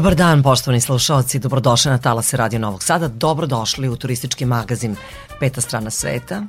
Dobar 0.00 0.14
dan, 0.14 0.42
poštovani 0.42 0.80
slušalci, 0.80 1.38
dobrodošli 1.38 1.90
na 1.90 1.98
Talase 1.98 2.36
Radio 2.36 2.58
Novog 2.58 2.82
Sada, 2.82 3.08
dobrodošli 3.08 3.88
u 3.88 3.96
turistički 3.96 4.44
magazin 4.44 4.96
Peta 5.40 5.60
strana 5.60 5.90
sveta. 5.90 6.42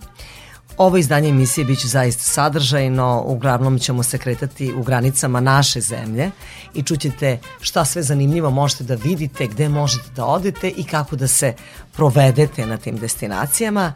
Ovo 0.77 0.97
izdanje 0.97 1.29
emisije 1.29 1.65
biće 1.65 1.87
zaista 1.87 2.23
sadržajno, 2.23 3.23
uglavnom 3.25 3.79
ćemo 3.79 4.03
se 4.03 4.17
kretati 4.17 4.73
u 4.73 4.83
granicama 4.83 5.39
naše 5.39 5.81
zemlje 5.81 6.31
i 6.73 6.83
čućete 6.83 7.39
šta 7.61 7.85
sve 7.85 8.03
zanimljivo 8.03 8.49
možete 8.49 8.83
da 8.83 8.95
vidite, 8.95 9.47
gde 9.47 9.69
možete 9.69 10.09
da 10.15 10.25
odete 10.25 10.69
i 10.69 10.83
kako 10.83 11.15
da 11.15 11.27
se 11.27 11.53
provedete 11.93 12.65
na 12.65 12.77
tim 12.77 12.97
destinacijama. 12.97 13.93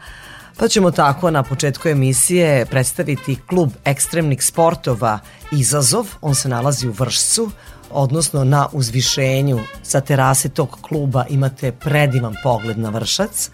Pa 0.56 0.68
ćemo 0.68 0.90
tako 0.90 1.30
na 1.30 1.42
početku 1.42 1.88
emisije 1.88 2.66
predstaviti 2.66 3.38
klub 3.46 3.70
ekstremnih 3.84 4.44
sportova 4.44 5.18
Izazov, 5.52 6.06
on 6.20 6.34
se 6.34 6.48
nalazi 6.48 6.88
u 6.88 6.92
Vršcu, 6.92 7.50
odnosno 7.90 8.44
na 8.44 8.68
uzvišenju 8.72 9.60
sa 9.82 10.00
terase 10.00 10.48
tog 10.48 10.78
kluba 10.80 11.24
imate 11.30 11.72
predivan 11.72 12.34
pogled 12.42 12.78
na 12.78 12.88
Vršac. 12.90 13.50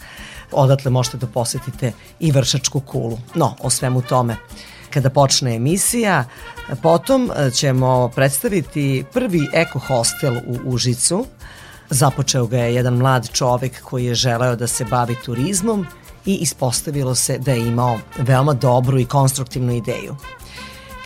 Odatle 0.52 0.91
možete 0.91 1.16
da 1.16 1.27
posetite 1.27 1.92
i 2.20 2.33
Vršačku 2.33 2.80
kulu. 2.80 3.19
No, 3.34 3.56
o 3.61 3.70
svemu 3.70 4.02
tome 4.02 4.36
kada 4.91 5.11
počne 5.11 5.55
emisija. 5.56 6.24
Potom 6.83 7.30
ćemo 7.55 8.08
predstaviti 8.08 9.05
prvi 9.12 9.48
eko 9.52 9.78
hostel 9.78 10.36
u 10.36 10.58
Užicu. 10.64 11.27
Započeo 11.91 12.46
ga 12.46 12.58
je 12.58 12.74
jedan 12.74 12.94
mlad 12.94 13.28
čovek 13.33 13.83
koji 13.83 14.05
je 14.05 14.14
želeo 14.14 14.56
da 14.56 14.67
se 14.67 14.84
bavi 14.84 15.17
turizmom 15.24 15.86
i 16.27 16.34
ispostavilo 16.34 17.14
se 17.14 17.39
da 17.39 17.52
je 17.52 17.69
imao 17.69 17.98
veoma 18.19 18.52
dobru 18.52 18.98
i 18.98 19.05
konstruktivnu 19.05 19.72
ideju. 19.72 20.17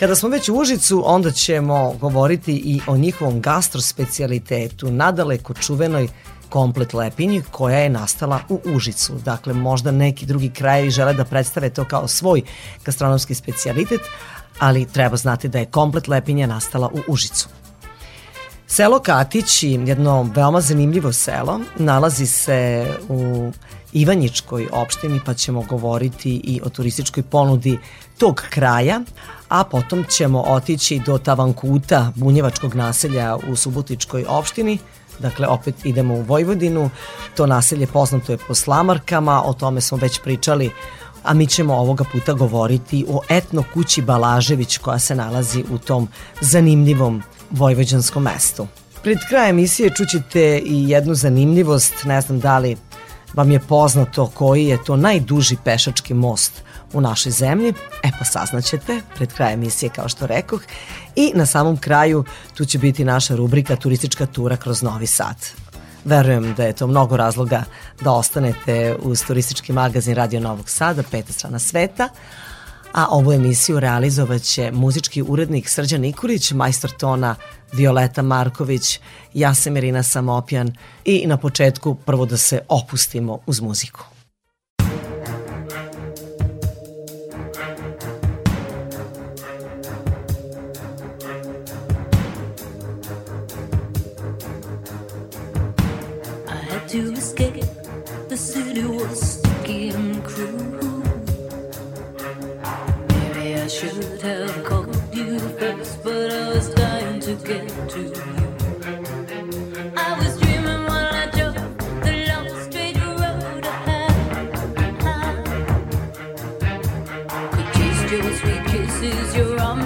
Kada 0.01 0.15
smo 0.15 0.29
već 0.29 0.49
u 0.49 0.55
Užicu, 0.55 1.03
onda 1.07 1.31
ćemo 1.31 1.93
govoriti 2.01 2.53
i 2.53 2.81
o 2.87 2.97
njihovom 2.97 3.41
gastrospecialitetu, 3.41 4.91
nadaleko 4.91 5.55
čuvenoj 5.55 6.09
komplet 6.49 6.95
lepinji 6.95 7.43
koja 7.51 7.79
je 7.79 7.89
nastala 7.89 8.41
u 8.49 8.61
Užicu. 8.65 9.15
Dakle, 9.25 9.55
možda 9.55 9.91
neki 9.91 10.27
drugi 10.27 10.51
krajevi 10.51 10.91
žele 10.91 11.15
da 11.15 11.25
predstave 11.25 11.71
to 11.71 11.85
kao 11.85 12.09
svoj 12.09 12.43
gastronomski 12.85 13.35
specijalitet, 13.35 14.01
ali 14.59 14.85
treba 14.85 15.17
znati 15.17 15.49
da 15.49 15.59
je 15.59 15.65
komplet 15.67 16.09
lepinja 16.09 16.47
nastala 16.47 16.89
u 16.89 17.13
Užicu. 17.13 17.49
Selo 18.67 18.99
Katić, 18.99 19.63
jedno 19.63 20.31
veoma 20.35 20.61
zanimljivo 20.61 21.13
selo, 21.13 21.61
nalazi 21.79 22.27
se 22.27 22.87
u 23.09 23.51
Ivanjičkoj 23.93 24.69
opštini, 24.73 25.21
pa 25.27 25.35
ćemo 25.35 25.63
govoriti 25.63 26.41
i 26.45 26.61
o 26.65 26.69
turističkoj 26.69 27.23
ponudi 27.23 27.79
tog 28.19 28.43
kraja, 28.51 29.01
a 29.49 29.65
potom 29.65 30.05
ćemo 30.05 30.43
otići 30.43 31.01
do 31.07 31.19
Tavankuta, 31.19 32.13
bunjevačkog 32.15 32.75
naselja 32.75 33.37
u 33.49 33.57
Subotičkoj 33.57 34.25
opštini, 34.29 34.79
Dakle, 35.19 35.47
opet 35.47 35.85
idemo 35.85 36.15
u 36.15 36.23
Vojvodinu. 36.23 36.91
To 37.37 37.47
naselje 37.47 37.87
poznato 37.87 38.33
je 38.33 38.39
po 38.49 38.55
slamarkama, 38.55 39.43
o 39.45 39.53
tome 39.53 39.81
smo 39.81 39.99
već 39.99 40.21
pričali, 40.23 40.71
a 41.23 41.35
mi 41.35 41.47
ćemo 41.47 41.75
ovoga 41.75 42.05
puta 42.13 42.33
govoriti 42.33 43.05
o 43.09 43.21
etno 43.29 43.65
kući 43.75 44.03
Balažević 44.03 44.79
koja 44.79 44.99
se 44.99 45.15
nalazi 45.15 45.65
u 45.71 45.79
tom 45.79 46.09
zanimljivom 46.41 47.23
vojvođanskom 47.51 48.23
mestu. 48.23 48.67
Pred 49.03 49.19
krajem 49.29 49.59
emisije 49.59 49.91
čućete 49.91 50.59
i 50.59 50.91
jednu 50.91 51.15
zanimljivost, 51.15 52.05
ne 52.05 52.21
znam 52.21 52.41
da 52.41 52.59
li 52.59 52.77
vam 53.37 53.51
je 53.51 53.61
poznato 53.61 54.31
koji 54.35 54.67
je 54.67 54.85
to 54.85 54.97
najduži 54.97 55.57
pešački 55.65 56.15
most 56.15 56.63
u 56.93 57.01
našoj 57.01 57.33
zemlji. 57.33 57.75
E 58.03 58.11
pa 58.19 58.25
saznaćete 58.25 59.01
pred 59.15 59.33
krajem 59.33 59.61
emisije 59.61 59.91
kao 59.91 60.09
što 60.09 60.27
rekoh. 60.27 60.63
I 61.17 61.33
na 61.35 61.47
samom 61.47 61.77
kraju 61.77 62.25
tu 62.55 62.65
će 62.65 62.79
biti 62.79 63.05
naša 63.05 63.37
rubrika 63.37 63.77
turistička 63.77 64.27
tura 64.27 64.57
kroz 64.57 64.83
Novi 64.83 65.07
Sad. 65.07 65.37
Verujem 66.05 66.55
da 66.55 66.65
je 66.65 66.73
to 66.73 66.87
mnogo 66.87 67.17
razloga 67.17 67.65
da 68.01 68.13
ostanete 68.13 68.97
uz 69.03 69.23
turistički 69.27 69.73
magazin 69.73 70.15
Radio 70.15 70.41
Novog 70.41 70.71
Sada, 70.71 71.03
peta 71.11 71.33
strana 71.33 71.59
sveta, 71.59 72.09
a 72.93 73.07
ovu 73.11 73.33
emisiju 73.33 73.81
realizovaće 73.81 74.71
muzički 74.73 75.23
urednik 75.23 75.69
Srđan 75.69 76.01
Nikolić, 76.01 76.53
majstor 76.53 76.91
tona 76.91 77.35
Violeta 77.73 78.23
Marković, 78.23 79.01
ja 79.35 79.55
sam 79.55 79.77
Irina 79.77 80.03
Samopjan 80.03 80.73
i 81.05 81.27
na 81.27 81.37
početku 81.37 81.95
prvo 81.95 82.27
da 82.27 82.37
se 82.37 82.61
opustimo 82.69 83.39
uz 83.47 83.61
muziku. 83.61 84.16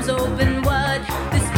arms 0.01 0.09
open 0.09 0.63
what 0.63 1.01
This 1.31 1.50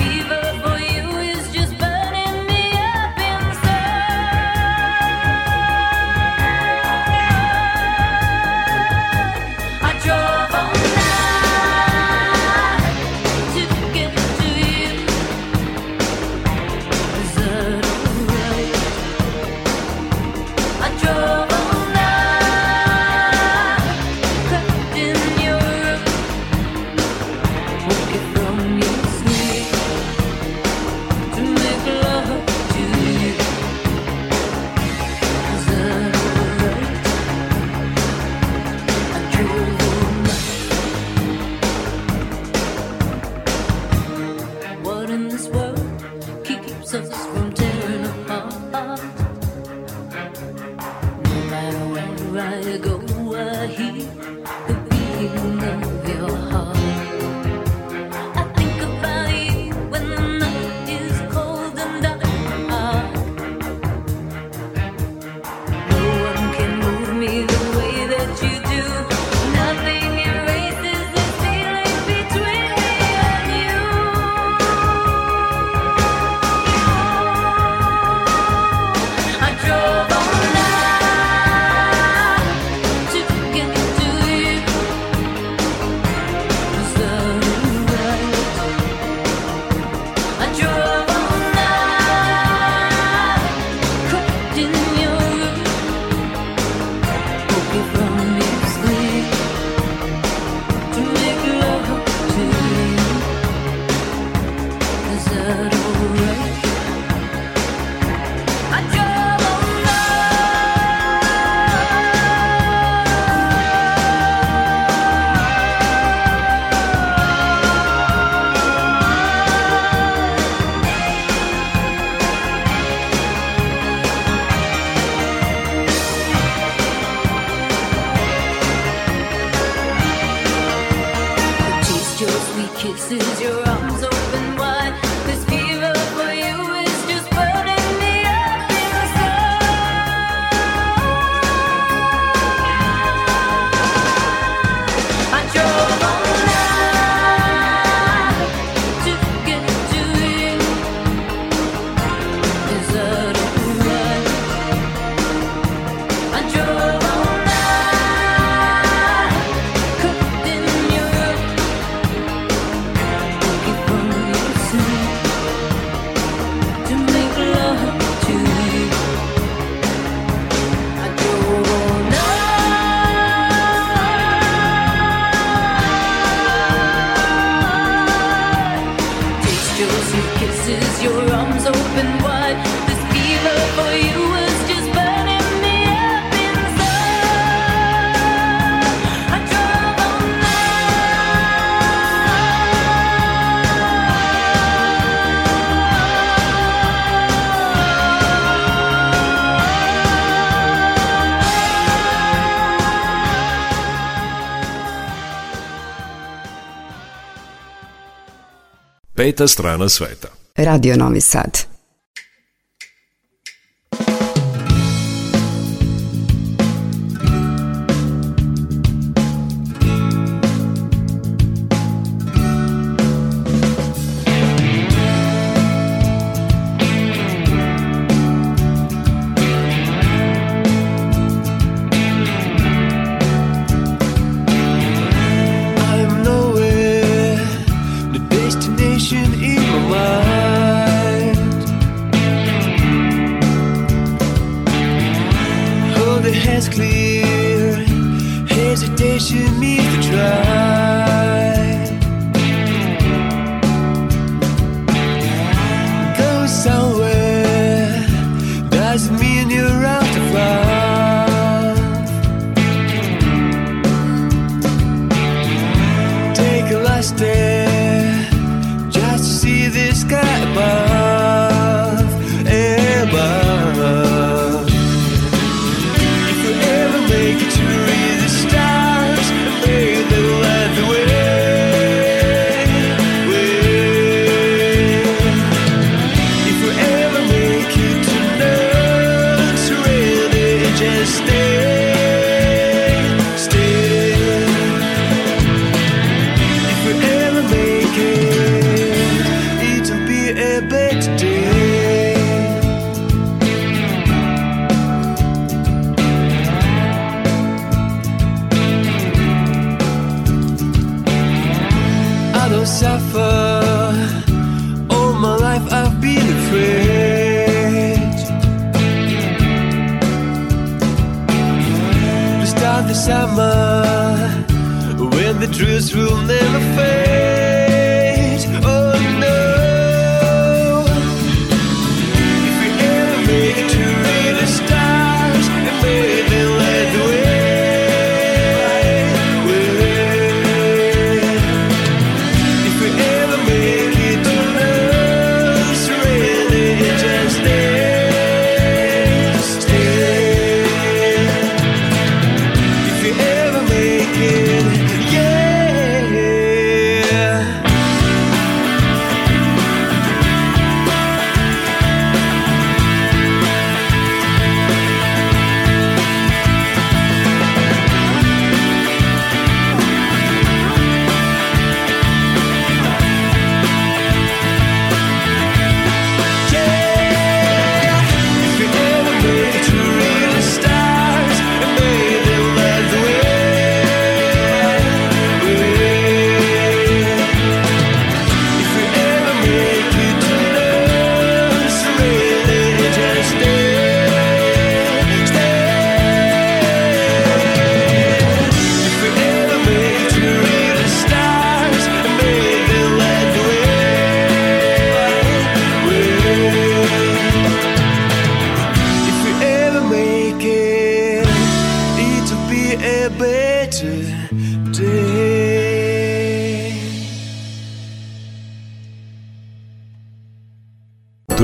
Peta 209.23 209.47
strana 209.49 209.89
sveta. 209.89 210.29
Radio 210.57 210.97
Novi 210.97 211.21
Sad. 211.21 211.72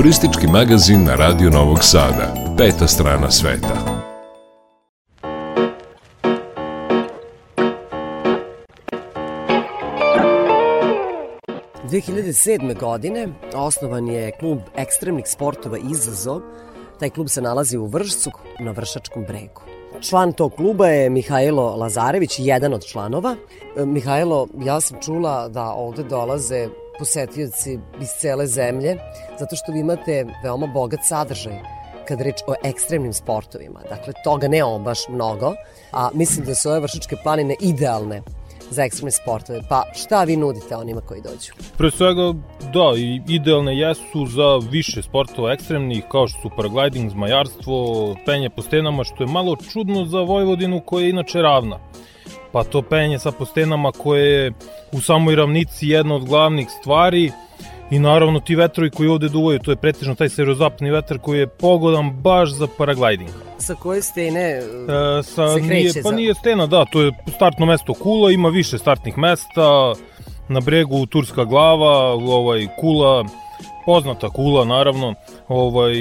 Turistički 0.09 0.47
magazin 0.47 1.03
na 1.03 1.15
Radio 1.15 1.49
Novog 1.49 1.77
Sada. 1.81 2.33
Peta 2.57 2.87
strana 2.87 3.31
sveta. 3.31 4.01
2007. 11.83 12.79
godine 12.79 13.27
osnovan 13.55 14.07
je 14.07 14.31
klub 14.39 14.59
ekstremnih 14.75 15.25
sportova 15.27 15.77
Izazov. 15.91 16.41
Taj 16.99 17.09
klub 17.09 17.27
se 17.27 17.41
nalazi 17.41 17.77
u 17.77 17.85
Vršcu 17.85 18.31
na 18.59 18.71
Vršačkom 18.71 19.23
bregu. 19.23 19.61
Član 20.01 20.33
tog 20.33 20.53
kluba 20.55 20.87
je 20.87 21.09
Mihajlo 21.09 21.75
Lazarević, 21.75 22.35
jedan 22.39 22.73
od 22.73 22.85
članova. 22.85 23.35
E, 23.77 23.85
Mihajlo, 23.85 24.47
ja 24.59 24.81
sam 24.81 24.97
čula 25.01 25.47
da 25.47 25.63
ovde 25.63 26.03
dolaze 26.03 26.69
posetioci 26.99 27.79
iz 28.01 28.09
cele 28.19 28.47
zemlje, 28.47 28.97
zato 29.39 29.55
što 29.55 29.71
vi 29.71 29.79
imate 29.79 30.25
veoma 30.43 30.67
bogat 30.67 30.99
sadržaj 31.03 31.59
kad 32.07 32.21
reč 32.21 32.35
o 32.47 32.53
ekstremnim 32.63 33.13
sportovima. 33.13 33.79
Dakle, 33.89 34.13
toga 34.23 34.47
nemamo 34.47 34.79
baš 34.79 34.99
mnogo, 35.09 35.53
a 35.91 36.09
mislim 36.13 36.45
da 36.45 36.55
su 36.55 36.69
ove 36.69 36.79
vršičke 36.79 37.15
planine 37.23 37.55
idealne 37.61 38.21
za 38.71 38.83
ekstremne 38.83 39.11
sportove. 39.11 39.59
Pa 39.69 39.83
šta 39.93 40.23
vi 40.23 40.37
nudite 40.37 40.75
onima 40.75 41.01
koji 41.01 41.21
dođu? 41.21 41.53
Pre 41.77 41.91
svega, 41.91 42.33
da, 42.73 42.87
idealne 43.27 43.77
jesu 43.77 44.25
za 44.25 44.69
više 44.71 45.01
sportova 45.01 45.53
ekstremnih, 45.53 46.03
kao 46.11 46.27
što 46.27 46.41
su 46.41 46.49
paragliding, 46.55 47.11
zmajarstvo, 47.11 48.15
penje 48.25 48.49
po 48.49 48.61
stenama, 48.61 49.03
što 49.03 49.23
je 49.23 49.27
malo 49.27 49.55
čudno 49.55 50.05
za 50.05 50.19
Vojvodinu 50.19 50.81
koja 50.85 51.03
je 51.03 51.09
inače 51.09 51.41
ravna. 51.41 51.79
Pa 52.51 52.63
to 52.63 52.81
penje 52.81 53.19
sa 53.19 53.31
postenama 53.31 53.91
koje 53.91 54.43
je 54.43 54.51
u 54.91 55.01
samoj 55.01 55.35
ravnici 55.35 55.87
jedna 55.87 56.15
od 56.15 56.25
glavnih 56.25 56.67
stvari, 56.81 57.31
I 57.91 57.99
naravno 57.99 58.39
ti 58.39 58.55
vetrovi 58.55 58.89
koji 58.89 59.09
ovde 59.09 59.29
duvaju, 59.29 59.59
to 59.59 59.71
je 59.71 59.75
pretežno 59.75 60.15
taj 60.15 60.29
severozapni 60.29 60.91
vetar 60.91 61.17
koji 61.19 61.39
je 61.39 61.47
pogodan 61.47 62.11
baš 62.11 62.51
za 62.53 62.67
paragliding. 62.77 63.29
Sa 63.57 63.75
koje 63.75 64.01
stene 64.01 64.41
e, 64.41 64.61
sa, 65.23 65.47
se 65.53 65.59
kreće? 65.59 65.73
Nije, 65.73 65.93
pa 66.03 66.09
za... 66.09 66.15
nije 66.15 66.33
stena, 66.33 66.67
da, 66.67 66.85
to 66.85 67.01
je 67.01 67.11
startno 67.35 67.65
mesto 67.65 67.93
Kula, 67.93 68.31
ima 68.31 68.49
više 68.49 68.77
startnih 68.77 69.17
mesta, 69.17 69.93
na 70.47 70.59
bregu 70.59 71.05
Turska 71.05 71.43
glava, 71.43 72.13
ovaj, 72.13 72.67
Kula, 72.79 73.25
poznata 73.85 74.29
Kula 74.29 74.65
naravno, 74.65 75.13
ovaj, 75.47 75.93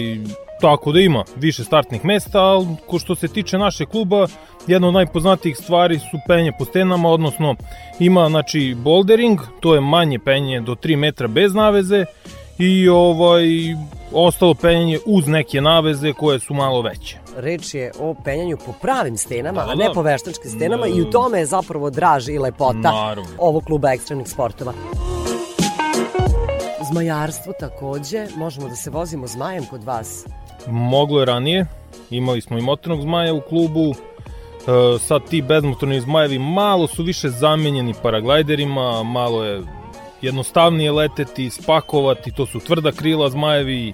tako 0.61 0.93
da 0.93 1.01
ima 1.01 1.25
više 1.37 1.65
startnih 1.65 2.05
mesta, 2.05 2.41
ali 2.41 2.67
ko 2.87 2.99
što 2.99 3.15
se 3.15 3.29
tiče 3.29 3.59
naše 3.59 3.87
kluba, 3.87 4.27
jedna 4.67 4.89
od 4.89 4.95
najpoznatijih 4.95 5.57
stvari 5.57 5.99
su 5.99 6.19
penje 6.27 6.53
po 6.59 6.65
stenama, 6.65 7.09
odnosno 7.09 7.55
ima 7.99 8.29
znači 8.29 8.75
bouldering, 8.79 9.41
to 9.61 9.75
je 9.75 9.81
manje 9.81 10.19
penje 10.19 10.61
do 10.61 10.75
3 10.75 10.97
metra 10.97 11.29
bez 11.29 11.55
naveze 11.55 12.05
i 12.59 12.89
ovaj 12.89 13.47
ostalo 14.13 14.55
penjanje 14.55 14.99
uz 15.07 15.27
neke 15.27 15.61
naveze 15.61 16.13
koje 16.13 16.39
su 16.39 16.55
malo 16.55 16.83
veće. 16.83 17.19
Reč 17.37 17.75
je 17.75 17.93
o 18.01 18.15
penjanju 18.25 18.57
po 18.67 18.73
pravim 18.83 19.17
stenama, 19.17 19.65
da, 19.65 19.71
a 19.71 19.75
ne 19.75 19.85
da. 19.85 19.93
po 19.93 20.03
veštačkim 20.03 20.51
stenama 20.51 20.87
da. 20.87 20.89
i 20.89 21.03
u 21.03 21.11
tome 21.11 21.39
je 21.39 21.47
zapravo 21.47 21.91
draž 21.91 22.29
i 22.29 22.39
lepota 22.39 22.93
Naravno. 22.93 23.31
ovog 23.39 23.65
kluba 23.65 23.93
ekstremnih 23.93 24.29
sportova. 24.29 24.73
Zmajarstvo 26.91 27.53
takođe, 27.61 28.27
možemo 28.37 28.69
da 28.69 28.77
se 28.77 28.91
vozimo 28.91 29.27
zmajem 29.27 29.67
kod 29.67 29.85
vas. 29.85 30.25
Moglo 30.71 31.21
je 31.21 31.27
ranije, 31.27 31.67
imali 32.11 32.41
smo 32.41 32.59
i 32.59 32.63
motornog 32.63 33.03
zmaja 33.03 33.35
u 33.35 33.41
klubu, 33.41 33.95
E, 34.69 34.99
sad 34.99 35.29
ti 35.29 35.43
bezmotorni 35.43 36.01
zmajevi 36.01 36.39
malo 36.39 36.87
su 36.87 37.03
više 37.03 37.29
zamenjeni 37.29 37.95
paraglajderima, 38.03 39.03
malo 39.03 39.45
je 39.45 39.63
jednostavnije 40.23 40.93
leteti, 40.93 41.51
spakovati, 41.51 42.33
to 42.33 42.47
su 42.47 42.61
tvrda 42.61 42.93
krila 42.93 43.31
zmajevi, 43.31 43.93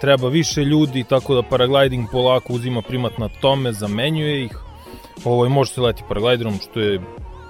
treba 0.00 0.28
više 0.28 0.60
ljudi, 0.64 1.04
tako 1.04 1.34
da 1.34 1.42
paragliding 1.42 2.08
polako 2.12 2.52
uzima 2.52 2.82
primat 2.82 3.18
na 3.18 3.28
tome, 3.40 3.72
zamenjuje 3.72 4.44
ih. 4.44 4.58
Ovo 5.24 5.44
je 5.44 5.50
može 5.50 5.72
se 5.72 5.80
leti 5.80 6.02
paraglajderom 6.08 6.58
što 6.58 6.80
je 6.80 7.00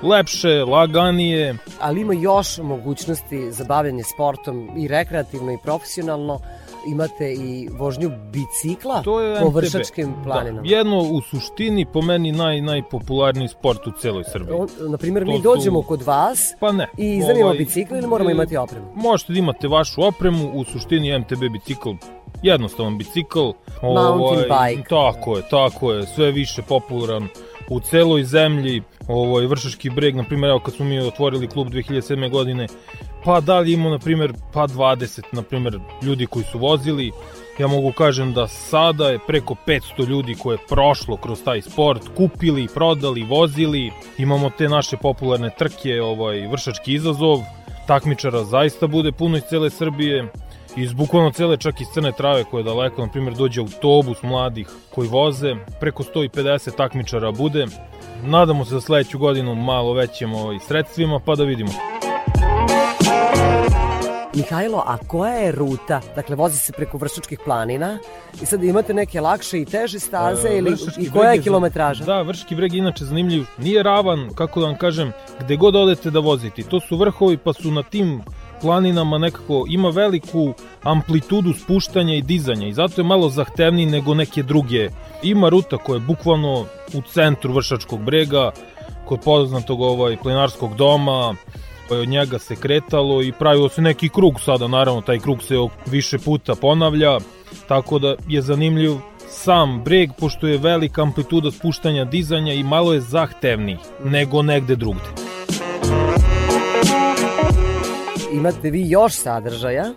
lepše, 0.03 0.65
laganije. 0.65 1.57
Ali 1.81 2.01
ima 2.01 2.15
još 2.15 2.59
mogućnosti 2.59 3.53
za 3.53 3.65
bavljanje 3.65 4.03
sportom 4.03 4.71
i 4.79 4.89
rekreativno 4.89 5.53
i 5.53 5.59
profesionalno 5.65 6.41
imate 6.87 7.33
i 7.33 7.69
vožnju 7.73 8.11
bicikla 8.33 9.03
to 9.03 9.21
je 9.21 9.41
po 9.41 9.49
vršačkim 9.49 10.15
da. 10.17 10.23
planinama. 10.23 10.63
Da, 10.63 10.77
jedno 10.77 10.99
u 10.99 11.21
suštini 11.21 11.87
po 11.93 12.03
meni 12.03 12.33
naj, 12.33 12.61
najpopularniji 12.61 13.49
sport 13.49 13.87
u 13.87 13.91
celoj 14.01 14.25
Srbiji. 14.33 14.55
On, 14.55 14.69
na 14.91 14.97
primjer, 14.99 15.25
mi 15.25 15.43
dođemo 15.43 15.83
su... 15.83 15.89
kod 15.89 16.03
vas 16.03 16.55
pa 16.61 16.73
ne, 16.73 16.89
i 16.99 17.17
iznajmimo 17.17 17.47
ovaj, 17.47 17.59
bicikl 17.59 17.97
ili 17.97 18.07
moramo 18.07 18.31
imati 18.31 18.57
opremu? 18.57 18.87
Možete 18.95 19.33
da 19.33 19.39
imate 19.39 19.69
vašu 19.69 20.03
opremu, 20.05 20.51
u 20.55 20.65
suštini 20.65 21.19
MTB 21.19 21.41
bicikl 21.53 21.91
jednostavan 22.43 22.99
bicikl. 22.99 23.51
Mountain 23.83 24.51
ovaj, 24.51 24.75
bike. 24.75 24.89
Tako 24.89 25.37
je, 25.37 25.43
tako 25.51 25.93
je, 25.93 26.07
sve 26.07 26.31
više 26.31 26.63
popularan 26.63 27.29
u 27.71 27.81
celoj 27.81 28.25
zemlji, 28.25 28.83
ovaj, 29.09 29.47
Vršački 29.47 29.91
breg, 29.91 30.17
na 30.17 30.23
primjer, 30.25 30.51
evo 30.51 30.61
kad 30.61 30.75
smo 30.75 30.85
mi 30.85 31.01
otvorili 31.01 31.49
klub 31.49 31.69
2007. 31.69 32.31
godine, 32.31 32.67
pa 33.25 33.41
da 33.41 33.59
li 33.59 33.73
imamo, 33.73 33.91
na 33.91 33.99
primjer, 33.99 34.33
pa 34.53 34.67
20, 34.67 35.23
na 35.33 35.43
primjer, 35.43 35.79
ljudi 36.03 36.27
koji 36.27 36.45
su 36.45 36.59
vozili, 36.59 37.13
ja 37.59 37.67
mogu 37.67 37.93
kažem 37.93 38.33
da 38.33 38.49
sada 38.49 39.09
je 39.09 39.19
preko 39.27 39.57
500 39.67 40.07
ljudi 40.09 40.35
koje 40.35 40.55
je 40.55 40.67
prošlo 40.69 41.17
kroz 41.17 41.43
taj 41.45 41.63
sport, 41.63 42.03
kupili, 42.17 42.69
prodali, 42.75 43.23
vozili, 43.23 43.93
imamo 44.19 44.51
te 44.59 44.69
naše 44.69 44.97
popularne 44.97 45.51
trke, 45.59 46.03
ovaj, 46.03 46.47
Vršački 46.47 46.95
izazov, 46.95 47.39
takmičara 47.87 48.45
zaista 48.45 48.87
bude 48.87 49.13
puno 49.13 49.37
iz 49.37 49.43
cele 49.43 49.71
Srbije, 49.71 50.29
iz 50.77 50.93
bukvalno 50.93 51.31
cele 51.31 51.57
čak 51.57 51.81
iz 51.81 51.87
Crne 51.95 52.13
Trave 52.13 52.45
koje 52.45 52.61
je 52.61 52.65
daleko, 52.65 53.03
na 53.03 53.13
primjer 53.13 53.35
dođe 53.35 53.61
autobus 53.61 54.23
mladih 54.23 54.69
koji 54.95 55.09
voze, 55.09 55.55
preko 55.81 56.03
150 56.03 56.77
takmičara 56.77 57.31
bude. 57.31 57.67
Nadamo 58.25 58.65
se 58.65 58.71
za 58.71 58.81
sledeću 58.81 59.19
godinu 59.19 59.55
malo 59.55 59.93
većim 59.93 60.35
ovaj, 60.35 60.59
sredstvima 60.59 61.21
pa 61.25 61.35
da 61.35 61.45
vidimo. 61.45 61.71
Mihajlo, 64.37 64.83
a 64.87 64.97
koja 65.07 65.35
je 65.35 65.53
ruta? 65.53 66.01
Dakle, 66.17 66.37
vozi 66.37 66.59
se 66.59 66.73
preko 66.73 66.99
Vršačkih 66.99 67.39
planina 67.45 67.99
i 68.43 68.47
sad 68.47 68.65
imate 68.65 68.95
neke 68.95 69.21
lakše 69.21 69.61
i 69.61 69.65
teže 69.65 69.99
staze 69.99 70.49
e, 70.49 70.59
ili 70.59 70.77
i 70.99 71.11
koja 71.11 71.33
je 71.33 71.43
kilometraža? 71.43 72.05
Da, 72.05 72.23
Vrški 72.23 72.55
breg 72.55 72.75
je 72.75 72.79
inače 72.79 73.05
zanimljiv. 73.05 73.45
Nije 73.59 73.83
ravan, 73.83 74.29
kako 74.35 74.61
da 74.61 74.67
vam 74.67 74.79
kažem, 74.79 75.13
gde 75.41 75.57
god 75.57 75.77
odete 75.77 76.11
da 76.11 76.21
vozite. 76.21 76.63
To 76.63 76.81
su 76.81 76.97
vrhovi 76.97 77.37
pa 77.37 77.53
su 77.53 77.71
na 77.71 77.83
tim 77.83 78.23
planinama 78.67 79.19
nekako 79.19 79.65
ima 79.69 79.89
veliku 79.89 80.55
amplitudu 80.83 81.53
spuštanja 81.53 82.15
i 82.15 82.23
dizanja 82.23 82.67
i 82.67 82.73
zato 82.73 83.01
je 83.01 83.05
malo 83.05 83.29
zahtevniji 83.29 83.87
nego 83.87 84.15
neke 84.15 84.43
druge. 84.43 84.89
Ima 85.23 85.49
ruta 85.49 85.77
koja 85.77 85.97
je 85.97 86.01
bukvalno 86.01 86.67
u 86.95 87.03
centru 87.13 87.53
Vršačkog 87.53 88.03
brega, 88.03 88.51
kod 89.05 89.21
poznatog 89.25 89.81
ovaj 89.81 90.17
plenarskog 90.17 90.75
doma, 90.77 91.35
od 91.91 92.09
njega 92.09 92.39
se 92.39 92.57
kretalo 92.57 93.23
i 93.23 93.33
pravilo 93.33 93.69
se 93.69 93.83
neki 93.83 94.09
krug 94.09 94.41
sada, 94.41 94.69
naravno 94.69 95.01
taj 95.01 95.19
krug 95.19 95.43
se 95.43 95.55
više 95.87 96.19
puta 96.19 96.55
ponavlja, 96.55 97.19
tako 97.69 97.99
da 97.99 98.15
je 98.29 98.43
zanimljiv 98.43 98.93
sam 99.29 99.83
breg, 99.85 100.11
pošto 100.19 100.47
je 100.47 100.59
velika 100.59 101.03
amplituda 101.03 101.51
spuštanja 101.51 102.05
dizanja 102.05 102.53
i 102.53 102.63
malo 102.63 102.95
je 102.95 103.01
zahtevniji 103.01 103.79
nego 104.05 104.43
negde 104.43 104.77
drugde 104.77 105.26
imate 108.33 108.71
vi 108.71 108.91
još 108.91 109.15
sadržaja. 109.15 109.93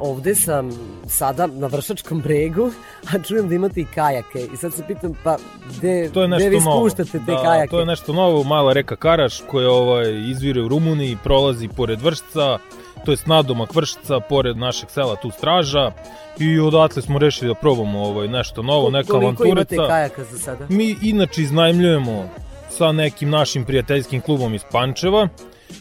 Ovde 0.00 0.34
sam 0.34 0.70
sada 1.06 1.46
na 1.46 1.66
Vršačkom 1.66 2.20
bregu, 2.20 2.70
a 3.14 3.22
čujem 3.22 3.48
da 3.48 3.54
imate 3.54 3.80
i 3.80 3.84
kajake. 3.84 4.46
I 4.54 4.56
sad 4.56 4.74
se 4.74 4.84
pitam, 4.86 5.14
pa 5.24 5.36
gde, 5.78 6.10
to 6.14 6.22
je 6.22 6.28
gde 6.28 6.48
vi 6.48 6.60
spuštate 6.60 7.18
novo. 7.18 7.26
te 7.26 7.32
da, 7.32 7.42
kajake? 7.42 7.70
To 7.70 7.80
je 7.80 7.86
nešto 7.86 8.12
novo, 8.12 8.44
mala 8.44 8.72
reka 8.72 8.96
Karaš 8.96 9.42
koja 9.50 9.70
ovaj, 9.70 10.30
izvire 10.30 10.62
u 10.62 10.68
Rumuniji, 10.68 11.18
prolazi 11.24 11.68
pored 11.68 12.00
Vršca, 12.00 12.58
to 13.04 13.12
je 13.12 13.16
nadomak 13.26 13.74
Vršca, 13.74 14.20
pored 14.20 14.56
našeg 14.56 14.90
sela 14.90 15.16
tu 15.16 15.30
Straža 15.30 15.92
i 16.38 16.60
odatle 16.60 17.02
smo 17.02 17.18
rešili 17.18 17.48
da 17.48 17.54
probamo 17.54 18.02
ovaj, 18.02 18.28
nešto 18.28 18.62
novo, 18.62 18.90
neka 18.90 19.16
avanturica. 19.16 19.42
Koliko 19.42 19.74
imate 19.74 19.92
kajaka 19.92 20.24
za 20.24 20.38
sada? 20.38 20.66
Mi 20.68 20.96
inače 21.02 21.42
iznajmljujemo 21.42 22.28
sa 22.70 22.92
nekim 22.92 23.30
našim 23.30 23.64
prijateljskim 23.64 24.20
klubom 24.20 24.54
iz 24.54 24.62
Pančeva, 24.72 25.28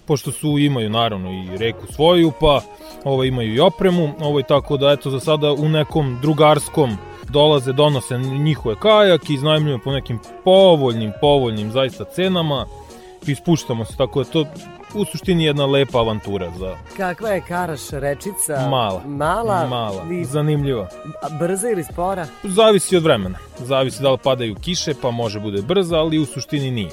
pošto 0.05 0.31
su 0.31 0.57
imaju 0.57 0.89
naravno 0.89 1.31
i 1.31 1.57
reku 1.57 1.87
svoju, 1.93 2.31
pa 2.39 2.61
ovaj, 3.03 3.27
imaju 3.27 3.53
i 3.53 3.59
opremu, 3.59 4.09
ovaj, 4.19 4.43
tako 4.43 4.77
da 4.77 4.91
eto 4.91 5.09
za 5.09 5.19
sada 5.19 5.51
u 5.51 5.69
nekom 5.69 6.17
drugarskom 6.21 6.97
dolaze, 7.29 7.73
donose 7.73 8.17
njihove 8.17 8.75
kajak 8.75 9.29
i 9.29 9.33
iznajmljuju 9.33 9.79
po 9.83 9.91
nekim 9.91 10.19
povoljnim, 10.43 11.11
povoljnim 11.21 11.71
zaista 11.71 12.03
cenama 12.03 12.65
i 13.27 13.35
spuštamo 13.35 13.85
se, 13.85 13.97
tako 13.97 14.23
da 14.23 14.29
to 14.29 14.45
u 14.95 15.05
suštini 15.05 15.45
jedna 15.45 15.65
lepa 15.65 15.99
avantura 15.99 16.51
za... 16.59 16.77
Kakva 16.97 17.29
je 17.29 17.41
Karaš 17.47 17.89
rečica? 17.89 18.67
Mala. 18.69 19.01
Mala? 19.05 19.67
Mala, 19.67 20.05
i... 20.11 20.25
zanimljiva. 20.25 20.89
Brza 21.39 21.69
ili 21.69 21.83
spora? 21.83 22.27
Zavisi 22.43 22.97
od 22.97 23.03
vremena. 23.03 23.37
Zavisi 23.57 24.01
da 24.01 24.11
li 24.11 24.17
padaju 24.23 24.55
kiše, 24.55 24.93
pa 25.01 25.11
može 25.11 25.39
bude 25.39 25.61
brza, 25.61 25.95
ali 25.95 26.19
u 26.19 26.25
suštini 26.25 26.71
nije. 26.71 26.89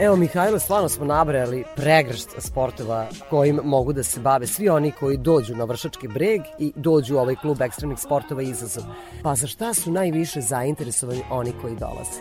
Evo 0.00 0.16
Mihajlo, 0.16 0.58
stvarno 0.58 0.88
smo 0.88 1.04
nabrali 1.04 1.64
pregršt 1.76 2.28
sportova 2.38 3.06
kojim 3.30 3.60
mogu 3.64 3.92
da 3.92 4.02
se 4.02 4.20
bave 4.20 4.46
svi 4.46 4.68
oni 4.68 4.92
koji 4.92 5.16
dođu 5.16 5.56
na 5.56 5.64
Vršački 5.64 6.08
breg 6.08 6.40
i 6.58 6.72
dođu 6.76 7.16
u 7.16 7.18
ovaj 7.18 7.36
klub 7.36 7.62
ekstremnih 7.62 7.98
sportova 7.98 8.42
izazov. 8.42 8.84
Pa 9.22 9.34
za 9.34 9.46
šta 9.46 9.74
su 9.74 9.92
najviše 9.92 10.40
zainteresovani 10.40 11.22
oni 11.30 11.52
koji 11.62 11.76
dolaze? 11.76 12.20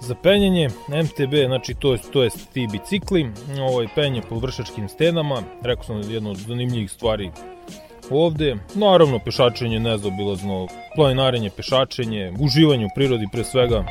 Za 0.00 0.14
penjanje. 0.14 0.68
MTB, 0.88 1.34
znači 1.46 1.74
to 1.74 1.92
je, 1.92 1.98
to 2.12 2.22
je 2.22 2.30
ti 2.52 2.68
bicikli, 2.72 3.30
ovaj, 3.60 3.86
penje 3.94 4.22
po 4.28 4.38
vršačkim 4.38 4.88
stenama, 4.88 5.42
rekao 5.62 5.84
sam 5.84 6.10
jedno 6.10 6.30
od 6.30 6.36
zanimljivih 6.36 6.90
stvari 6.90 7.30
ovde. 8.10 8.56
Naravno, 8.74 9.18
pešačenje 9.18 9.80
nezobilazno, 9.80 10.68
planinarenje, 10.96 11.50
pešačenje, 11.50 12.32
uživanje 12.40 12.86
u 12.86 12.94
prirodi 12.94 13.26
pre 13.32 13.44
svega. 13.44 13.84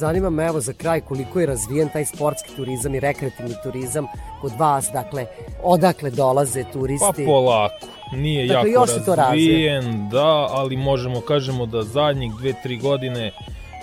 Zanima 0.00 0.30
me 0.30 0.46
evo 0.46 0.60
za 0.60 0.72
kraj 0.72 1.00
koliko 1.00 1.40
je 1.40 1.46
razvijen 1.46 1.88
taj 1.92 2.04
sportski 2.04 2.56
turizam 2.56 2.94
i 2.94 3.00
rekreativni 3.00 3.54
turizam 3.62 4.06
kod 4.40 4.52
vas, 4.58 4.88
dakle, 4.92 5.26
odakle 5.62 6.10
dolaze 6.10 6.64
turisti? 6.72 7.24
Pa 7.24 7.32
polako, 7.32 7.86
nije 8.12 8.46
dakle, 8.46 8.70
jako 8.70 8.80
još 8.80 9.16
razvijen, 9.16 10.08
da, 10.08 10.46
ali 10.50 10.76
možemo 10.76 11.20
kažemo 11.20 11.66
da 11.66 11.82
zadnjih 11.82 12.32
dve, 12.40 12.52
tri 12.62 12.76
godine, 12.76 13.32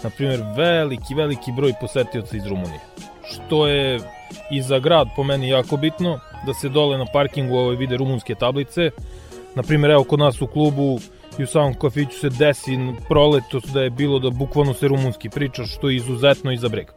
na 0.04 0.10
primjer, 0.10 0.44
veliki, 0.56 1.14
veliki 1.16 1.52
broj 1.52 1.74
posetioca 1.82 2.38
iz 2.38 2.46
Rumunije. 2.46 2.80
Što 3.24 3.68
je 3.68 4.00
i 4.52 4.62
za 4.62 4.80
grad 4.80 5.08
po 5.16 5.24
meni 5.24 5.50
jako 5.50 5.78
bitno, 5.78 6.20
da 6.46 6.54
se 6.54 6.70
dole 6.70 6.98
na 6.98 7.06
parkingu 7.14 7.56
ovaj 7.56 7.76
vide 7.76 7.98
rumunske 7.98 8.36
tablice. 8.36 8.90
Na 9.56 9.64
primjer, 9.64 9.92
evo 9.92 10.04
kod 10.04 10.20
nas 10.20 10.42
u 10.42 10.48
klubu 10.48 11.00
i 11.39 11.44
u 11.44 11.48
samom 11.48 11.74
kafiću 11.74 12.20
se 12.20 12.29
desi 12.29 12.77
proletos 13.10 13.63
da 13.63 13.82
je 13.82 13.89
bilo 13.89 14.20
da 14.20 14.29
bukvalno 14.29 14.74
se 14.74 14.88
rumunski 14.88 15.29
priča, 15.29 15.65
što 15.65 15.89
je 15.89 15.96
izuzetno 15.96 16.51
iza 16.51 16.70
brega. 16.70 16.94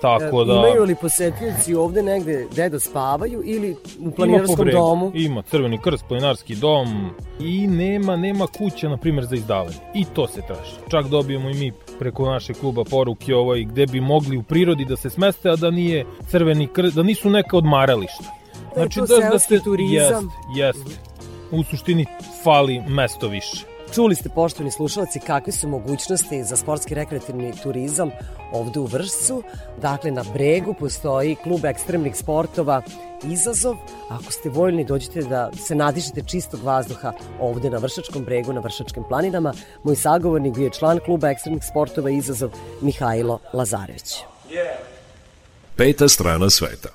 Tako 0.00 0.44
da... 0.44 0.52
Imaju 0.52 0.84
li 0.84 0.94
posetioci 0.94 1.74
ovde 1.74 2.02
negde 2.02 2.46
gde 2.52 2.68
da 2.68 2.80
spavaju 2.80 3.42
ili 3.44 3.76
u 4.00 4.10
planinarskom 4.10 4.68
ima 4.68 4.78
domu? 4.78 5.12
Ima 5.14 5.42
Crveni 5.42 5.78
krst, 5.78 6.04
planinarski 6.08 6.56
dom 6.56 7.10
i 7.40 7.66
nema 7.66 8.16
nema 8.16 8.46
kuća, 8.46 8.88
na 8.88 8.96
primjer, 8.96 9.24
za 9.24 9.36
izdavanje. 9.36 9.76
I 9.94 10.04
to 10.04 10.26
se 10.28 10.40
traži. 10.46 10.72
Čak 10.88 11.06
dobijemo 11.06 11.50
i 11.50 11.54
mi 11.54 11.72
preko 11.98 12.26
našeg 12.26 12.56
kluba 12.56 12.84
poruke 12.84 13.34
ovaj, 13.34 13.64
gde 13.64 13.86
bi 13.86 14.00
mogli 14.00 14.36
u 14.36 14.42
prirodi 14.42 14.84
da 14.84 14.96
se 14.96 15.10
smeste, 15.10 15.50
a 15.50 15.56
da 15.56 15.70
nije 15.70 16.04
Crveni 16.30 16.66
krst, 16.66 16.96
da 16.96 17.02
nisu 17.02 17.30
neka 17.30 17.56
odmarališta. 17.56 18.24
Znači, 18.74 19.00
da, 19.00 19.28
da 19.32 19.38
se, 19.38 19.60
turizam. 19.64 20.30
Jest, 20.56 20.86
jest. 20.86 21.07
U 21.50 21.64
suštini 21.64 22.06
fali 22.44 22.82
mesto 22.88 23.28
više. 23.28 23.64
Čuli 23.94 24.14
ste, 24.14 24.28
poštovni 24.28 24.70
slušalci, 24.70 25.20
kakve 25.20 25.52
su 25.52 25.68
mogućnosti 25.68 26.44
za 26.44 26.56
sportski 26.56 26.94
rekreativni 26.94 27.52
turizam 27.62 28.10
ovde 28.52 28.80
u 28.80 28.84
Vršcu. 28.84 29.42
Dakle, 29.80 30.10
na 30.10 30.24
bregu 30.32 30.74
postoji 30.74 31.36
klub 31.42 31.64
ekstremnih 31.64 32.16
sportova 32.16 32.82
Izazov. 33.24 33.76
Ako 34.08 34.32
ste 34.32 34.48
voljni, 34.48 34.84
dođite 34.84 35.22
da 35.22 35.50
se 35.66 35.74
nadišete 35.74 36.22
čistog 36.22 36.62
vazduha 36.62 37.12
ovde 37.40 37.70
na 37.70 37.78
Vršačkom 37.78 38.24
bregu, 38.24 38.52
na 38.52 38.60
Vršačkim 38.60 39.04
planinama. 39.08 39.54
Moj 39.84 39.96
sagovornik 39.96 40.56
je 40.56 40.70
član 40.70 41.00
kluba 41.04 41.30
ekstremnih 41.30 41.64
sportova 41.70 42.10
Izazov, 42.10 42.50
Mihajlo 42.80 43.38
Lazarević. 43.52 44.16
Peta 45.76 46.08
strana 46.08 46.50
sveta. 46.50 46.88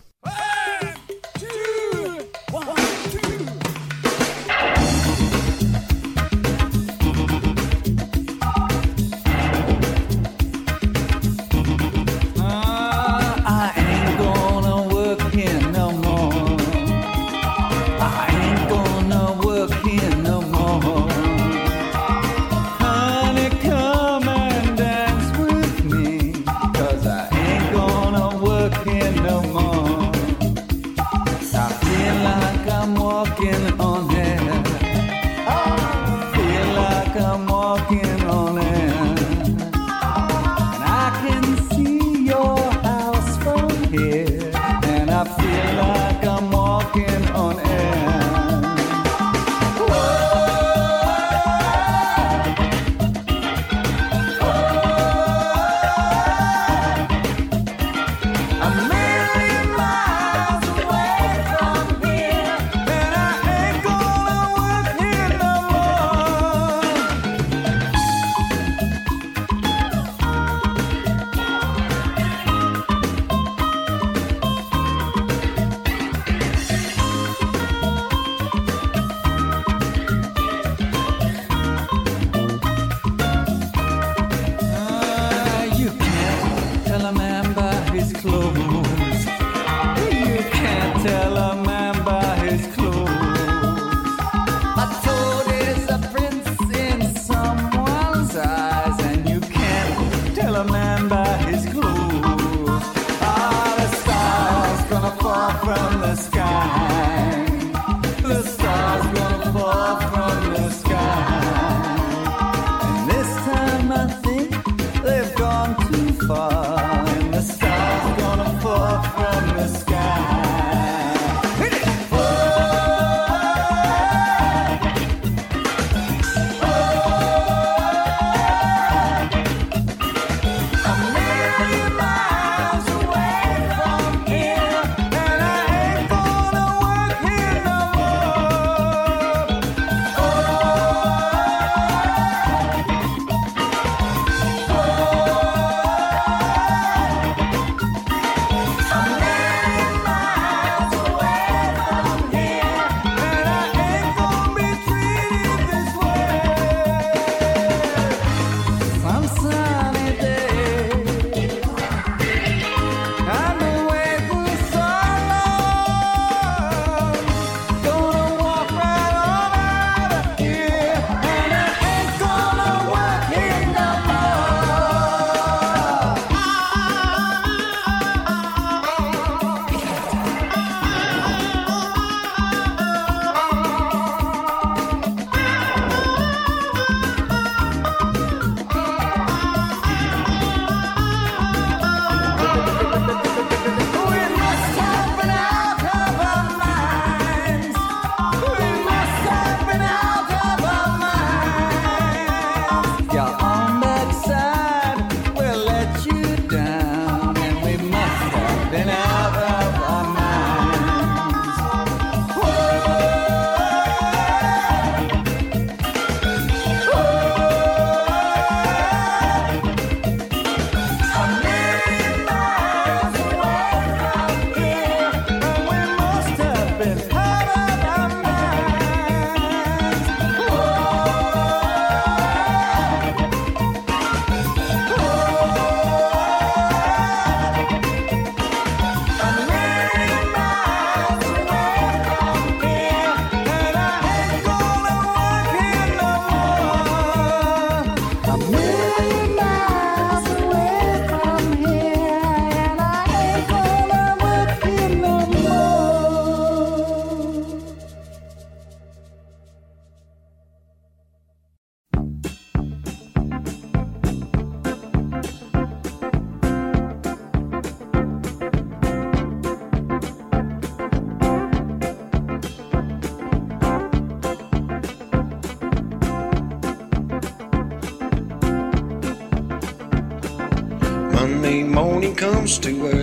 distinguish. 282.59 283.02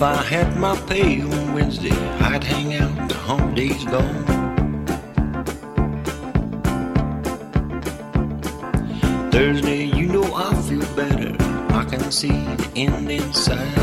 If 0.00 0.04
I 0.04 0.22
had 0.22 0.56
my 0.56 0.74
pay 0.86 1.20
on 1.20 1.52
Wednesday, 1.52 1.92
I'd 2.20 2.42
hang 2.42 2.72
out. 2.72 3.10
The 3.10 3.16
hump 3.16 3.54
day's 3.54 3.84
gone. 3.84 4.24
Thursday, 9.30 9.84
you 9.84 10.06
know 10.06 10.24
I 10.34 10.54
feel 10.62 10.86
better. 10.96 11.36
I 11.74 11.84
can 11.84 12.10
see 12.10 12.30
the 12.30 12.70
end 12.76 13.10
inside. 13.10 13.74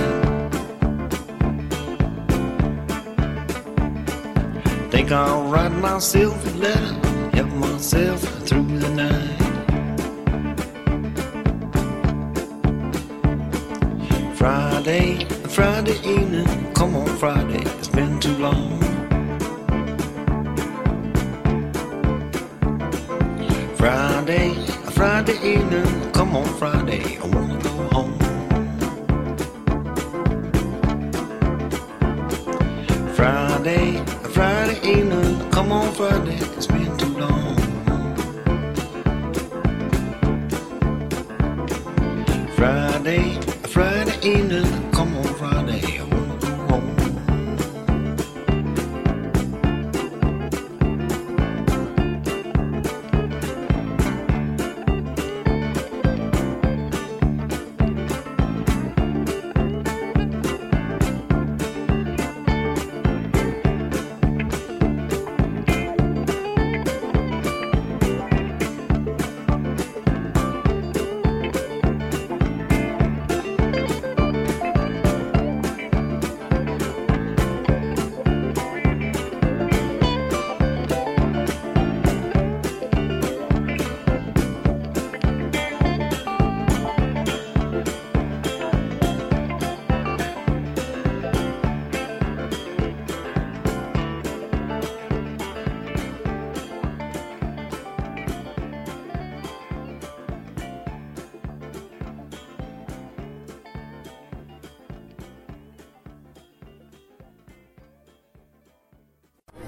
Think 4.89 5.11
I'll 5.11 5.43
write 5.51 5.73
myself 5.73 6.33
a 6.47 6.57
letter, 6.57 6.96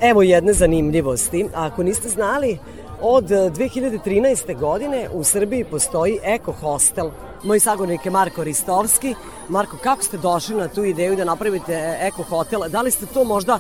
Evo 0.10 0.22
jedne 0.22 0.54
zanimljivosti. 0.54 1.46
Ako 1.54 1.84
niste 1.84 2.10
znali, 2.10 2.58
od 3.02 3.24
2013. 3.24 4.60
godine 4.60 5.10
u 5.14 5.24
Srbiji 5.24 5.64
postoji 5.64 6.20
Eko 6.24 6.52
Hostel. 6.52 7.12
Moj 7.44 7.60
sagovornik 7.60 8.06
je 8.06 8.12
Marko 8.12 8.44
Ristovski. 8.44 9.16
Marko, 9.50 9.78
kako 9.84 10.04
ste 10.04 10.18
došli 10.18 10.56
na 10.56 10.68
tu 10.68 10.84
ideju 10.84 11.16
da 11.16 11.26
napravite 11.26 11.98
Eko 12.02 12.24
Hotel? 12.24 12.60
Da 12.70 12.82
li 12.82 12.92
ste 12.92 13.06
to 13.06 13.24
možda 13.24 13.60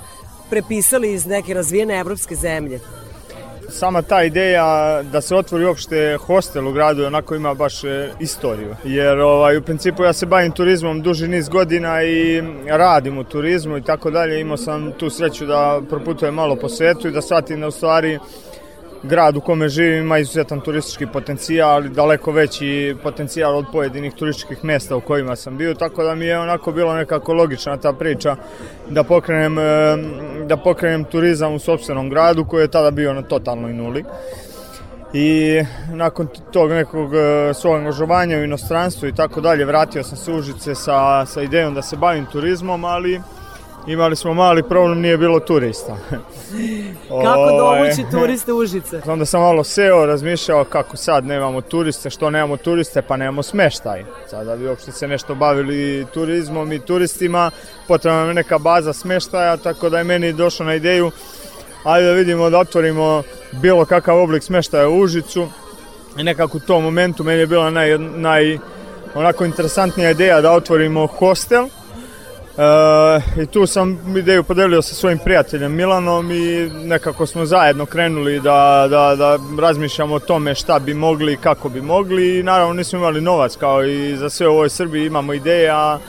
prepisali 0.49 1.13
iz 1.13 1.25
neke 1.25 1.53
razvijene 1.53 1.99
evropske 1.99 2.35
zemlje? 2.35 2.79
Sama 3.69 4.01
ta 4.01 4.23
ideja 4.23 5.01
da 5.03 5.21
se 5.21 5.35
otvori 5.35 5.65
uopšte 5.65 6.17
hostel 6.17 6.67
u 6.67 6.71
gradu 6.71 7.05
onako 7.05 7.35
ima 7.35 7.53
baš 7.53 7.83
e, 7.83 8.09
istoriju. 8.19 8.75
Jer 8.83 9.19
ovaj, 9.19 9.57
u 9.57 9.61
principu 9.61 10.03
ja 10.03 10.13
se 10.13 10.25
bavim 10.25 10.51
turizmom 10.51 11.01
duži 11.01 11.27
niz 11.27 11.49
godina 11.49 12.03
i 12.03 12.43
radim 12.67 13.17
u 13.17 13.23
turizmu 13.23 13.77
i 13.77 13.81
tako 13.81 14.11
dalje. 14.11 14.41
Imao 14.41 14.57
sam 14.57 14.91
tu 14.91 15.09
sreću 15.09 15.45
da 15.45 15.81
proputujem 15.89 16.33
malo 16.33 16.55
po 16.55 16.69
svetu 16.69 17.07
i 17.07 17.11
da 17.11 17.21
shvatim 17.21 17.61
da 17.61 17.67
u 17.67 17.71
stvari 17.71 18.19
grad 19.03 19.37
u 19.37 19.41
kome 19.41 19.69
živim 19.69 20.03
ima 20.03 20.17
izuzetan 20.17 20.61
turistički 20.61 21.05
potencijal, 21.05 21.69
ali 21.69 21.89
daleko 21.89 22.31
veći 22.31 22.95
potencijal 23.03 23.57
od 23.57 23.65
pojedinih 23.71 24.13
turističkih 24.13 24.63
mesta 24.63 24.95
u 24.95 25.01
kojima 25.01 25.35
sam 25.35 25.57
bio, 25.57 25.73
tako 25.73 26.03
da 26.03 26.15
mi 26.15 26.25
je 26.25 26.39
onako 26.39 26.71
bilo 26.71 26.93
nekako 26.93 27.33
logična 27.33 27.77
ta 27.77 27.93
priča 27.93 28.35
da 28.89 29.03
pokrenem, 29.03 29.59
e, 29.59 29.97
da 30.45 30.57
pokrenem 30.57 31.03
turizam 31.03 31.53
u 31.53 31.59
sobstvenom 31.59 32.09
gradu 32.09 32.45
koji 32.45 32.61
je 32.61 32.71
tada 32.71 32.91
bio 32.91 33.13
na 33.13 33.21
totalnoj 33.21 33.73
nuli. 33.73 34.03
I 35.13 35.61
nakon 35.93 36.27
tog 36.51 36.71
nekog 36.71 37.15
e, 37.15 37.53
svog 37.53 37.75
angažovanja 37.75 38.37
u 38.37 38.43
inostranstvu 38.43 39.07
i 39.07 39.15
tako 39.15 39.41
dalje, 39.41 39.65
vratio 39.65 40.03
sam 40.03 40.17
se 40.17 40.31
Užice 40.31 40.75
sa, 40.75 41.25
sa 41.25 41.41
idejom 41.41 41.73
da 41.73 41.81
se 41.81 41.97
bavim 41.97 42.25
turizmom, 42.25 42.85
ali 42.85 43.21
imali 43.87 44.15
smo 44.15 44.33
mali 44.33 44.63
problem, 44.63 45.01
nije 45.01 45.17
bilo 45.17 45.39
turista. 45.39 45.97
Kako 47.23 47.49
dovući 47.57 48.11
turiste 48.11 48.53
u 48.53 48.57
Užice? 48.57 49.01
Onda 49.05 49.25
sam 49.25 49.41
malo 49.41 49.63
seo, 49.63 50.05
razmišljao 50.05 50.63
kako 50.63 50.97
sad 50.97 51.25
nemamo 51.25 51.61
turiste, 51.61 52.09
što 52.09 52.29
nemamo 52.29 52.57
turiste, 52.57 53.01
pa 53.01 53.17
nemamo 53.17 53.43
smeštaj. 53.43 54.03
Sada 54.29 54.55
bi 54.55 54.67
uopšte 54.67 54.91
se 54.91 55.07
nešto 55.07 55.35
bavili 55.35 56.05
turizmom 56.13 56.71
i 56.71 56.79
turistima, 56.79 57.51
potrebna 57.87 58.19
je 58.19 58.33
neka 58.33 58.57
baza 58.57 58.93
smeštaja, 58.93 59.57
tako 59.57 59.89
da 59.89 59.97
je 59.97 60.03
meni 60.03 60.33
došlo 60.33 60.65
na 60.65 60.75
ideju 60.75 61.11
ajde 61.83 62.07
da 62.07 62.13
vidimo 62.13 62.49
da 62.49 62.59
otvorimo 62.59 63.23
bilo 63.51 63.85
kakav 63.85 64.17
oblik 64.17 64.43
smeštaja 64.43 64.89
u 64.89 64.99
Užicu. 64.99 65.47
I 66.17 66.23
nekako 66.23 66.57
u 66.57 66.59
tom 66.59 66.83
momentu 66.83 67.23
meni 67.23 67.39
je 67.39 67.47
bila 67.47 67.69
naj, 67.69 67.97
naj 67.97 68.57
onako 69.15 69.45
interesantnija 69.45 70.11
ideja 70.11 70.41
da 70.41 70.51
otvorimo 70.51 71.07
hostel. 71.07 71.67
E, 72.57 73.41
I 73.41 73.45
tu 73.45 73.67
sam 73.67 74.17
ideju 74.17 74.43
podelio 74.43 74.81
sa 74.81 74.95
svojim 74.95 75.19
prijateljem 75.19 75.75
Milanom 75.75 76.31
i 76.31 76.69
nekako 76.69 77.25
smo 77.25 77.45
zajedno 77.45 77.85
krenuli 77.85 78.39
da, 78.39 78.87
da, 78.89 79.15
da 79.15 79.39
razmišljamo 79.61 80.15
o 80.15 80.19
tome 80.19 80.55
šta 80.55 80.79
bi 80.79 80.93
mogli 80.93 81.33
i 81.33 81.37
kako 81.37 81.69
bi 81.69 81.81
mogli 81.81 82.39
i 82.39 82.43
naravno 82.43 82.73
nismo 82.73 82.99
imali 82.99 83.21
novac 83.21 83.55
kao 83.55 83.83
i 83.83 84.15
za 84.17 84.29
sve 84.29 84.47
u 84.47 84.51
ovoj 84.51 84.69
Srbiji 84.69 85.05
imamo 85.05 85.33
ideje, 85.33 85.69
a 85.69 85.99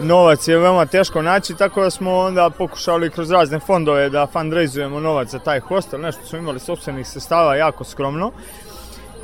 novac 0.00 0.48
je 0.48 0.58
veoma 0.58 0.86
teško 0.86 1.22
naći, 1.22 1.54
tako 1.54 1.82
da 1.82 1.90
smo 1.90 2.16
onda 2.16 2.50
pokušali 2.50 3.10
kroz 3.10 3.30
razne 3.30 3.60
fondove 3.60 4.08
da 4.08 4.26
fundraizujemo 4.26 5.00
novac 5.00 5.28
za 5.28 5.38
taj 5.38 5.60
hostel, 5.60 6.00
nešto 6.00 6.26
smo 6.26 6.38
imali 6.38 6.60
sobstvenih 6.60 7.08
sestava 7.08 7.56
jako 7.56 7.84
skromno. 7.84 8.32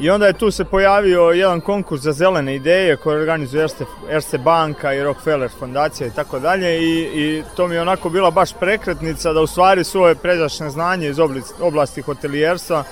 I 0.00 0.10
onda 0.10 0.26
je 0.26 0.32
tu 0.32 0.50
se 0.50 0.64
pojavio 0.64 1.20
jedan 1.20 1.60
konkurs 1.60 2.02
za 2.02 2.12
zelene 2.12 2.56
ideje 2.56 2.96
koje 2.96 3.18
organizuje 3.18 3.62
Erste, 3.62 3.84
Erste 4.10 4.38
banka 4.38 4.94
i 4.94 5.02
Rockefeller 5.02 5.50
fondacija 5.58 6.06
i 6.06 6.10
tako 6.10 6.38
dalje 6.38 6.78
i, 6.82 7.00
i 7.00 7.42
to 7.56 7.68
mi 7.68 7.74
je 7.74 7.82
onako 7.82 8.08
bila 8.08 8.30
baš 8.30 8.52
prekretnica 8.52 9.32
da 9.32 9.40
u 9.40 9.46
stvari 9.46 9.84
svoje 9.84 10.14
pređašnje 10.14 10.70
znanje 10.70 11.08
iz 11.08 11.18
oblasti, 11.18 11.54
oblasti 11.60 12.02
hotelijerstva 12.02 12.84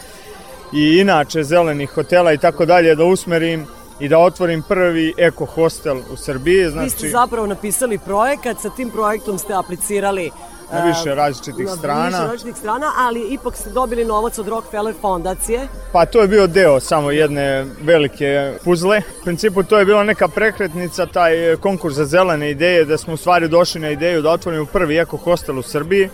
i 0.73 0.99
inače 1.01 1.45
zelenih 1.45 1.91
hotela 1.91 2.33
i 2.33 2.39
tako 2.39 2.67
dalje 2.67 2.95
da 2.95 3.05
usmerim 3.05 3.67
i 4.01 4.09
da 4.09 4.19
otvorim 4.19 4.63
prvi 4.63 5.15
eko 5.17 5.45
hostel 5.45 5.99
u 6.13 6.17
Srbiji. 6.17 6.71
Znači, 6.71 6.85
Vi 6.85 6.91
ste 6.91 7.09
zapravo 7.09 7.47
napisali 7.47 7.99
projekat, 7.99 8.61
sa 8.61 8.71
tim 8.71 8.91
projektom 8.91 9.39
ste 9.39 9.55
aplicirali 9.55 10.31
na 10.73 10.85
više 10.85 11.15
različitih 11.15 11.67
na 11.67 11.77
strana. 11.77 12.07
više 12.07 12.19
različitih 12.19 12.57
strana, 12.57 12.87
ali 12.99 13.21
ipak 13.21 13.57
ste 13.57 13.71
dobili 13.71 14.05
novac 14.05 14.39
od 14.39 14.49
Rockefeller 14.49 14.95
fondacije. 15.01 15.69
Pa 15.93 16.07
to 16.07 16.21
je 16.21 16.29
bio 16.29 16.47
deo 16.47 16.81
samo 16.81 17.11
jedne 17.11 17.67
velike 17.83 18.53
puzle. 18.65 19.03
U 19.21 19.25
principu 19.25 19.63
to 19.63 19.79
je 19.79 19.85
bila 19.85 20.05
neka 20.05 20.29
prekretnica, 20.29 21.07
taj 21.07 21.57
konkurs 21.57 21.95
za 21.95 22.05
zelene 22.05 22.51
ideje, 22.51 22.85
da 22.85 22.99
smo 22.99 23.15
u 23.15 23.17
stvari 23.17 23.49
došli 23.49 23.81
na 23.81 23.91
ideju 23.91 24.23
da 24.23 24.31
otvorimo 24.31 24.67
prvi 24.67 24.97
eko 24.97 25.17
hostel 25.17 25.59
u 25.59 25.63
Srbiji. 25.63 26.11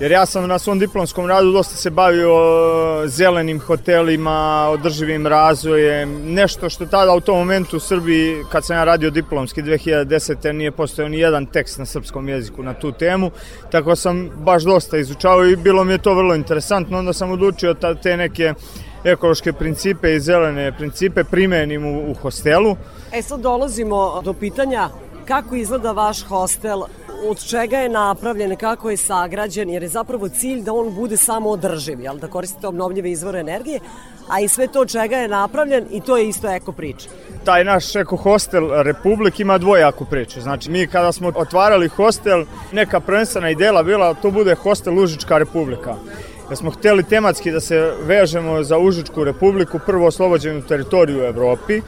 Jer 0.00 0.10
ja 0.10 0.26
sam 0.26 0.48
na 0.48 0.58
svom 0.58 0.78
diplomskom 0.78 1.26
radu 1.26 1.52
dosta 1.52 1.76
se 1.76 1.90
bavio 1.90 2.32
zelenim 3.06 3.60
hotelima, 3.60 4.68
održivim 4.70 5.26
razvojem, 5.26 6.34
nešto 6.34 6.70
što 6.70 6.86
tada 6.86 7.14
u 7.14 7.20
tom 7.20 7.38
momentu 7.38 7.76
u 7.76 7.80
Srbiji, 7.80 8.44
kad 8.52 8.64
sam 8.64 8.76
ja 8.76 8.84
radio 8.84 9.10
diplomski 9.10 9.62
2010. 9.62 10.52
nije 10.52 10.70
postojao 10.70 11.08
ni 11.08 11.18
jedan 11.18 11.46
tekst 11.46 11.78
na 11.78 11.86
srpskom 11.86 12.28
jeziku 12.28 12.62
na 12.62 12.74
tu 12.74 12.92
temu, 12.92 13.30
tako 13.70 13.96
sam 13.96 14.30
baš 14.36 14.62
dosta 14.62 14.98
izučavao 14.98 15.46
i 15.46 15.56
bilo 15.56 15.84
mi 15.84 15.92
je 15.92 15.98
to 15.98 16.14
vrlo 16.14 16.34
interesantno, 16.34 16.98
onda 16.98 17.12
sam 17.12 17.30
odlučio 17.30 17.74
te 18.02 18.16
neke 18.16 18.54
ekološke 19.04 19.52
principe 19.52 20.14
i 20.14 20.20
zelene 20.20 20.72
principe 20.76 21.24
primenim 21.24 21.84
u, 21.86 22.10
u 22.10 22.14
hostelu. 22.14 22.76
E 23.12 23.22
sad 23.22 23.40
dolazimo 23.40 24.22
do 24.24 24.32
pitanja 24.32 24.88
kako 25.24 25.54
izgleda 25.54 25.92
vaš 25.92 26.24
hostel 26.24 26.82
od 27.24 27.44
čega 27.44 27.78
je 27.78 27.88
napravljen, 27.88 28.56
kako 28.56 28.90
je 28.90 28.96
sagrađen, 28.96 29.70
jer 29.70 29.82
je 29.82 29.88
zapravo 29.88 30.28
cilj 30.28 30.62
da 30.62 30.72
on 30.72 30.94
bude 30.94 31.16
samo 31.16 31.50
održiv, 31.50 32.00
jel, 32.00 32.18
da 32.18 32.28
koristite 32.28 32.66
obnovljive 32.66 33.10
izvore 33.10 33.40
energije, 33.40 33.80
a 34.28 34.40
i 34.40 34.48
sve 34.48 34.66
to 34.68 34.84
čega 34.84 35.16
je 35.16 35.28
napravljen 35.28 35.86
i 35.90 36.00
to 36.00 36.16
je 36.16 36.28
isto 36.28 36.48
eko 36.48 36.72
priča. 36.72 37.08
Taj 37.44 37.64
naš 37.64 37.96
eko 37.96 38.16
hostel 38.16 38.82
Republik 38.82 39.40
ima 39.40 39.58
dvojaku 39.58 40.04
priču. 40.04 40.40
Znači 40.40 40.70
mi 40.70 40.86
kada 40.86 41.12
smo 41.12 41.32
otvarali 41.34 41.88
hostel, 41.88 42.44
neka 42.72 43.00
prvenstvena 43.00 43.50
ideja 43.50 43.82
bila 43.82 44.14
to 44.14 44.30
bude 44.30 44.54
hostel 44.54 44.98
Užička 44.98 45.38
Republika 45.38 45.94
da 46.48 46.56
smo 46.56 46.70
hteli 46.70 47.02
tematski 47.02 47.50
da 47.50 47.60
se 47.60 47.92
vežemo 48.02 48.62
za 48.62 48.78
Užičku 48.78 49.24
republiku, 49.24 49.78
prvo 49.86 50.06
oslobođenu 50.06 50.62
teritoriju 50.62 51.20
u 51.20 51.24
Evropi, 51.24 51.80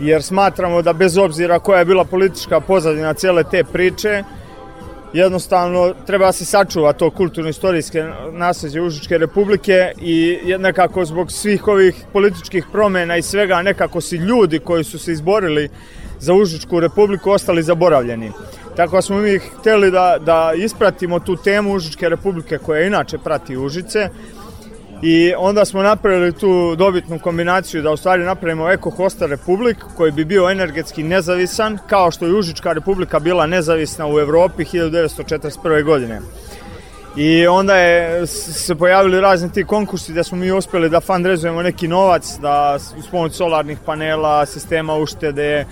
jer 0.00 0.22
smatramo 0.22 0.82
da 0.82 0.92
bez 0.92 1.18
obzira 1.18 1.58
koja 1.58 1.78
je 1.78 1.84
bila 1.84 2.04
politička 2.04 2.60
pozadina 2.60 3.14
cele 3.14 3.44
te 3.44 3.64
priče, 3.64 4.24
jednostavno 5.12 5.94
treba 6.06 6.26
da 6.26 6.32
se 6.32 6.44
sačuva 6.44 6.92
to 6.92 7.10
kulturno-istorijske 7.10 8.04
nasleđe 8.32 8.80
Užičke 8.80 9.18
republike 9.18 9.92
i 10.00 10.38
nekako 10.58 11.04
zbog 11.04 11.32
svih 11.32 11.68
ovih 11.68 12.04
političkih 12.12 12.66
promena 12.72 13.16
i 13.16 13.22
svega 13.22 13.62
nekako 13.62 14.00
si 14.00 14.16
ljudi 14.16 14.58
koji 14.58 14.84
su 14.84 14.98
se 14.98 15.12
izborili 15.12 15.68
za 16.18 16.34
Užičku 16.34 16.80
republiku 16.80 17.30
ostali 17.30 17.62
zaboravljeni. 17.62 18.32
Tako 18.76 18.96
da 18.96 19.02
smo 19.02 19.18
mi 19.18 19.38
hteli 19.38 19.90
da, 19.90 20.18
da 20.20 20.52
ispratimo 20.56 21.20
tu 21.20 21.36
temu 21.36 21.72
Užičke 21.74 22.08
republike 22.08 22.58
koja 22.58 22.86
inače 22.86 23.18
prati 23.18 23.56
Užice, 23.56 24.08
I 25.02 25.32
onda 25.38 25.64
smo 25.64 25.82
napravili 25.82 26.32
tu 26.32 26.76
dobitnu 26.76 27.18
kombinaciju 27.18 27.82
da 27.82 27.90
u 27.90 27.96
stvari 27.96 28.24
napravimo 28.24 28.70
Eko 28.70 28.90
Hostel 28.90 29.28
Republik 29.28 29.76
koji 29.96 30.12
bi 30.12 30.24
bio 30.24 30.50
energetski 30.50 31.02
nezavisan 31.02 31.78
kao 31.86 32.10
što 32.10 32.26
je 32.26 32.34
Užička 32.34 32.72
republika 32.72 33.18
bila 33.18 33.46
nezavisna 33.46 34.06
u 34.06 34.18
Evropi 34.18 34.64
1941. 34.64 35.84
godine. 35.84 36.20
I 37.16 37.46
onda 37.46 37.76
je 37.76 38.26
se 38.26 38.74
pojavili 38.74 39.20
razni 39.20 39.52
ti 39.52 39.64
konkursi 39.64 40.12
da 40.12 40.24
smo 40.24 40.38
mi 40.38 40.52
uspeli 40.52 40.88
da 40.88 41.00
fundraizujemo 41.00 41.62
neki 41.62 41.88
novac, 41.88 42.38
da 42.38 42.78
uz 42.98 43.06
pomoć 43.10 43.32
solarnih 43.32 43.78
panela, 43.86 44.46
sistema 44.46 44.96
uštede, 44.96 45.44
e, 45.50 45.66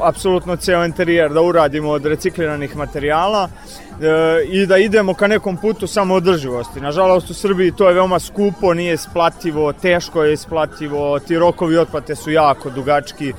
apsolutno 0.00 0.56
ceo 0.56 0.84
interijer 0.84 1.32
da 1.32 1.40
uradimo 1.40 1.90
od 1.90 2.06
recikliranih 2.06 2.76
materijala 2.76 3.48
e, 3.48 4.44
i 4.44 4.66
da 4.66 4.78
idemo 4.78 5.14
ka 5.14 5.26
nekom 5.26 5.56
putu 5.56 5.86
samoodrživosti. 5.86 6.80
Nažalost 6.80 7.30
u 7.30 7.34
Srbiji 7.34 7.72
to 7.72 7.88
je 7.88 7.94
veoma 7.94 8.18
skupo, 8.18 8.74
nije 8.74 8.94
isplativo, 8.94 9.72
teško 9.72 10.24
je 10.24 10.32
isplativo, 10.32 11.18
ti 11.18 11.38
rokovi 11.38 11.78
otplate 11.78 12.16
su 12.16 12.30
jako 12.30 12.70
dugački 12.70 13.32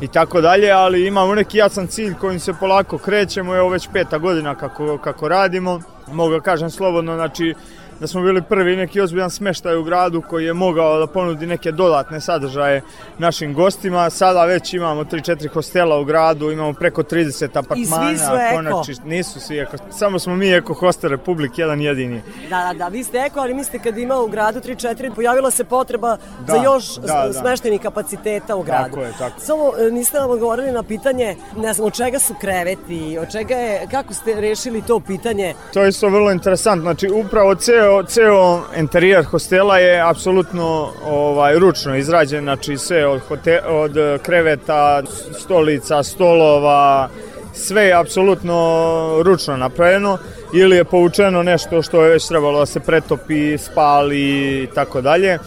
i 0.00 0.08
tako 0.08 0.40
dalje, 0.40 0.70
ali 0.70 1.06
imamo 1.06 1.34
neki 1.34 1.58
jasan 1.58 1.86
cilj 1.86 2.14
kojim 2.14 2.40
se 2.40 2.52
polako 2.60 2.98
krećemo, 2.98 3.56
evo 3.56 3.68
već 3.68 3.88
peta 3.92 4.18
godina 4.18 4.54
kako, 4.54 4.98
kako 4.98 5.28
radimo, 5.28 5.80
mogu 6.12 6.32
da 6.32 6.40
kažem 6.40 6.70
slobodno, 6.70 7.14
znači 7.14 7.54
da 8.00 8.06
smo 8.06 8.22
bili 8.22 8.42
prvi 8.42 8.76
neki 8.76 9.00
ozbiljan 9.00 9.30
smeštaj 9.30 9.76
u 9.76 9.82
gradu 9.82 10.22
koji 10.28 10.44
je 10.44 10.52
mogao 10.52 10.98
da 10.98 11.06
ponudi 11.06 11.46
neke 11.46 11.72
dodatne 11.72 12.20
sadržaje 12.20 12.82
našim 13.18 13.54
gostima. 13.54 14.10
Sada 14.10 14.44
već 14.44 14.74
imamo 14.74 15.04
3-4 15.04 15.48
hostela 15.48 15.98
u 15.98 16.04
gradu, 16.04 16.50
imamo 16.50 16.72
preko 16.72 17.02
30 17.02 17.44
apartmana. 17.44 18.12
I 18.12 18.16
svi 18.16 18.26
su 18.26 18.32
eko. 18.34 18.56
Konači, 18.56 18.94
nisu 19.04 19.40
svi 19.40 19.58
eko. 19.58 19.76
Samo 19.90 20.18
smo 20.18 20.36
mi 20.36 20.52
eko 20.52 20.74
hostel 20.74 21.10
Republik, 21.10 21.58
jedan 21.58 21.80
jedini. 21.80 22.22
Da, 22.50 22.72
da, 22.72 22.78
da, 22.78 22.88
vi 22.88 23.04
ste 23.04 23.18
eko, 23.18 23.40
ali 23.40 23.54
mislite 23.54 23.78
kad 23.78 23.98
ima 23.98 24.20
u 24.20 24.26
gradu 24.28 24.60
3-4, 24.60 25.14
pojavila 25.14 25.50
se 25.50 25.64
potreba 25.64 26.16
da, 26.46 26.52
za 26.52 26.62
još 26.62 26.96
da, 26.96 27.24
da. 27.26 27.32
smeštenih 27.32 27.80
kapaciteta 27.80 28.56
u 28.56 28.62
gradu. 28.62 28.84
Tako 28.84 29.02
je, 29.02 29.12
tako. 29.18 29.40
Samo 29.40 29.72
e, 29.78 29.90
niste 29.90 30.18
nam 30.18 30.30
odgovorili 30.30 30.72
na 30.72 30.82
pitanje, 30.82 31.36
ne 31.56 31.74
znam, 31.74 31.86
od 31.86 31.94
čega 31.94 32.18
su 32.18 32.34
kreveti, 32.40 33.18
od 33.20 33.32
čega 33.32 33.54
je, 33.54 33.86
kako 33.90 34.14
ste 34.14 34.40
rešili 34.40 34.82
to 34.82 35.00
pitanje? 35.00 35.54
To 35.72 35.82
je 35.82 35.88
isto 35.88 36.08
vrlo 36.08 36.32
interesantno, 36.32 36.82
znači 36.82 37.08
upravo 37.10 37.54
ceo 37.54 37.85
ceo, 37.86 38.02
ceo 38.02 38.60
interijer 38.76 39.24
hostela 39.24 39.78
je 39.78 40.00
apsolutno 40.00 40.92
ovaj, 41.04 41.58
ručno 41.58 41.96
izrađen, 41.96 42.44
znači 42.44 42.76
sve 42.76 43.06
od, 43.06 43.20
hote, 43.28 43.60
od 43.68 43.92
kreveta, 44.22 45.02
stolica, 45.38 46.02
stolova, 46.02 47.08
sve 47.54 47.84
je 47.84 47.94
apsolutno 47.94 49.22
ručno 49.22 49.56
napravljeno 49.56 50.18
ili 50.54 50.76
je 50.76 50.84
povučeno 50.84 51.42
nešto 51.42 51.82
što 51.82 52.04
je 52.04 52.10
već 52.10 52.28
trebalo 52.28 52.58
da 52.58 52.66
se 52.66 52.80
pretopi, 52.80 53.58
spali 53.58 54.20
i 54.62 54.68
tako 54.74 55.00
dalje. 55.00 55.38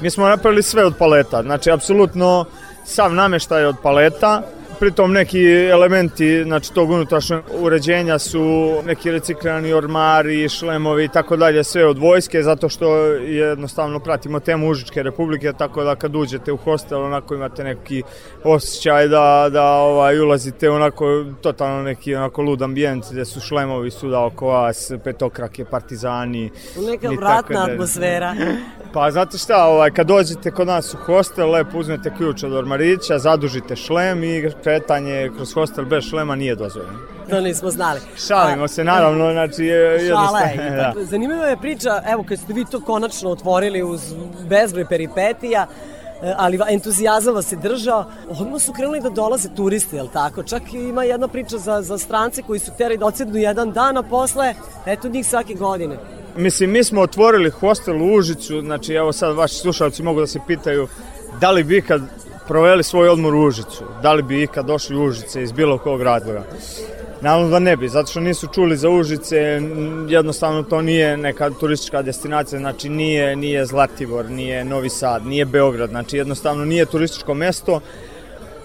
Mi 0.00 0.10
smo 0.10 0.28
napravili 0.28 0.62
sve 0.62 0.84
od 0.84 0.96
paleta, 0.98 1.42
znači 1.42 1.70
apsolutno 1.70 2.44
sav 2.84 3.14
nameštaj 3.14 3.64
od 3.64 3.76
paleta, 3.82 4.42
pritom 4.82 5.12
neki 5.12 5.44
elementi 5.70 6.42
znači 6.44 6.72
tog 6.72 6.90
unutrašnjeg 6.90 7.40
uređenja 7.60 8.18
su 8.18 8.72
neki 8.86 9.10
reciklirani 9.10 9.72
ormari, 9.72 10.48
šlemovi 10.48 11.04
i 11.04 11.08
tako 11.08 11.36
dalje, 11.36 11.64
sve 11.64 11.86
od 11.86 11.98
vojske, 11.98 12.42
zato 12.42 12.68
što 12.68 12.96
jednostavno 13.14 14.00
pratimo 14.00 14.40
temu 14.40 14.68
Užičke 14.70 15.02
republike, 15.02 15.52
tako 15.58 15.84
da 15.84 15.94
kad 15.94 16.16
uđete 16.16 16.52
u 16.52 16.56
hostel 16.56 17.02
onako 17.02 17.34
imate 17.34 17.64
neki 17.64 18.02
osjećaj 18.44 19.08
da, 19.08 19.48
da 19.52 19.64
ovaj, 19.64 20.20
ulazite 20.20 20.70
onako 20.70 21.24
totalno 21.40 21.82
neki 21.82 22.14
onako 22.14 22.42
lud 22.42 22.62
ambijent 22.62 23.04
gde 23.12 23.24
su 23.24 23.40
šlemovi 23.40 23.90
suda 23.90 24.24
oko 24.24 24.46
vas, 24.46 24.92
petokrake, 25.04 25.64
partizani. 25.64 26.50
Neka 26.90 27.08
vratna 27.08 27.64
atmosfera. 27.70 28.34
Pa 28.92 29.10
znate 29.10 29.38
šta, 29.38 29.64
ovaj, 29.64 29.90
kad 29.90 30.06
dođete 30.06 30.50
kod 30.50 30.66
nas 30.66 30.94
u 30.94 30.96
hostel, 30.96 31.50
lepo 31.50 31.78
uzmete 31.78 32.12
ključ 32.16 32.42
od 32.42 32.52
ormarića, 32.52 33.18
zadužite 33.18 33.76
šlem 33.76 34.24
i 34.24 34.40
šetanje 34.72 35.30
kroz 35.36 35.54
hostel 35.54 35.84
bez 35.84 36.04
šlema 36.04 36.34
nije 36.34 36.54
dozvoljeno. 36.54 36.98
To 37.30 37.40
nismo 37.40 37.70
znali. 37.70 38.00
Šalimo 38.26 38.68
se, 38.68 38.84
naravno, 38.84 39.32
znači 39.32 39.64
je 39.64 40.08
Šala 40.08 40.38
je. 40.40 40.70
Da. 40.76 40.92
Zanimljiva 41.04 41.46
je 41.46 41.56
priča, 41.56 42.02
evo 42.06 42.24
kad 42.28 42.38
ste 42.38 42.52
vi 42.52 42.64
to 42.64 42.80
konačno 42.80 43.30
otvorili 43.30 43.82
uz 43.82 44.14
bezbroj 44.48 44.84
peripetija, 44.88 45.66
e, 46.22 46.34
ali 46.36 46.58
entuzijazam 46.68 47.34
vas 47.34 47.52
je 47.52 47.58
držao. 47.58 48.04
Odmah 48.28 48.62
su 48.62 48.72
krenuli 48.72 49.00
da 49.00 49.10
dolaze 49.10 49.48
turisti, 49.56 49.96
jel 49.96 50.08
tako? 50.12 50.42
Čak 50.42 50.62
ima 50.74 51.04
jedna 51.04 51.28
priča 51.28 51.58
za, 51.58 51.82
za 51.82 51.98
strance 51.98 52.42
koji 52.42 52.60
su 52.60 52.72
terali 52.78 52.98
da 52.98 53.06
odsednu 53.06 53.36
jedan 53.36 53.72
dan, 53.72 53.96
a 53.96 54.02
posle, 54.02 54.54
eto 54.86 55.08
njih 55.08 55.26
svake 55.26 55.54
godine. 55.54 55.96
Mislim, 56.36 56.70
mi 56.70 56.84
smo 56.84 57.00
otvorili 57.00 57.50
hostel 57.50 58.02
u 58.02 58.14
Užicu, 58.14 58.60
znači 58.60 58.94
evo 58.94 59.12
sad 59.12 59.36
vaši 59.36 59.54
slušalci 59.54 60.02
mogu 60.02 60.20
da 60.20 60.26
se 60.26 60.40
pitaju 60.46 60.88
da 61.40 61.50
li 61.50 61.64
bi 61.64 61.76
ikad 61.76 62.02
proveli 62.48 62.82
svoj 62.82 63.08
odmor 63.08 63.34
u 63.34 63.46
Užicu, 63.46 63.84
da 64.02 64.12
li 64.12 64.22
bi 64.22 64.42
ikad 64.42 64.66
došli 64.66 64.96
u 64.96 65.04
Užice 65.04 65.42
iz 65.42 65.52
bilo 65.52 65.78
kog 65.78 66.02
razloga. 66.02 66.42
Naravno 67.20 67.48
da 67.48 67.58
ne 67.58 67.76
bi, 67.76 67.88
zato 67.88 68.10
što 68.10 68.20
nisu 68.20 68.46
čuli 68.54 68.76
za 68.76 68.88
Užice, 68.88 69.60
jednostavno 70.08 70.62
to 70.62 70.82
nije 70.82 71.16
neka 71.16 71.50
turistička 71.50 72.02
destinacija, 72.02 72.58
znači 72.58 72.88
nije, 72.88 73.36
nije 73.36 73.66
Zlatibor, 73.66 74.30
nije 74.30 74.64
Novi 74.64 74.88
Sad, 74.88 75.26
nije 75.26 75.44
Beograd, 75.44 75.90
znači 75.90 76.16
jednostavno 76.16 76.64
nije 76.64 76.86
turističko 76.86 77.34
mesto, 77.34 77.80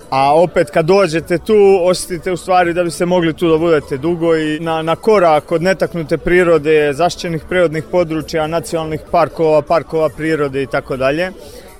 A 0.09 0.41
opet 0.41 0.69
kad 0.69 0.85
dođete 0.85 1.37
tu, 1.37 1.79
osjetite 1.83 2.31
u 2.31 2.37
stvari 2.37 2.73
da 2.73 2.83
biste 2.83 3.05
mogli 3.05 3.33
tu 3.33 3.49
da 3.49 3.57
budete 3.57 3.97
dugo 3.97 4.35
i 4.35 4.59
na, 4.59 4.81
na 4.81 4.95
korak 4.95 5.51
od 5.51 5.61
netaknute 5.61 6.17
prirode, 6.17 6.93
zaštićenih 6.93 7.43
prirodnih 7.49 7.83
područja, 7.91 8.47
nacionalnih 8.47 9.01
parkova, 9.11 9.61
parkova 9.61 10.09
prirode 10.09 10.63
i 10.63 10.67
tako 10.67 10.97
dalje. 10.97 11.31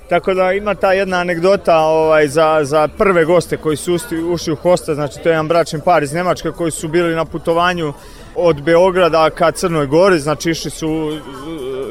Tako 0.10 0.34
da 0.34 0.54
ima 0.54 0.76
ta 0.76 0.94
jedna 0.94 1.18
anegdota 1.18 1.78
ovaj, 1.78 2.28
za, 2.28 2.60
za 2.64 2.88
prve 2.88 3.26
goste 3.26 3.58
koji 3.58 3.78
su 3.78 3.94
ušli, 3.94 4.24
ušli 4.24 4.54
u 4.54 4.56
hostel, 4.56 4.96
znači 4.96 5.20
to 5.24 5.30
je 5.30 5.34
jedan 5.34 5.48
bračni 5.48 5.82
par 5.86 6.04
iz 6.04 6.14
Nemačke 6.14 6.52
koji 6.52 6.72
su 6.72 6.88
bili 6.88 7.16
na 7.16 7.26
putovanju 7.26 7.94
od 8.36 8.62
Beograda 8.62 9.30
ka 9.30 9.52
Crnoj 9.52 9.86
Gori, 9.86 10.20
znači 10.20 10.50
išli 10.50 10.72
su 10.72 11.20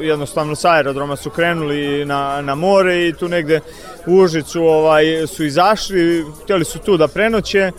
jednostavno 0.01 0.55
sa 0.55 0.71
aerodroma 0.71 1.15
su 1.15 1.29
krenuli 1.29 2.05
na, 2.05 2.41
na 2.41 2.55
more 2.55 3.07
i 3.07 3.13
tu 3.13 3.27
negde 3.27 3.59
u 4.07 4.15
Užicu 4.15 4.63
ovaj, 4.63 5.27
su 5.27 5.45
izašli, 5.45 6.25
htjeli 6.43 6.65
su 6.65 6.79
tu 6.79 6.97
da 6.97 7.07
prenoće 7.07 7.71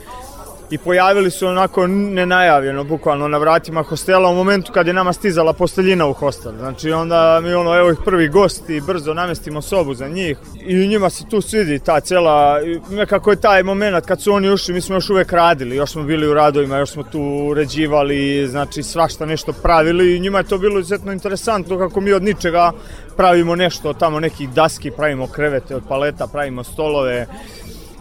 i 0.70 0.78
pojavili 0.78 1.30
su 1.30 1.46
onako 1.46 1.86
nenajavljeno, 1.86 2.84
bukvalno 2.84 3.28
na 3.28 3.38
vratima 3.38 3.82
hostela 3.82 4.30
u 4.30 4.34
momentu 4.34 4.72
kad 4.72 4.86
je 4.86 4.92
nama 4.92 5.12
stizala 5.12 5.52
posteljina 5.52 6.06
u 6.06 6.12
hostel. 6.12 6.52
Znači 6.58 6.92
onda 6.92 7.40
mi 7.42 7.54
ono, 7.54 7.78
evo 7.78 7.90
ih 7.90 7.98
prvi 8.04 8.28
gosti, 8.28 8.80
brzo 8.80 9.14
namestimo 9.14 9.62
sobu 9.62 9.94
za 9.94 10.08
njih 10.08 10.38
i 10.60 10.86
njima 10.86 11.10
se 11.10 11.24
tu 11.30 11.40
svidi 11.40 11.78
ta 11.78 12.00
cela, 12.00 12.60
nekako 12.90 13.30
je 13.30 13.40
taj 13.40 13.62
moment 13.62 14.06
kad 14.06 14.22
su 14.22 14.32
oni 14.32 14.50
ušli, 14.50 14.74
mi 14.74 14.80
smo 14.80 14.94
još 14.94 15.10
uvek 15.10 15.32
radili, 15.32 15.76
još 15.76 15.92
smo 15.92 16.02
bili 16.02 16.28
u 16.28 16.34
radovima, 16.34 16.78
još 16.78 16.90
smo 16.90 17.02
tu 17.02 17.20
uređivali, 17.20 18.48
znači 18.48 18.82
svašta 18.82 19.26
nešto 19.26 19.52
pravili 19.52 20.16
i 20.16 20.20
njima 20.20 20.38
je 20.38 20.44
to 20.44 20.58
bilo 20.58 20.78
izuzetno 20.78 21.12
interesantno 21.12 21.78
kako 21.78 22.00
mi 22.00 22.12
od 22.12 22.22
ničega 22.22 22.72
pravimo 23.16 23.56
nešto, 23.56 23.92
tamo 23.92 24.20
nekih 24.20 24.50
daski, 24.50 24.90
pravimo 24.90 25.26
krevete 25.26 25.76
od 25.76 25.82
paleta, 25.88 26.26
pravimo 26.26 26.64
stolove, 26.64 27.26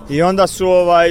I 0.10 0.22
onda 0.22 0.48
su 0.48 0.67
ovaj, 0.67 1.10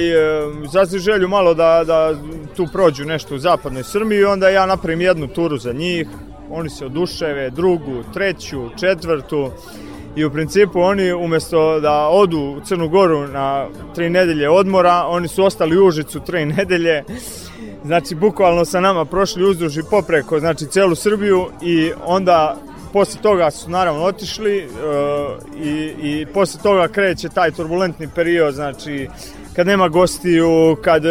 zazli 0.71 0.99
želju 0.99 1.27
malo 1.27 1.53
da, 1.53 1.83
da 1.87 2.15
tu 2.55 2.67
prođu 2.73 3.05
nešto 3.05 3.35
u 3.35 3.39
zapadnoj 3.39 3.83
Srbiji 3.83 4.19
i 4.19 4.25
onda 4.25 4.49
ja 4.49 4.65
napravim 4.65 5.01
jednu 5.01 5.27
turu 5.27 5.57
za 5.57 5.73
njih. 5.73 6.07
Oni 6.49 6.69
se 6.69 6.85
oduševe, 6.85 7.49
drugu, 7.49 8.03
treću, 8.13 8.69
četvrtu 8.79 9.51
i 10.15 10.25
u 10.25 10.31
principu 10.31 10.79
oni 10.79 11.13
umesto 11.13 11.79
da 11.79 12.07
odu 12.07 12.39
u 12.39 12.61
Crnu 12.65 12.89
Goru 12.89 13.27
na 13.27 13.67
tri 13.95 14.09
nedelje 14.09 14.49
odmora, 14.49 15.05
oni 15.07 15.27
su 15.27 15.43
ostali 15.43 15.77
u 15.77 15.85
Užicu 15.85 16.19
tri 16.19 16.45
nedelje. 16.57 17.03
Znači, 17.85 18.15
bukvalno 18.15 18.65
sa 18.65 18.79
nama 18.79 19.05
prošli 19.05 19.43
uzduž 19.43 19.77
i 19.77 19.83
popreko, 19.89 20.39
znači, 20.39 20.65
celu 20.65 20.95
Srbiju 20.95 21.47
i 21.61 21.91
onda 22.05 22.57
posle 22.97 23.21
toga 23.21 23.51
su 23.51 23.69
naravno 23.69 24.03
otišli 24.03 24.57
e, 24.57 24.67
i, 25.63 25.93
i 26.01 26.25
posle 26.33 26.61
toga 26.63 26.87
kreće 26.87 27.29
taj 27.29 27.51
turbulentni 27.51 28.09
period, 28.15 28.53
znači 28.53 29.09
kad 29.55 29.67
nema 29.67 29.87
gostiju, 29.87 30.77
kad 30.83 31.05
e, 31.05 31.09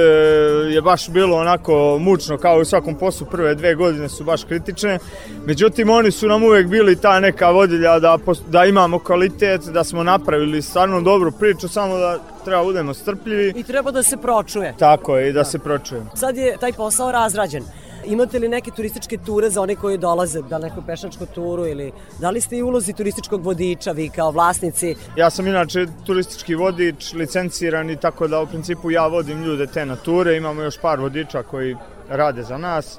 je 0.70 0.82
baš 0.82 1.08
bilo 1.08 1.36
onako 1.36 1.98
mučno 2.00 2.38
kao 2.38 2.58
u 2.58 2.64
svakom 2.64 2.94
poslu, 2.94 3.26
prve 3.26 3.54
dve 3.54 3.74
godine 3.74 4.08
su 4.08 4.24
baš 4.24 4.44
kritične. 4.44 4.98
Međutim, 5.44 5.90
oni 5.90 6.10
su 6.10 6.28
nam 6.28 6.42
uvek 6.42 6.66
bili 6.66 6.96
ta 6.96 7.20
neka 7.20 7.50
vodilja 7.50 7.98
da, 7.98 8.18
da 8.48 8.64
imamo 8.64 8.98
kvalitet, 8.98 9.60
da 9.60 9.84
smo 9.84 10.02
napravili 10.02 10.62
stvarno 10.62 11.00
dobru 11.00 11.32
priču, 11.32 11.68
samo 11.68 11.98
da 11.98 12.18
treba 12.44 12.64
budemo 12.64 12.94
strpljivi. 12.94 13.52
I 13.56 13.62
treba 13.62 13.90
da 13.90 14.02
se 14.02 14.16
pročuje. 14.16 14.74
Tako 14.78 15.16
je, 15.16 15.28
i 15.28 15.32
da 15.32 15.44
se 15.44 15.58
pročujemo. 15.58 16.10
Sad 16.14 16.36
je 16.36 16.56
taj 16.60 16.72
posao 16.72 17.12
razrađen. 17.12 17.64
Imate 18.06 18.38
li 18.38 18.48
neke 18.48 18.70
turističke 18.70 19.18
ture 19.18 19.50
za 19.50 19.62
one 19.62 19.76
koji 19.76 19.98
dolaze, 19.98 20.42
da 20.42 20.58
neku 20.58 20.82
pešačku 20.86 21.26
turu 21.26 21.66
ili 21.66 21.92
da 22.20 22.30
li 22.30 22.40
ste 22.40 22.56
i 22.56 22.62
ulozi 22.62 22.92
turističkog 22.92 23.44
vodiča 23.44 23.92
vi 23.92 24.08
kao 24.08 24.30
vlasnici? 24.30 24.94
Ja 25.16 25.30
sam 25.30 25.46
inače 25.46 25.86
turistički 26.06 26.54
vodič, 26.54 27.12
licenciran 27.12 27.90
i 27.90 27.96
tako 27.96 28.28
da 28.28 28.40
u 28.40 28.46
principu 28.46 28.90
ja 28.90 29.06
vodim 29.06 29.42
ljude 29.44 29.66
te 29.66 29.86
na 29.86 29.96
ture, 29.96 30.36
imamo 30.36 30.62
još 30.62 30.78
par 30.80 31.00
vodiča 31.00 31.42
koji 31.42 31.76
rade 32.08 32.42
za 32.42 32.58
nas. 32.58 32.98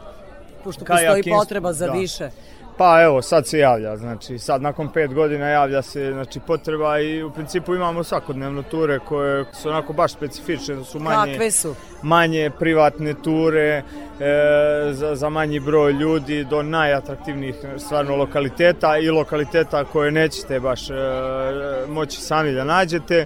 Pošto 0.63 0.85
postoji 0.85 1.23
potreba 1.23 1.73
za 1.73 1.85
da. 1.87 1.91
više. 1.93 2.29
Pa 2.77 3.01
evo, 3.01 3.21
sad 3.21 3.47
se 3.47 3.59
javlja, 3.59 3.97
znači 3.97 4.39
sad 4.39 4.61
nakon 4.61 4.89
pet 4.89 5.13
godina 5.13 5.47
javlja 5.47 5.81
se 5.81 6.11
znači, 6.13 6.39
potreba 6.39 6.99
i 6.99 7.23
u 7.23 7.31
principu 7.31 7.75
imamo 7.75 8.03
svakodnevno 8.03 8.63
ture 8.63 8.99
koje 8.99 9.45
su 9.53 9.69
onako 9.69 9.93
baš 9.93 10.13
specifične, 10.13 10.75
da 10.75 10.83
su 10.83 10.99
manje, 10.99 11.31
Kakve 11.31 11.51
su? 11.51 11.75
manje 12.01 12.51
privatne 12.59 13.13
ture 13.23 13.61
e, 13.61 13.83
za, 14.91 15.15
za 15.15 15.29
manji 15.29 15.59
broj 15.59 15.91
ljudi 15.91 16.43
do 16.43 16.63
najatraktivnijih 16.63 17.55
stvarno 17.77 18.15
lokaliteta 18.15 18.97
i 18.97 19.09
lokaliteta 19.09 19.85
koje 19.85 20.11
nećete 20.11 20.59
baš 20.59 20.89
e, 20.89 20.93
moći 21.87 22.21
sami 22.21 22.51
da 22.51 22.63
nađete 22.63 23.25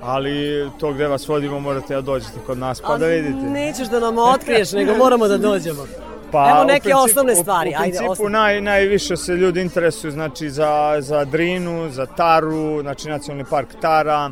ali 0.00 0.70
to 0.80 0.92
gde 0.92 1.06
vas 1.06 1.28
vodimo 1.28 1.60
morate 1.60 1.94
da 1.94 2.00
dođete 2.00 2.38
kod 2.46 2.58
nas 2.58 2.80
pa 2.80 2.98
da 2.98 3.06
vidite. 3.06 3.38
Nećeš 3.38 3.88
da 3.88 4.00
nam 4.00 4.18
otkriješ, 4.18 4.72
nego 4.72 4.94
moramo 4.94 5.28
da 5.28 5.38
dođemo. 5.38 5.86
Pa, 6.32 6.50
Evo 6.50 6.62
u 6.62 6.66
neke 6.66 6.88
principu- 6.88 7.04
osnovne 7.04 7.32
u- 7.32 7.36
stvari, 7.36 7.70
U, 7.70 7.72
ajde, 7.72 7.82
principu 7.82 8.12
osnovne. 8.12 8.32
naj, 8.32 8.60
najviše 8.60 9.16
se 9.16 9.32
ljudi 9.32 9.60
interesuju 9.60 10.10
znači, 10.10 10.50
za, 10.50 10.70
za 10.98 11.24
Drinu, 11.24 11.90
za 11.90 12.06
Taru, 12.06 12.80
znači 12.82 13.08
nacionalni 13.08 13.44
park 13.44 13.68
Tara, 13.80 14.30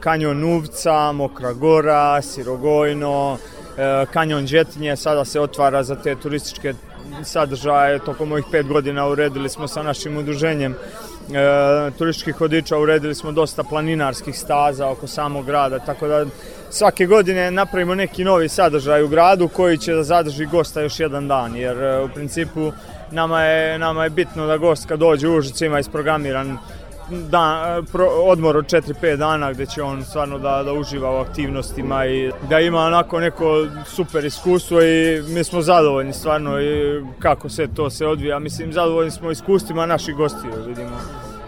kanjon 0.00 0.44
Uvca, 0.46 1.12
Mokra 1.12 1.52
Gora, 1.52 2.22
Sirogojno, 2.22 3.38
e, 3.78 4.06
kanjon 4.06 4.46
Đetinje, 4.46 4.96
sada 4.96 5.24
se 5.24 5.40
otvara 5.40 5.82
za 5.82 5.96
te 5.96 6.14
turističke 6.16 6.74
sadržaje. 7.24 7.98
Tokom 7.98 8.32
ovih 8.32 8.44
pet 8.50 8.66
godina 8.66 9.08
uredili 9.08 9.48
smo 9.48 9.68
sa 9.68 9.82
našim 9.82 10.16
udruženjem 10.16 10.74
e, 11.32 11.90
turističkih 11.98 12.40
vodiča, 12.40 12.78
uredili 12.78 13.14
smo 13.14 13.32
dosta 13.32 13.62
planinarskih 13.62 14.38
staza 14.38 14.88
oko 14.88 15.06
samog 15.06 15.46
grada, 15.46 15.78
tako 15.78 16.08
da 16.08 16.26
svake 16.70 17.06
godine 17.06 17.50
napravimo 17.50 17.94
neki 17.94 18.24
novi 18.24 18.48
sadržaj 18.48 19.02
u 19.02 19.08
gradu 19.08 19.48
koji 19.48 19.78
će 19.78 19.94
da 19.94 20.02
zadrži 20.02 20.46
gosta 20.46 20.80
još 20.80 21.00
jedan 21.00 21.28
dan, 21.28 21.56
jer 21.56 21.82
e, 21.82 22.00
u 22.00 22.08
principu 22.08 22.72
nama 23.10 23.42
je, 23.42 23.78
nama 23.78 24.04
je 24.04 24.10
bitno 24.10 24.46
da 24.46 24.56
gost 24.56 24.86
kad 24.88 24.98
dođe 24.98 25.28
u 25.28 25.36
Užice 25.36 25.66
ima 25.66 25.78
isprogramiran 25.78 26.58
dan, 27.10 27.86
pro, 27.92 28.06
odmor 28.06 28.56
od 28.56 28.64
4-5 28.64 29.16
dana 29.16 29.52
gde 29.52 29.66
će 29.66 29.82
on 29.82 30.04
stvarno 30.04 30.38
da, 30.38 30.62
da 30.62 30.72
uživa 30.72 31.10
u 31.10 31.20
aktivnostima 31.20 32.06
i 32.06 32.30
da 32.48 32.60
ima 32.60 32.80
onako 32.80 33.20
neko 33.20 33.66
super 33.86 34.24
iskustvo 34.24 34.82
i 34.82 35.22
mi 35.28 35.44
smo 35.44 35.62
zadovoljni 35.62 36.12
stvarno 36.12 36.60
i 36.60 37.02
kako 37.18 37.48
se 37.48 37.68
to 37.74 37.90
se 37.90 38.06
odvija. 38.06 38.38
Mislim, 38.38 38.72
zadovoljni 38.72 39.10
smo 39.10 39.30
iskustvima 39.30 39.86
naših 39.86 40.14
gostiju, 40.14 40.52
vidimo, 40.66 40.96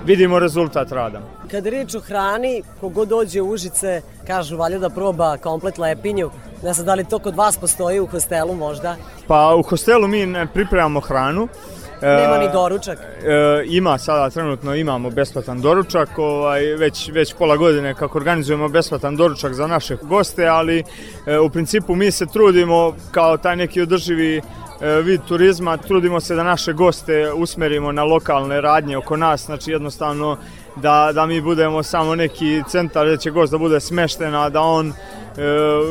vidimo 0.04 0.38
rezultat 0.38 0.92
rada. 0.92 1.20
Kada 1.50 1.68
je 1.68 1.70
reč 1.70 1.94
o 1.94 2.00
hrani, 2.00 2.62
kogod 2.80 3.08
dođe 3.08 3.40
u 3.40 3.50
Užice, 3.50 4.02
kažu 4.26 4.56
valja 4.56 4.78
da 4.78 4.90
proba 4.90 5.36
komplet 5.36 5.78
lepinju. 5.78 6.30
Ne 6.62 6.72
znam 6.72 6.86
da 6.86 6.94
li 6.94 7.04
to 7.04 7.18
kod 7.18 7.36
vas 7.36 7.56
postoji 7.56 8.00
u 8.00 8.06
hostelu 8.06 8.54
možda. 8.54 8.96
Pa 9.26 9.54
u 9.54 9.62
hostelu 9.62 10.08
mi 10.08 10.26
ne 10.26 10.46
pripremamo 10.46 11.00
hranu. 11.00 11.48
Nema 12.02 12.36
E, 12.36 12.38
ni 12.38 12.52
doručak. 12.52 12.98
E, 12.98 13.64
ima 13.66 13.98
sada 13.98 14.30
trenutno 14.30 14.74
imamo 14.74 15.10
besplatan 15.10 15.60
doručak, 15.60 16.18
ovaj 16.18 16.62
već 16.62 17.10
već 17.12 17.34
pola 17.34 17.56
godine 17.56 17.94
kako 17.94 18.18
organizujemo 18.18 18.68
besplatan 18.68 19.16
doručak 19.16 19.54
za 19.54 19.66
naše 19.66 19.96
goste, 20.02 20.46
ali 20.46 20.84
e, 21.26 21.38
u 21.38 21.50
principu 21.50 21.94
mi 21.94 22.10
se 22.10 22.26
trudimo 22.26 22.94
kao 23.10 23.36
taj 23.36 23.56
neki 23.56 23.82
održivi 23.82 24.36
e, 24.36 24.42
vid 25.02 25.20
turizma, 25.28 25.76
trudimo 25.76 26.20
se 26.20 26.34
da 26.34 26.42
naše 26.42 26.72
goste 26.72 27.32
usmerimo 27.32 27.92
na 27.92 28.04
lokalne 28.04 28.60
radnje 28.60 28.96
oko 28.96 29.16
nas, 29.16 29.46
znači 29.46 29.70
jednostavno 29.70 30.36
da, 30.76 31.10
da 31.14 31.26
mi 31.26 31.40
budemo 31.40 31.82
samo 31.82 32.14
neki 32.14 32.62
centar 32.68 33.06
gde 33.06 33.16
će 33.16 33.30
gost 33.30 33.52
da 33.52 33.58
bude 33.58 33.80
smešten, 33.80 34.34
a 34.34 34.48
da 34.48 34.60
on 34.60 34.92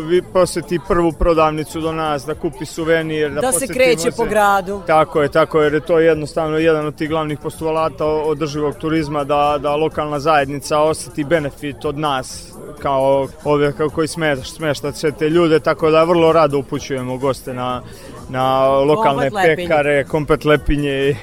vi 0.07 0.21
poseti 0.33 0.79
prvu 0.87 1.11
prodavnicu 1.11 1.81
do 1.81 1.91
nas, 1.91 2.25
da 2.25 2.35
kupi 2.35 2.65
suvenir, 2.65 3.31
da, 3.31 3.41
Da 3.41 3.51
se 3.51 3.67
kreće 3.67 4.11
po 4.17 4.25
gradu. 4.25 4.81
Tako 4.87 5.21
je, 5.21 5.29
tako 5.29 5.59
je, 5.59 5.65
jer 5.65 5.73
je 5.73 5.79
to 5.79 5.99
jednostavno 5.99 6.57
jedan 6.57 6.85
od 6.85 6.95
tih 6.95 7.09
glavnih 7.09 7.39
postulata 7.39 8.05
održivog 8.05 8.75
turizma 8.75 9.23
da, 9.23 9.57
da 9.61 9.75
lokalna 9.75 10.19
zajednica 10.19 10.79
oseti 10.79 11.23
benefit 11.23 11.85
od 11.85 11.97
nas 11.97 12.54
kao 12.79 13.27
ove 13.43 13.73
koji 13.93 14.07
smeš, 14.07 14.51
smešta 14.51 14.93
sve 14.93 15.11
te 15.11 15.29
ljude, 15.29 15.59
tako 15.59 15.91
da 15.91 16.03
vrlo 16.03 16.31
rado 16.31 16.59
upućujemo 16.59 17.17
goste 17.17 17.53
na, 17.53 17.81
na 18.29 18.67
lokalne 18.67 19.29
Komplet 19.29 19.55
pekare, 19.57 20.03
komplet 20.03 20.45
lepinje 20.45 20.91
i, 20.91 21.15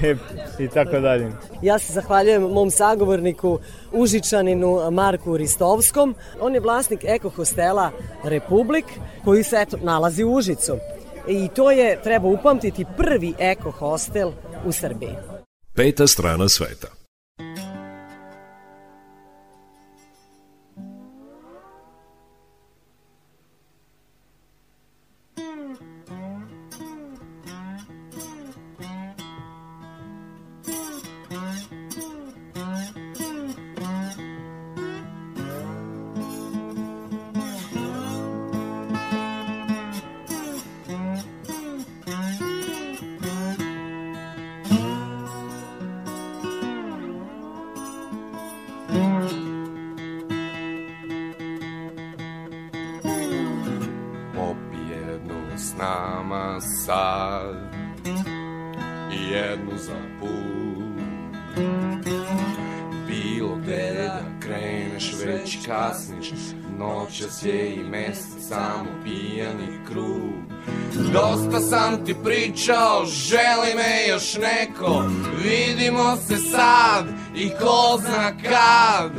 i 0.63 0.67
tako 0.67 0.99
dalje. 0.99 1.31
Ja 1.61 1.79
se 1.79 1.93
zahvaljujem 1.93 2.41
mom 2.41 2.71
sagovorniku 2.71 3.59
Užičaninu 3.91 4.91
Marku 4.91 5.37
Ristovskom. 5.37 6.15
On 6.41 6.53
je 6.53 6.59
vlasnik 6.59 6.99
eko 7.03 7.29
hostela 7.29 7.91
Republik 8.23 8.85
koji 9.25 9.43
se 9.43 9.55
eto, 9.59 9.77
nalazi 9.81 10.23
u 10.23 10.33
Užicu. 10.33 10.77
I 11.27 11.47
to 11.47 11.71
je, 11.71 12.01
treba 12.03 12.27
upamtiti, 12.27 12.85
prvi 12.97 13.33
eko 13.39 13.71
hostel 13.71 14.31
u 14.65 14.71
Srbiji. 14.71 15.15
Peta 15.75 16.07
strana 16.07 16.49
sveta. 16.49 17.02
Je 67.45 67.75
i 67.75 67.83
mesec 67.83 68.47
samo 68.49 68.85
pijani 69.03 69.79
krug. 69.87 70.33
Dosta 71.13 71.59
sam 71.59 72.05
ti 72.05 72.15
pričao, 72.23 73.05
želi 73.05 73.75
me 73.75 74.07
još 74.07 74.35
neko 74.35 75.03
Vidimo 75.43 76.17
se 76.27 76.37
sad 76.37 77.05
i 77.35 77.49
ko 77.49 77.99
zna 77.99 78.31
kad. 78.43 79.11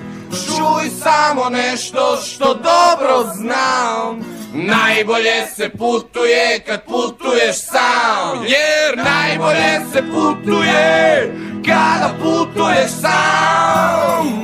Čuj 0.47 0.91
samo 1.03 1.51
nešto 1.51 2.17
što 2.17 2.55
dobro 2.55 3.33
znam 3.35 4.35
Najbolje 4.55 5.47
se 5.57 5.69
putuje 5.69 6.61
kad 6.67 6.85
putuješ 6.85 7.57
sam. 7.57 8.43
Jer 8.43 9.05
najbolje 9.05 9.81
se 9.93 10.03
putuje 10.13 11.35
kada 11.67 12.15
putuješ 12.23 12.91
sam 12.91 14.44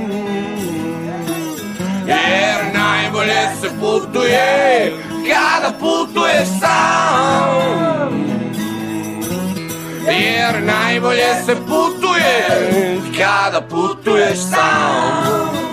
najbolje 3.21 3.57
se 3.61 3.69
putuje 3.81 4.93
kada 5.29 5.73
putuješ 5.81 6.49
sam. 6.61 8.11
Jer 10.07 10.63
najbolje 10.63 11.35
se 11.47 11.57
putuje 11.57 12.71
kada 13.19 13.61
putuješ 13.61 14.39
sam 14.39 15.70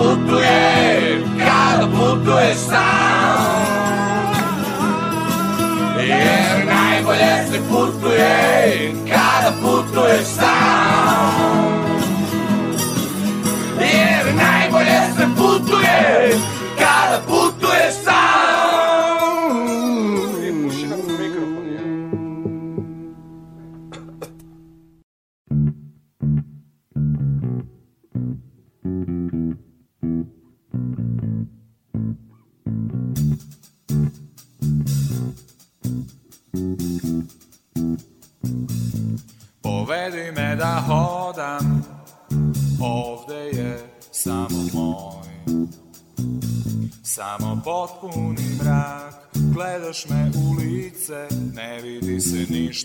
putuje 0.00 1.24
kada 1.38 1.86
putuješ 1.86 2.56
sam. 2.56 3.60
Jer 5.98 6.66
najbolje 6.66 7.46
se 7.50 7.58
putuje 7.68 8.94
kada 9.12 9.52
putuješ 9.62 10.26
sam. 10.26 11.34
Jer 13.80 14.34
najbolje 14.34 15.00
se 15.16 15.26
putuje 15.36 16.34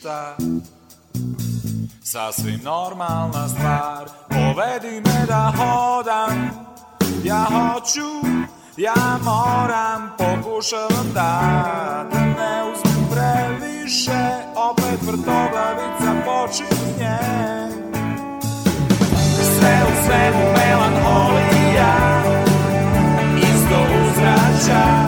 ništa. 0.05 0.35
Sasvim 2.03 2.59
normalna 2.63 3.49
stvar, 3.49 4.05
povedi 4.29 5.01
me 5.05 5.25
da 5.27 5.53
hodam, 5.57 6.49
ja 7.23 7.45
hoću, 7.45 8.27
ja 8.77 9.17
moram, 9.23 10.11
pokušavam 10.17 11.07
da, 11.13 12.05
da 12.11 12.19
ne 12.19 12.63
uzmem 12.71 13.07
previše, 13.11 14.29
opet 14.55 15.01
vrtoglavica 15.01 16.11
počinje. 16.25 17.17
Sve 19.57 19.77
u 19.87 20.05
svemu 20.05 20.53
melanholija, 20.57 22.21
isto 23.37 23.79
uzrača, 24.01 25.04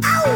kao 0.00 0.35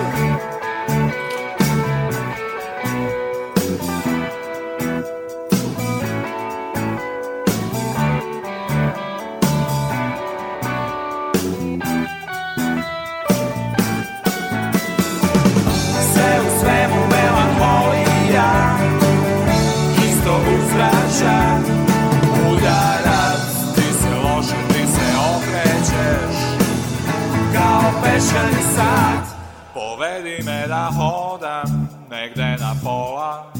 Povedi 30.00 30.42
me 30.44 30.64
da 30.68 30.90
hodam 30.96 31.88
Negde 32.10 32.56
na 32.60 32.74
pola. 32.84 33.52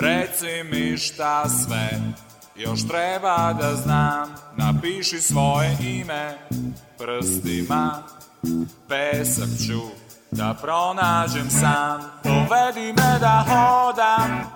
Reci 0.00 0.64
mi 0.70 0.96
šta 0.96 1.48
sve 1.48 1.90
još 2.56 2.88
treba 2.88 3.52
da 3.60 3.74
znam. 3.74 4.34
Napiši 4.56 5.20
svoje 5.20 5.76
ime 5.80 6.38
prstima. 6.98 8.02
Pesak 8.88 9.48
ću 9.66 9.80
da 10.30 10.54
pronađem 10.62 11.50
sam. 11.50 12.00
Povedi 12.22 12.92
me 12.92 13.18
da 13.20 13.44
hodam 13.48 14.50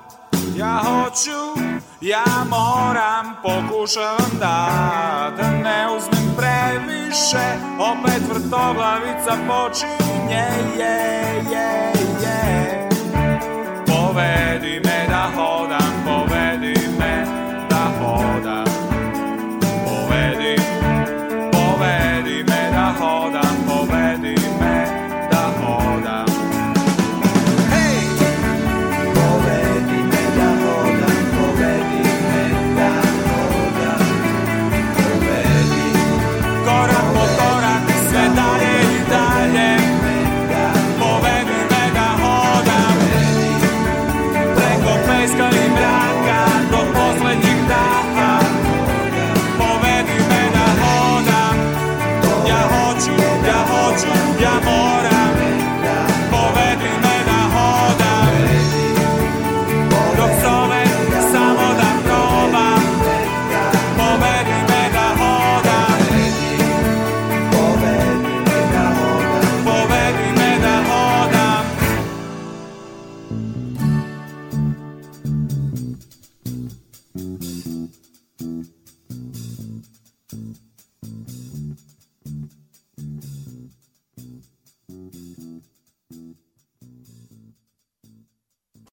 Ja 0.56 0.80
hoću, 0.84 1.60
ja 2.00 2.24
moram 2.50 3.36
Pokušavam 3.42 4.30
da 4.40 5.32
Da 5.36 5.50
ne 5.50 5.86
uzmem 5.96 6.34
previše 6.36 7.56
Opet 7.78 8.22
vrtoglavica 8.28 9.36
počinje 9.48 10.44
je, 10.78 11.44
je, 11.52 11.92
je. 12.22 12.88
Povedi 13.86 14.80
me 14.84 15.06
da 15.08 15.30
hodam 15.36 15.61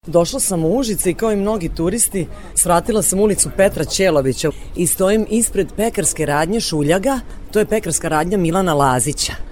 Došla 0.09 0.39
sam 0.39 0.65
u 0.65 0.77
Užice 0.77 1.09
i 1.09 1.13
kao 1.13 1.31
i 1.31 1.35
mnogi 1.35 1.69
turisti 1.69 2.27
svratila 2.55 3.01
sam 3.01 3.19
ulicu 3.19 3.49
Petra 3.57 3.85
Ćelovića 3.85 4.49
i 4.75 4.87
stojim 4.87 5.25
ispred 5.29 5.67
pekarske 5.75 6.25
radnje 6.25 6.59
Šuljaga, 6.59 7.19
to 7.51 7.59
je 7.59 7.65
pekarska 7.65 8.07
radnja 8.07 8.37
Milana 8.37 8.73
Lazića. 8.73 9.48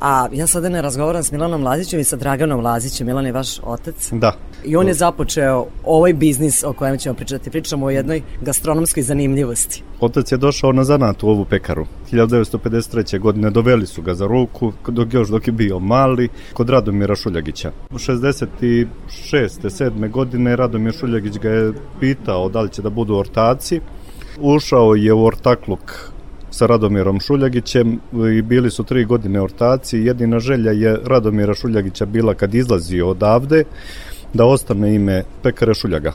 A 0.00 0.28
ja 0.32 0.46
sada 0.46 0.68
ne 0.68 0.82
razgovaram 0.82 1.22
s 1.22 1.32
Milanom 1.32 1.64
Lazićem 1.64 2.00
i 2.00 2.04
sa 2.04 2.16
Draganom 2.16 2.60
Lazićem. 2.60 3.06
Milan 3.06 3.26
je 3.26 3.32
vaš 3.32 3.60
otac. 3.62 4.08
Da. 4.12 4.32
I 4.64 4.76
on 4.76 4.88
je 4.88 4.94
započeo 4.94 5.66
ovaj 5.84 6.12
biznis 6.12 6.64
o 6.64 6.72
kojem 6.72 6.98
ćemo 6.98 7.14
pričati. 7.14 7.50
Pričamo 7.50 7.86
o 7.86 7.90
jednoj 7.90 8.22
gastronomskoj 8.40 9.02
zanimljivosti. 9.02 9.82
Otac 10.00 10.32
je 10.32 10.38
došao 10.38 10.72
na 10.72 10.84
zanat 10.84 11.22
u 11.22 11.28
ovu 11.28 11.44
pekaru. 11.44 11.86
1953. 12.12 13.18
godine 13.18 13.50
doveli 13.50 13.86
su 13.86 14.02
ga 14.02 14.14
za 14.14 14.26
ruku, 14.26 14.72
dok 14.88 15.14
još 15.14 15.28
dok 15.28 15.46
je 15.46 15.52
bio 15.52 15.78
mali, 15.78 16.28
kod 16.52 16.70
Radomira 16.70 17.16
Šuljagića. 17.16 17.72
U 17.90 17.98
66. 17.98 18.86
7. 19.30 20.10
godine 20.10 20.56
Radomir 20.56 20.92
Šuljagić 20.92 21.38
ga 21.38 21.50
je 21.50 21.72
pitao 22.00 22.48
da 22.48 22.60
li 22.60 22.70
će 22.70 22.82
da 22.82 22.90
budu 22.90 23.16
ortaci. 23.16 23.80
Ušao 24.40 24.94
je 24.94 25.12
u 25.12 25.24
ortakluk 25.24 26.13
sa 26.54 26.66
Radomirom 26.66 27.20
Šuljagićem 27.20 28.00
i 28.38 28.42
bili 28.42 28.70
su 28.70 28.84
tri 28.84 29.04
godine 29.04 29.40
ortaci. 29.42 29.98
Jedina 29.98 30.38
želja 30.38 30.70
je 30.70 30.98
Radomira 31.04 31.54
Šuljagića 31.54 32.06
bila 32.06 32.34
kad 32.34 32.54
izlazi 32.54 33.00
odavde 33.00 33.64
da 34.32 34.44
ostane 34.46 34.94
ime 34.94 35.22
pekare 35.42 35.74
Šuljaga 35.74 36.12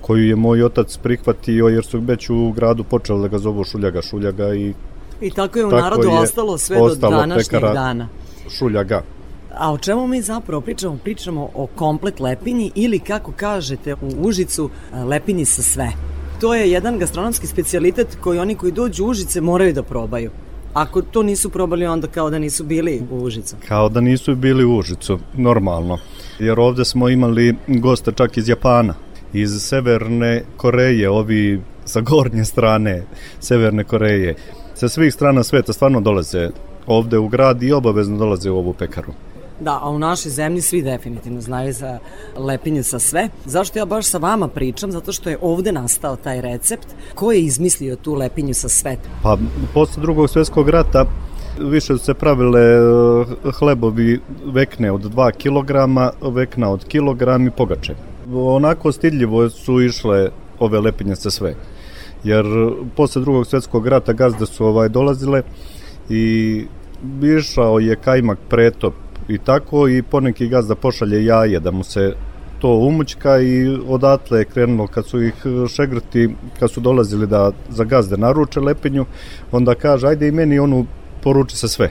koju 0.00 0.28
je 0.28 0.36
moj 0.36 0.62
otac 0.62 0.96
prihvatio 0.96 1.66
jer 1.66 1.84
su 1.84 2.00
već 2.00 2.30
u 2.30 2.52
gradu 2.52 2.84
počeli 2.84 3.22
da 3.22 3.28
ga 3.28 3.38
zovu 3.38 3.64
Šuljaga 3.64 4.02
Šuljaga 4.02 4.54
i 4.54 4.74
I 5.20 5.30
tako 5.30 5.58
je 5.58 5.66
u 5.66 5.70
Tako 5.70 5.82
narodu 5.82 6.08
je 6.08 6.18
ostalo 6.18 6.58
sve 6.58 6.80
ostalo 6.80 7.12
do 7.12 7.20
današnjeg 7.20 7.62
dana. 7.62 8.08
Šuljaga. 8.58 9.02
A 9.58 9.72
o 9.72 9.78
čemu 9.78 10.06
mi 10.06 10.22
zapravo 10.22 10.60
pričamo? 10.60 10.98
Pričamo 11.04 11.48
o 11.54 11.66
komplet 11.66 12.20
lepinji 12.20 12.70
ili 12.74 12.98
kako 12.98 13.32
kažete 13.36 13.94
u 13.94 14.08
Užicu 14.18 14.70
lepinji 15.08 15.44
sa 15.44 15.62
sve. 15.62 15.92
To 16.40 16.54
je 16.54 16.70
jedan 16.70 16.98
gastronomski 16.98 17.46
specijalitet 17.46 18.18
koji 18.20 18.38
oni 18.38 18.54
koji 18.54 18.72
dođu 18.72 19.04
u 19.04 19.08
Užice 19.08 19.40
moraju 19.40 19.72
da 19.72 19.82
probaju. 19.82 20.30
Ako 20.74 21.02
to 21.02 21.22
nisu 21.22 21.50
probali, 21.50 21.86
onda 21.86 22.06
kao 22.06 22.30
da 22.30 22.38
nisu 22.38 22.64
bili 22.64 23.02
u 23.10 23.22
Užicu. 23.22 23.56
Kao 23.68 23.88
da 23.88 24.00
nisu 24.00 24.34
bili 24.34 24.64
u 24.64 24.76
Užicu, 24.76 25.18
normalno. 25.34 25.98
Jer 26.38 26.60
ovde 26.60 26.84
smo 26.84 27.08
imali 27.08 27.54
goste 27.66 28.12
čak 28.12 28.36
iz 28.36 28.48
Japana, 28.48 28.94
iz 29.32 29.50
Severne 29.60 30.44
Koreje, 30.56 31.10
ovi 31.10 31.60
sa 31.84 32.00
gornje 32.00 32.44
strane 32.44 33.02
Severne 33.40 33.84
Koreje. 33.84 34.34
Sa 34.74 34.88
svih 34.88 35.14
strana 35.14 35.42
sveta 35.42 35.72
stvarno 35.72 36.00
dolaze 36.00 36.50
ovde 36.86 37.18
u 37.18 37.28
grad 37.28 37.62
i 37.62 37.72
obavezno 37.72 38.18
dolaze 38.18 38.50
u 38.50 38.58
ovu 38.58 38.72
pekaru. 38.72 39.12
Da, 39.60 39.78
a 39.82 39.90
u 39.90 39.98
našoj 39.98 40.30
zemlji 40.30 40.60
svi 40.60 40.82
definitivno 40.82 41.40
znaju 41.40 41.72
za 41.72 41.98
lepinje 42.36 42.82
sa 42.82 42.98
sve. 42.98 43.28
Zašto 43.44 43.78
ja 43.78 43.84
baš 43.84 44.06
sa 44.06 44.18
vama 44.18 44.48
pričam? 44.48 44.92
Zato 44.92 45.12
što 45.12 45.30
je 45.30 45.38
ovde 45.40 45.72
nastao 45.72 46.16
taj 46.16 46.40
recept. 46.40 46.86
Ko 47.14 47.32
je 47.32 47.40
izmislio 47.40 47.96
tu 47.96 48.14
lepinju 48.14 48.54
sa 48.54 48.68
sve? 48.68 48.96
Pa 49.22 49.36
posle 49.74 50.02
drugog 50.02 50.30
svjetskog 50.30 50.68
rata 50.68 51.04
više 51.58 51.86
su 51.86 51.98
se 51.98 52.14
pravile 52.14 52.60
eh, 52.60 53.50
hlebovi 53.58 54.20
vekne 54.44 54.92
od 54.92 55.14
2 55.14 55.32
kg, 55.32 55.70
vekna 56.34 56.70
od 56.70 56.84
kilogram 56.84 57.46
i 57.46 57.50
pogače. 57.50 57.94
Onako 58.34 58.92
stidljivo 58.92 59.50
su 59.50 59.80
išle 59.82 60.30
ove 60.58 60.80
lepinje 60.80 61.16
sa 61.16 61.30
sve. 61.30 61.54
Jer 62.24 62.44
posle 62.96 63.22
drugog 63.22 63.46
svjetskog 63.46 63.86
rata 63.86 64.12
gazde 64.12 64.46
su 64.46 64.66
ovaj 64.66 64.88
dolazile 64.88 65.42
i 66.08 66.64
išao 67.38 67.78
je 67.78 67.96
kajmak 67.96 68.38
pretop 68.48 68.94
i 69.28 69.38
tako 69.38 69.88
i 69.88 70.02
poneki 70.02 70.48
gazda 70.48 70.74
pošalje 70.74 71.24
jaje 71.24 71.60
da 71.60 71.70
mu 71.70 71.84
se 71.84 72.12
to 72.58 72.68
umućka 72.70 73.38
i 73.38 73.78
odatle 73.88 74.38
je 74.38 74.44
krenulo 74.44 74.86
kad 74.86 75.06
su 75.06 75.22
ih 75.22 75.34
šegrti, 75.68 76.28
kad 76.58 76.70
su 76.70 76.80
dolazili 76.80 77.26
da 77.26 77.52
za 77.68 77.84
gazde 77.84 78.16
naruče 78.16 78.60
lepinju, 78.60 79.06
onda 79.52 79.74
kaže 79.74 80.08
ajde 80.08 80.28
i 80.28 80.32
meni 80.32 80.58
onu 80.58 80.86
poruči 81.22 81.56
sa 81.56 81.68
sve. 81.68 81.90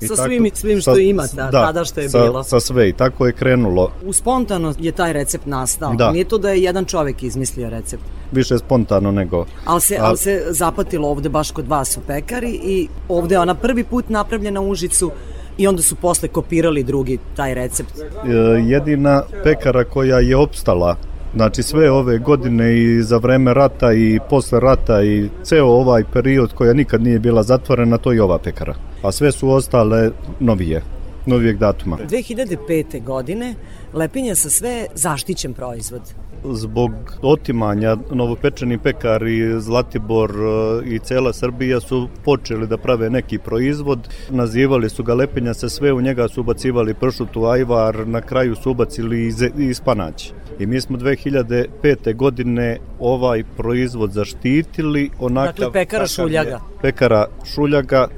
I 0.00 0.06
Sa 0.06 0.16
svim- 0.16 0.50
svim 0.54 0.80
što 0.80 0.98
ima 0.98 1.22
ta- 1.26 1.50
tada 1.50 1.84
što 1.84 2.00
je 2.00 2.08
sa, 2.08 2.18
bilo. 2.18 2.42
Sa 2.42 2.60
sve 2.60 2.88
i 2.88 2.92
tako 2.92 3.26
je 3.26 3.32
krenulo. 3.32 3.92
U 4.04 4.12
spontano 4.12 4.74
je 4.78 4.92
taj 4.92 5.12
recept 5.12 5.46
nastao. 5.46 5.94
Da. 5.94 6.10
Nije 6.10 6.24
to 6.24 6.38
da 6.38 6.50
je 6.50 6.62
jedan 6.62 6.84
čovek 6.84 7.22
izmislio 7.22 7.70
recept. 7.70 8.02
Više 8.32 8.58
spontano 8.58 9.12
nego... 9.12 9.46
Ali 9.64 9.80
se, 9.80 9.96
A- 9.96 10.04
ali 10.04 10.16
se 10.16 10.46
zapatilo 10.50 11.08
ovde 11.08 11.28
baš 11.28 11.50
kod 11.50 11.68
vas 11.68 11.96
u 11.96 12.00
pekari 12.00 12.50
i 12.54 12.88
ovde 13.08 13.34
je 13.34 13.38
ona 13.38 13.54
prvi 13.54 13.84
put 13.84 14.08
napravljena 14.08 14.60
u 14.60 14.70
Užicu 14.70 15.10
i 15.60 15.66
onda 15.66 15.82
su 15.82 15.94
posle 15.96 16.28
kopirali 16.28 16.82
drugi 16.82 17.18
taj 17.36 17.54
recept. 17.54 17.98
E, 17.98 18.32
jedina 18.66 19.22
pekara 19.44 19.84
koja 19.84 20.18
je 20.18 20.36
opstala 20.36 20.96
Znači 21.34 21.62
sve 21.62 21.90
ove 21.90 22.18
godine 22.18 22.76
i 22.78 23.02
za 23.02 23.16
vreme 23.16 23.54
rata 23.54 23.92
i 23.92 24.18
posle 24.30 24.60
rata 24.60 25.02
i 25.02 25.28
ceo 25.42 25.66
ovaj 25.66 26.04
period 26.12 26.54
koja 26.54 26.72
nikad 26.72 27.02
nije 27.02 27.18
bila 27.18 27.42
zatvorena, 27.42 27.98
to 27.98 28.12
je 28.12 28.22
ova 28.22 28.38
pekara. 28.38 28.74
A 29.02 29.12
sve 29.12 29.32
su 29.32 29.50
ostale 29.50 30.10
novije, 30.40 30.82
novijeg 31.26 31.58
datuma. 31.58 31.98
2005. 32.10 33.04
godine 33.04 33.54
lepinja 33.94 34.34
sa 34.34 34.50
sve 34.50 34.86
zaštićen 34.94 35.54
proizvod. 35.54 36.02
Zbog 36.44 36.92
otimanja 37.22 37.96
novopečeni 38.10 38.78
pekari 38.78 39.60
Zlatibor 39.60 40.30
e, 40.30 40.94
i 40.94 40.98
cela 40.98 41.32
Srbija 41.32 41.80
su 41.80 42.08
počeli 42.24 42.66
da 42.66 42.76
prave 42.76 43.10
neki 43.10 43.38
proizvod, 43.38 44.08
nazivali 44.30 44.88
su 44.90 45.02
ga 45.04 45.14
lepenja 45.14 45.54
sa 45.54 45.68
sve, 45.68 45.92
u 45.92 46.00
njega 46.00 46.28
su 46.28 46.40
ubacivali 46.40 46.94
pršutu, 46.94 47.44
ajvar, 47.44 48.06
na 48.06 48.20
kraju 48.20 48.56
su 48.56 48.70
ubacili 48.70 49.28
i, 49.28 49.32
i 49.58 49.74
spanać. 49.74 50.32
I 50.58 50.66
mi 50.66 50.80
smo 50.80 50.98
2005. 50.98 52.16
godine 52.16 52.78
ovaj 52.98 53.44
proizvod 53.56 54.12
zaštitili 54.12 55.10
onakav... 55.18 55.52
Dakle, 55.52 55.72
pekara 55.72 56.06
Šuljaga. 56.06 56.60
Pekara 56.82 57.26
Šuljaga 57.54 58.08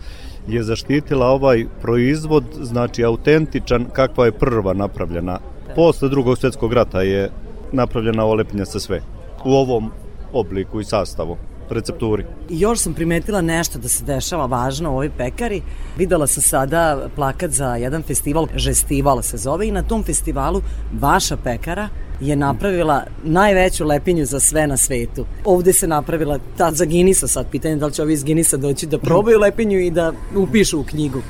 je 0.48 0.62
zaštitila 0.62 1.26
ovaj 1.26 1.64
proizvod, 1.80 2.44
znači 2.60 3.04
autentičan 3.04 3.86
kakva 3.92 4.24
je 4.24 4.32
prva 4.32 4.72
napravljena. 4.72 5.38
Posle 5.74 6.08
drugog 6.08 6.38
svjetskog 6.38 6.72
rata 6.72 7.02
je 7.02 7.30
napravljena 7.72 8.24
ova 8.24 8.34
lepinja 8.34 8.64
sa 8.64 8.80
sve. 8.80 9.02
U 9.44 9.52
ovom 9.52 9.90
obliku 10.32 10.80
i 10.80 10.84
sastavu, 10.84 11.36
recepturi. 11.70 12.24
I 12.50 12.60
još 12.60 12.78
sam 12.78 12.94
primetila 12.94 13.40
nešto 13.40 13.78
da 13.78 13.88
se 13.88 14.04
dešava 14.04 14.46
važno 14.46 14.90
u 14.90 14.92
ovoj 14.92 15.10
pekari. 15.18 15.62
Videla 15.98 16.26
sam 16.26 16.42
sada 16.42 17.08
plakat 17.16 17.50
za 17.50 17.76
jedan 17.76 18.02
festival, 18.02 18.46
Žestival 18.56 19.22
se 19.22 19.36
zove, 19.36 19.68
i 19.68 19.70
na 19.70 19.82
tom 19.82 20.04
festivalu 20.04 20.62
vaša 21.00 21.36
pekara 21.36 21.88
je 22.20 22.36
napravila 22.36 23.02
najveću 23.24 23.84
lepinju 23.84 24.26
za 24.26 24.40
sve 24.40 24.66
na 24.66 24.76
svetu. 24.76 25.26
Ovde 25.44 25.72
se 25.72 25.88
napravila 25.88 26.38
ta 26.56 26.72
za 26.72 26.84
Ginisa 26.84 27.26
sad, 27.26 27.46
pitanje 27.50 27.74
je 27.74 27.78
da 27.78 27.86
li 27.86 27.92
će 27.92 28.02
ovi 28.02 28.12
iz 28.12 28.24
Ginisa 28.24 28.56
doći 28.56 28.86
da 28.86 28.98
probaju 28.98 29.38
lepinju 29.38 29.78
i 29.78 29.90
da 29.90 30.12
upišu 30.36 30.80
u 30.80 30.84
knjigu. 30.84 31.22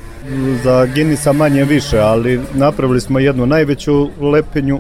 Za 0.65 0.87
Ginisa 0.87 1.33
manje 1.33 1.65
više, 1.65 1.99
ali 1.99 2.41
napravili 2.55 3.01
smo 3.01 3.19
jednu 3.19 3.47
najveću 3.47 4.09
lepinju, 4.21 4.79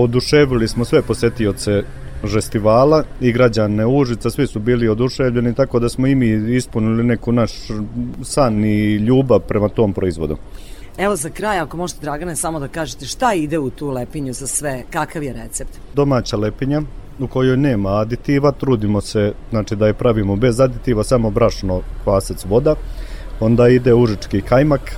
oduševili 0.00 0.68
smo 0.68 0.84
sve 0.84 1.02
posetioce 1.02 1.82
žestivala 2.24 3.04
i 3.20 3.32
građane 3.32 3.86
Užica, 3.86 4.30
svi 4.30 4.46
su 4.46 4.58
bili 4.58 4.88
oduševljeni, 4.88 5.54
tako 5.54 5.78
da 5.78 5.88
smo 5.88 6.06
i 6.06 6.14
mi 6.14 6.56
ispunili 6.56 7.04
neku 7.04 7.32
naš 7.32 7.52
san 8.22 8.64
i 8.64 8.94
ljubav 8.94 9.40
prema 9.40 9.68
tom 9.68 9.92
proizvodu. 9.92 10.36
Evo 10.98 11.16
za 11.16 11.30
kraj, 11.30 11.58
ako 11.58 11.76
možete 11.76 12.00
Dragane 12.00 12.36
samo 12.36 12.60
da 12.60 12.68
kažete 12.68 13.06
šta 13.06 13.34
ide 13.34 13.58
u 13.58 13.70
tu 13.70 13.90
lepinju 13.90 14.32
za 14.32 14.46
sve, 14.46 14.82
kakav 14.90 15.22
je 15.22 15.32
recept? 15.32 15.78
Domaća 15.94 16.36
lepinja 16.36 16.82
u 17.18 17.26
kojoj 17.26 17.56
nema 17.56 17.90
aditiva, 17.90 18.52
trudimo 18.52 19.00
se 19.00 19.32
znači 19.50 19.76
da 19.76 19.86
je 19.86 19.94
pravimo 19.94 20.36
bez 20.36 20.60
aditiva, 20.60 21.04
samo 21.04 21.30
brašno, 21.30 21.80
kvasac, 22.04 22.44
voda. 22.44 22.74
Onda 23.40 23.68
ide 23.68 23.94
užički 23.94 24.40
kajmak, 24.40 24.96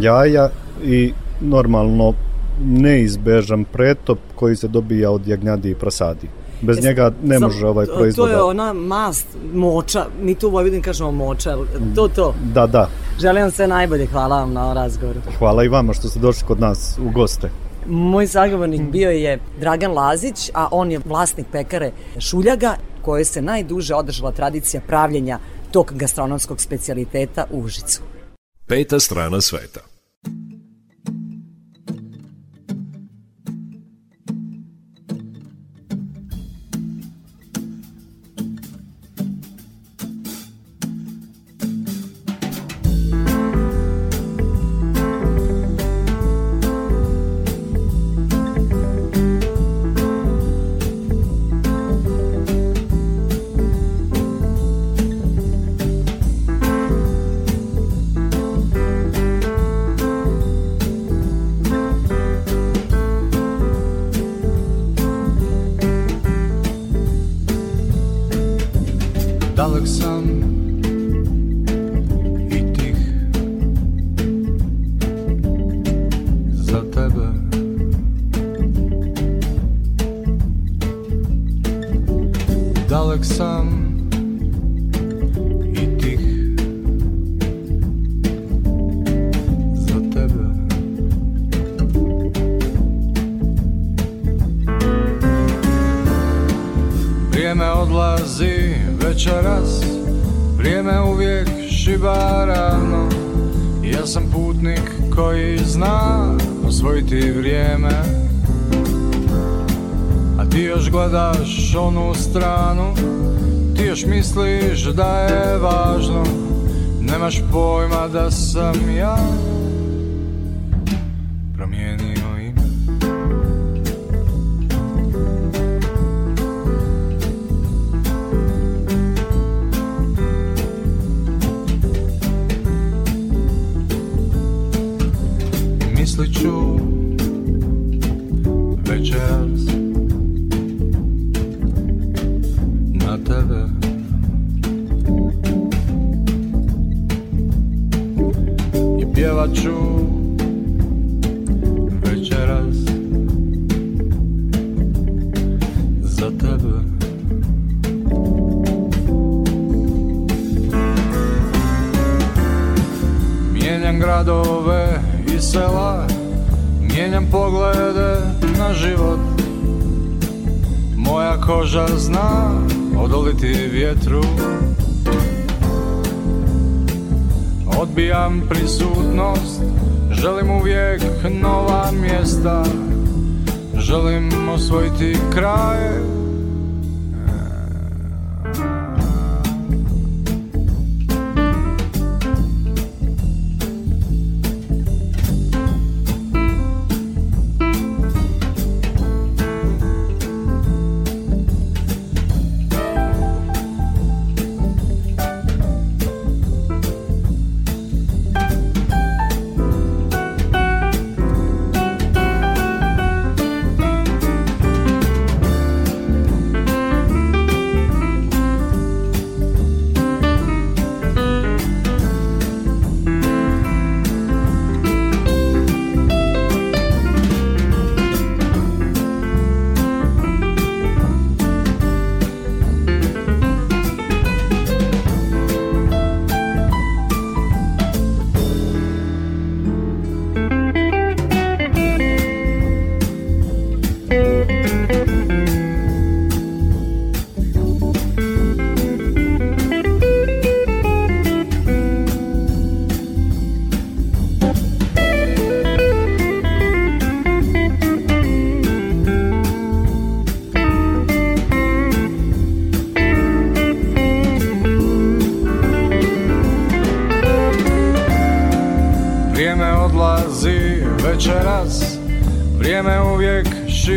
jaja 0.00 0.50
i 0.84 1.12
normalno 1.40 2.14
neizbežan 2.64 3.64
pretop 3.64 4.18
koji 4.34 4.56
se 4.56 4.68
dobija 4.68 5.10
od 5.10 5.26
jagnjadi 5.26 5.70
i 5.70 5.74
prasadi. 5.74 6.28
Bez 6.62 6.78
E, 6.78 6.80
njega 6.80 7.12
ne 7.22 7.38
može 7.38 7.66
ovaj 7.66 7.86
proizvod. 7.86 8.26
To 8.26 8.32
je 8.32 8.36
da- 8.36 8.44
ona 8.44 8.72
mast, 8.72 9.26
moča, 9.54 10.06
mi 10.22 10.34
tu 10.34 10.48
u 10.48 10.50
Vojvodini 10.50 10.82
kažemo 10.82 11.12
moča, 11.12 11.50
jel 11.50 11.64
to 11.94 12.08
to. 12.08 12.34
Da, 12.54 12.66
da. 12.66 12.88
Želim 13.20 13.42
vam 13.42 13.50
sve 13.50 13.66
najbolje, 13.66 14.06
hvala 14.06 14.40
vam 14.40 14.52
na 14.52 14.62
ovom 14.64 14.74
razgovoru. 14.76 15.20
Hvala 15.38 15.64
i 15.64 15.68
vama 15.68 15.92
što 15.92 16.08
ste 16.08 16.18
došli 16.20 16.46
kod 16.46 16.60
nas 16.60 16.98
u 16.98 17.10
goste. 17.10 17.50
Moj 17.86 18.26
sagovornik 18.26 18.82
bio 18.82 19.10
je 19.10 19.38
Dragan 19.60 19.92
Lazić, 19.92 20.50
a 20.54 20.68
on 20.70 20.90
je 20.92 21.00
vlasnik 21.04 21.46
pekare 21.52 21.90
Šuljaga, 22.18 22.74
koje 23.02 23.24
se 23.24 23.42
najduže 23.42 23.94
održala 23.94 24.32
tradicija 24.32 24.80
pravljenja 24.86 25.38
tog 25.70 25.92
gastronomskog 25.94 26.60
specijaliteta 26.60 27.44
u 27.50 27.60
Užicu. 27.60 28.02
Peta 28.66 29.00
strana 29.00 29.40
sveta. 29.40 29.80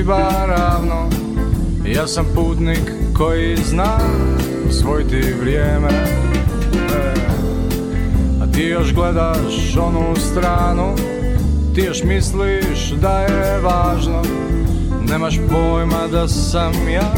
riba 0.04 0.46
ravno. 0.48 1.10
Ja 1.86 2.08
sam 2.08 2.26
putnik 2.36 2.92
koji 3.18 3.58
zna 3.58 3.98
osvojiti 4.70 5.34
vrijeme. 5.42 5.90
E, 5.90 7.14
A 8.42 8.52
ti 8.52 8.62
još 8.62 8.94
gledaš 8.94 9.78
onu 9.78 10.16
stranu. 10.16 10.96
Ti 11.76 11.82
još 11.82 12.04
misliš 12.04 12.92
da 13.02 13.20
je 13.20 13.60
važno. 13.60 14.22
Nemaš 15.10 15.40
pojma 15.50 16.08
da 16.12 16.28
sam 16.28 16.74
ja 16.90 17.14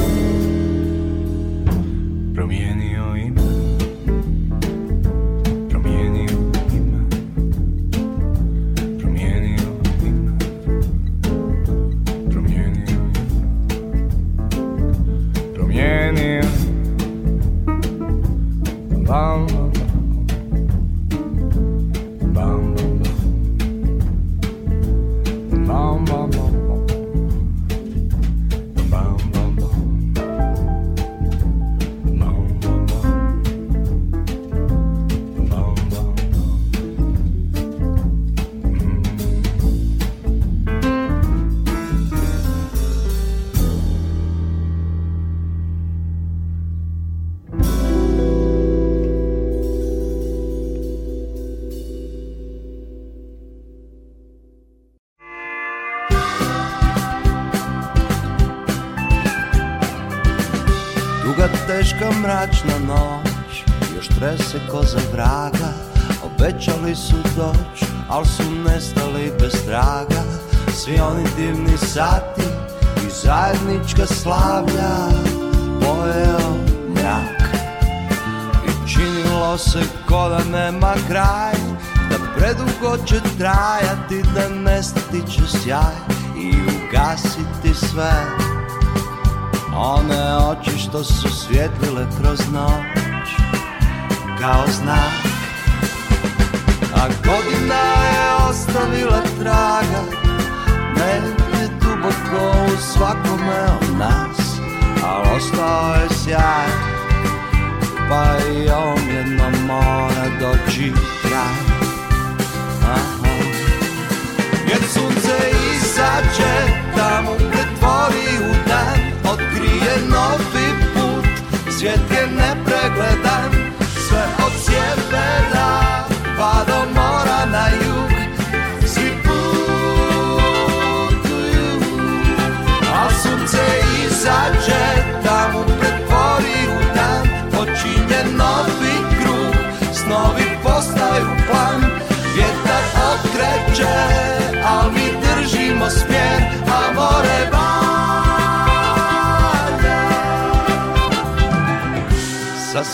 doći 110.89 111.24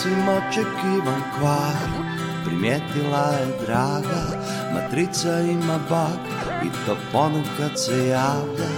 Sasvim 0.02 0.28
očekivan 0.28 1.22
kvar 1.38 2.04
Primijetila 2.44 3.26
je 3.40 3.66
draga 3.66 4.22
Matrica 4.74 5.40
ima 5.40 5.78
bak 5.90 6.20
I 6.64 6.68
to 6.86 6.96
ponekad 7.12 7.80
se 7.80 8.08
javlja. 8.08 8.70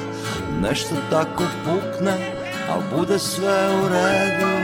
Nešto 0.60 0.94
tako 1.10 1.42
pukne 1.64 2.32
Al 2.70 2.80
bude 2.96 3.18
sve 3.18 3.68
u 3.82 3.88
redu 3.88 4.54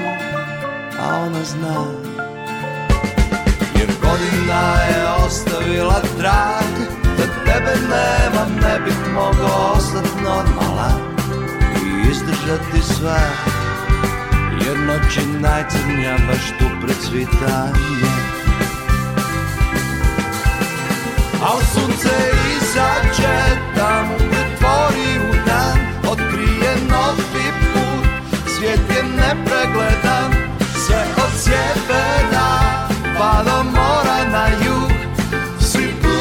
A 1.01 1.19
ona 1.19 1.45
zna. 1.45 1.85
Jer 3.79 3.89
godina 4.03 4.73
je 4.83 5.27
ostavila 5.27 6.01
trag 6.19 6.89
Da 7.19 7.25
tebe 7.45 7.75
nema 7.81 8.47
ne 8.63 8.81
bih 8.85 9.15
mogao 9.15 9.73
ostat 9.77 10.07
normalan 10.25 11.01
I 11.77 12.11
izdržati 12.11 12.83
sve 12.83 13.50
Jer 14.71 14.79
noć 14.79 15.17
je 15.17 15.23
najcrnja 15.41 16.17
baš 16.29 16.45
tu 16.59 16.65
pred 16.83 16.97
svitanje. 17.03 18.13
Al 21.43 21.61
sunce 21.75 22.15
izađe 22.57 23.39
mu 24.09 24.17
pretvori 24.17 25.11
u 25.31 25.33
dan 25.47 25.79
Otkrije 26.11 26.73
novi 26.91 27.49
put, 27.73 28.07
svijet 28.57 28.81
je 28.97 29.03
nepregledan 29.03 30.33
Sve 30.87 31.05
od 31.17 31.33
sjevera 31.43 32.51
pa 33.19 33.43
do 33.45 33.63
mora 33.65 34.25
na 34.33 34.47
jug. 34.49 34.93
Svi 35.61 35.95
putuju 36.03 36.21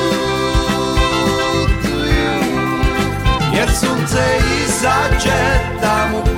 Jer 3.54 3.70
sunce 3.70 4.24
izađe 4.66 5.42
da 5.82 6.29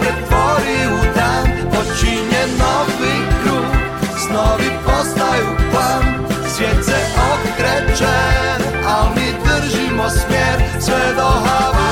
okreće, 7.91 8.05
al 8.87 9.05
mi 9.15 9.33
držimo 9.45 10.09
smjer 10.09 10.81
Sve 10.81 11.13
do 11.15 11.21
Havaja 11.21 11.90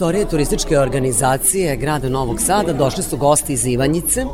prostorije 0.00 0.28
turističke 0.28 0.78
organizacije 0.78 1.76
grada 1.76 2.08
Novog 2.08 2.40
Sada 2.40 2.72
došli 2.72 3.02
su 3.02 3.16
gosti 3.16 3.52
iz 3.52 3.66
Ivanjice. 3.66 4.24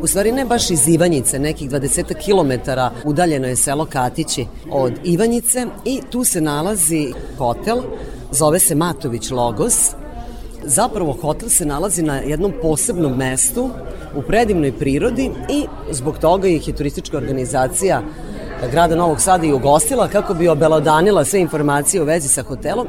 U 0.00 0.06
stvari 0.06 0.32
ne 0.32 0.44
baš 0.44 0.70
iz 0.70 0.88
Ivanjice, 0.88 1.38
nekih 1.38 1.70
20 1.70 2.14
km 2.24 2.70
udaljeno 3.04 3.46
je 3.46 3.56
selo 3.56 3.84
Katići 3.84 4.46
od 4.70 4.92
Ivanjice 5.04 5.66
i 5.84 6.00
tu 6.10 6.24
se 6.24 6.40
nalazi 6.40 7.12
hotel, 7.38 7.78
zove 8.30 8.58
se 8.58 8.74
Matović 8.74 9.30
Logos. 9.30 9.90
Zapravo 10.64 11.12
hotel 11.12 11.48
se 11.48 11.66
nalazi 11.66 12.02
na 12.02 12.16
jednom 12.16 12.52
posebnom 12.62 13.16
mestu 13.16 13.70
u 14.16 14.22
predivnoj 14.22 14.72
prirodi 14.72 15.30
i 15.50 15.64
zbog 15.90 16.18
toga 16.18 16.48
ih 16.48 16.68
je 16.68 16.76
turistička 16.76 17.16
organizacija 17.16 18.02
grada 18.70 18.96
Novog 18.96 19.20
Sada 19.20 19.46
i 19.46 19.52
ugostila 19.52 20.08
kako 20.08 20.34
bi 20.34 20.48
obelodanila 20.48 21.24
sve 21.24 21.40
informacije 21.40 22.02
u 22.02 22.04
vezi 22.04 22.28
sa 22.28 22.42
hotelom 22.42 22.86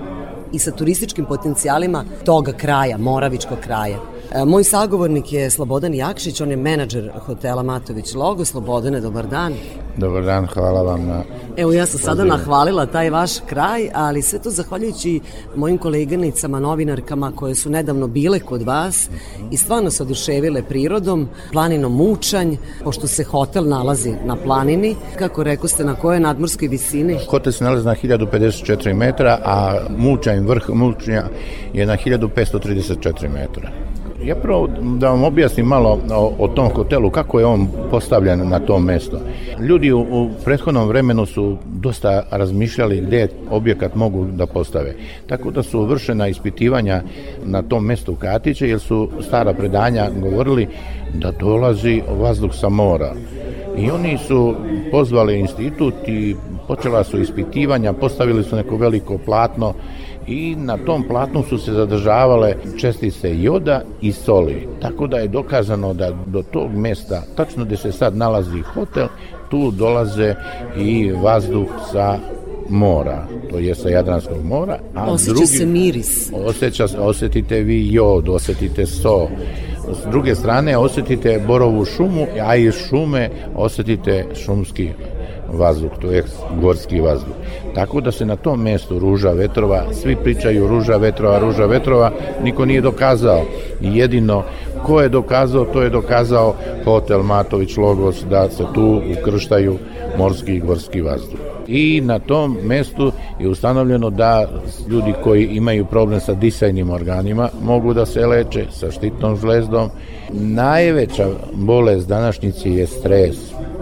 i 0.53 0.59
sa 0.59 0.71
turističkim 0.71 1.25
potencijalima 1.25 2.03
toga 2.25 2.53
kraja, 2.53 2.97
Moravičkog 2.97 3.59
kraja. 3.59 3.99
E, 4.31 4.45
Moj 4.45 4.63
sagovornik 4.63 5.33
je 5.33 5.49
Slobodan 5.49 5.93
Jakšić, 5.93 6.41
on 6.41 6.51
je 6.51 6.57
menadžer 6.57 7.11
hotela 7.25 7.63
Matović 7.63 8.13
Logo. 8.13 8.45
Slobodane, 8.45 9.01
dobar 9.01 9.27
dan. 9.27 9.53
Dobar 9.97 10.23
dan, 10.23 10.45
hvala 10.45 10.81
vam 10.81 11.05
na... 11.05 11.23
Evo 11.57 11.71
ja 11.73 11.85
sam 11.85 11.99
sada 11.99 12.23
nahvalila 12.23 12.85
taj 12.85 13.09
vaš 13.09 13.31
kraj, 13.45 13.89
ali 13.93 14.21
sve 14.21 14.39
to 14.39 14.49
zahvaljujući 14.49 15.19
mojim 15.55 15.77
koleganicama, 15.77 16.59
novinarkama 16.59 17.31
koje 17.35 17.55
su 17.55 17.69
nedavno 17.69 18.07
bile 18.07 18.39
kod 18.39 18.61
vas 18.61 19.09
i 19.51 19.57
stvarno 19.57 19.91
se 19.91 20.03
oduševile 20.03 20.63
prirodom, 20.63 21.27
planinom 21.51 21.95
Mučanj, 21.95 22.55
pošto 22.83 23.07
se 23.07 23.23
hotel 23.23 23.67
nalazi 23.67 24.13
na 24.25 24.35
planini, 24.35 24.95
kako 25.19 25.43
rekao 25.43 25.67
ste 25.67 25.83
na 25.83 25.95
kojoj 25.95 26.19
nadmorskoj 26.19 26.67
visini? 26.67 27.19
Hotel 27.29 27.53
se 27.53 27.63
nalazi 27.63 27.85
na 27.85 27.95
1054 27.95 28.93
metra, 28.93 29.39
a 29.45 29.79
Mučanj, 29.97 30.39
vrh 30.39 30.69
Mučnja 30.69 31.23
je 31.73 31.85
na 31.85 31.97
1534 32.05 33.29
metra. 33.29 33.71
Ja 34.27 34.35
prvo 34.35 34.67
da 34.99 35.09
vam 35.09 35.23
objasnim 35.23 35.65
malo 35.65 35.99
o, 36.11 36.33
o 36.39 36.47
tom 36.47 36.69
hotelu, 36.69 37.09
kako 37.09 37.39
je 37.39 37.45
on 37.45 37.67
postavljen 37.91 38.49
na 38.49 38.59
tom 38.59 38.83
mesto. 38.83 39.19
Ljudi 39.59 39.91
u, 39.91 39.99
u 39.99 40.29
prethodnom 40.45 40.87
vremenu 40.87 41.25
su 41.25 41.57
dosta 41.65 42.23
razmišljali 42.31 43.01
gdje 43.01 43.29
objekat 43.49 43.95
mogu 43.95 44.25
da 44.25 44.45
postave. 44.45 44.95
Tako 45.27 45.51
da 45.51 45.63
su 45.63 45.85
vršena 45.85 46.27
ispitivanja 46.27 47.01
na 47.43 47.61
tom 47.61 47.85
mestu 47.85 48.15
Katiće, 48.15 48.69
jer 48.69 48.79
su 48.79 49.09
stara 49.21 49.53
predanja 49.53 50.09
govorili 50.21 50.67
da 51.13 51.31
dolazi 51.31 52.01
vazduh 52.19 52.53
sa 52.53 52.69
mora. 52.69 53.13
I 53.77 53.91
oni 53.91 54.17
su 54.17 54.55
pozvali 54.91 55.39
institut 55.39 55.93
i 56.07 56.35
počela 56.67 57.03
su 57.03 57.21
ispitivanja, 57.21 57.93
postavili 57.93 58.43
su 58.43 58.55
neko 58.55 58.77
veliko 58.77 59.17
platno 59.17 59.73
i 60.27 60.55
na 60.55 60.77
tom 60.77 61.03
platnu 61.07 61.43
su 61.43 61.57
se 61.57 61.73
zadržavale 61.73 62.55
čestice 62.77 63.41
joda 63.41 63.81
i 64.01 64.11
soli. 64.11 64.67
Tako 64.81 65.07
da 65.07 65.17
je 65.17 65.27
dokazano 65.27 65.93
da 65.93 66.11
do 66.25 66.43
tog 66.51 66.71
mesta, 66.75 67.23
tačno 67.35 67.65
gde 67.65 67.77
se 67.77 67.91
sad 67.91 68.15
nalazi 68.15 68.61
hotel, 68.61 69.07
tu 69.49 69.71
dolaze 69.71 70.35
i 70.77 71.11
vazduh 71.11 71.67
sa 71.91 72.19
mora, 72.69 73.27
to 73.49 73.59
je 73.59 73.75
sa 73.75 73.89
Jadranskog 73.89 74.45
mora. 74.45 74.79
A 74.95 75.11
Osjeća 75.11 75.33
drugi, 75.33 75.47
se 75.47 75.65
miris. 75.65 76.31
Osjeća, 76.45 76.85
osetite 76.99 77.61
vi 77.61 77.93
jod, 77.93 78.29
osetite 78.29 78.85
so. 78.85 79.27
S 79.91 80.09
druge 80.11 80.35
strane 80.35 80.77
osetite 80.77 81.43
borovu 81.47 81.85
šumu, 81.85 82.27
a 82.41 82.55
iz 82.55 82.73
šume 82.89 83.29
osetite 83.55 84.25
šumski 84.45 84.89
vazduh, 85.53 85.91
to 86.01 86.11
je 86.11 86.23
gorski 86.61 87.01
vazduh. 87.01 87.35
Tako 87.75 88.01
da 88.01 88.11
se 88.11 88.25
na 88.25 88.35
tom 88.35 88.61
mestu 88.61 88.99
ruža 88.99 89.31
vetrova, 89.31 89.83
svi 89.93 90.15
pričaju 90.15 90.67
ruža 90.67 90.97
vetrova, 90.97 91.39
ruža 91.39 91.65
vetrova, 91.65 92.11
niko 92.43 92.65
nije 92.65 92.81
dokazao. 92.81 93.41
Jedino 93.81 94.43
ko 94.83 95.01
je 95.01 95.09
dokazao, 95.09 95.65
to 95.65 95.81
je 95.81 95.89
dokazao 95.89 96.55
hotel 96.85 97.23
Matović 97.23 97.77
Logos 97.77 98.23
da 98.29 98.49
se 98.49 98.63
tu 98.73 99.01
ukrštaju 99.19 99.77
morski 100.17 100.55
i 100.55 100.59
gorski 100.59 101.01
vazduh. 101.01 101.56
I 101.67 102.01
na 102.01 102.19
tom 102.19 102.57
mestu 102.63 103.11
je 103.39 103.49
ustanovljeno 103.49 104.09
da 104.09 104.49
ljudi 104.87 105.13
koji 105.23 105.45
imaju 105.45 105.85
problem 105.85 106.19
sa 106.19 106.33
disajnim 106.33 106.89
organima 106.89 107.49
mogu 107.63 107.93
da 107.93 108.05
se 108.05 108.25
leče 108.25 108.65
sa 108.71 108.91
štitnom 108.91 109.37
žlezdom. 109.37 109.89
Najveća 110.33 111.27
bolest 111.53 112.07
današnjici 112.07 112.69
je 112.69 112.87
stres. 112.87 113.35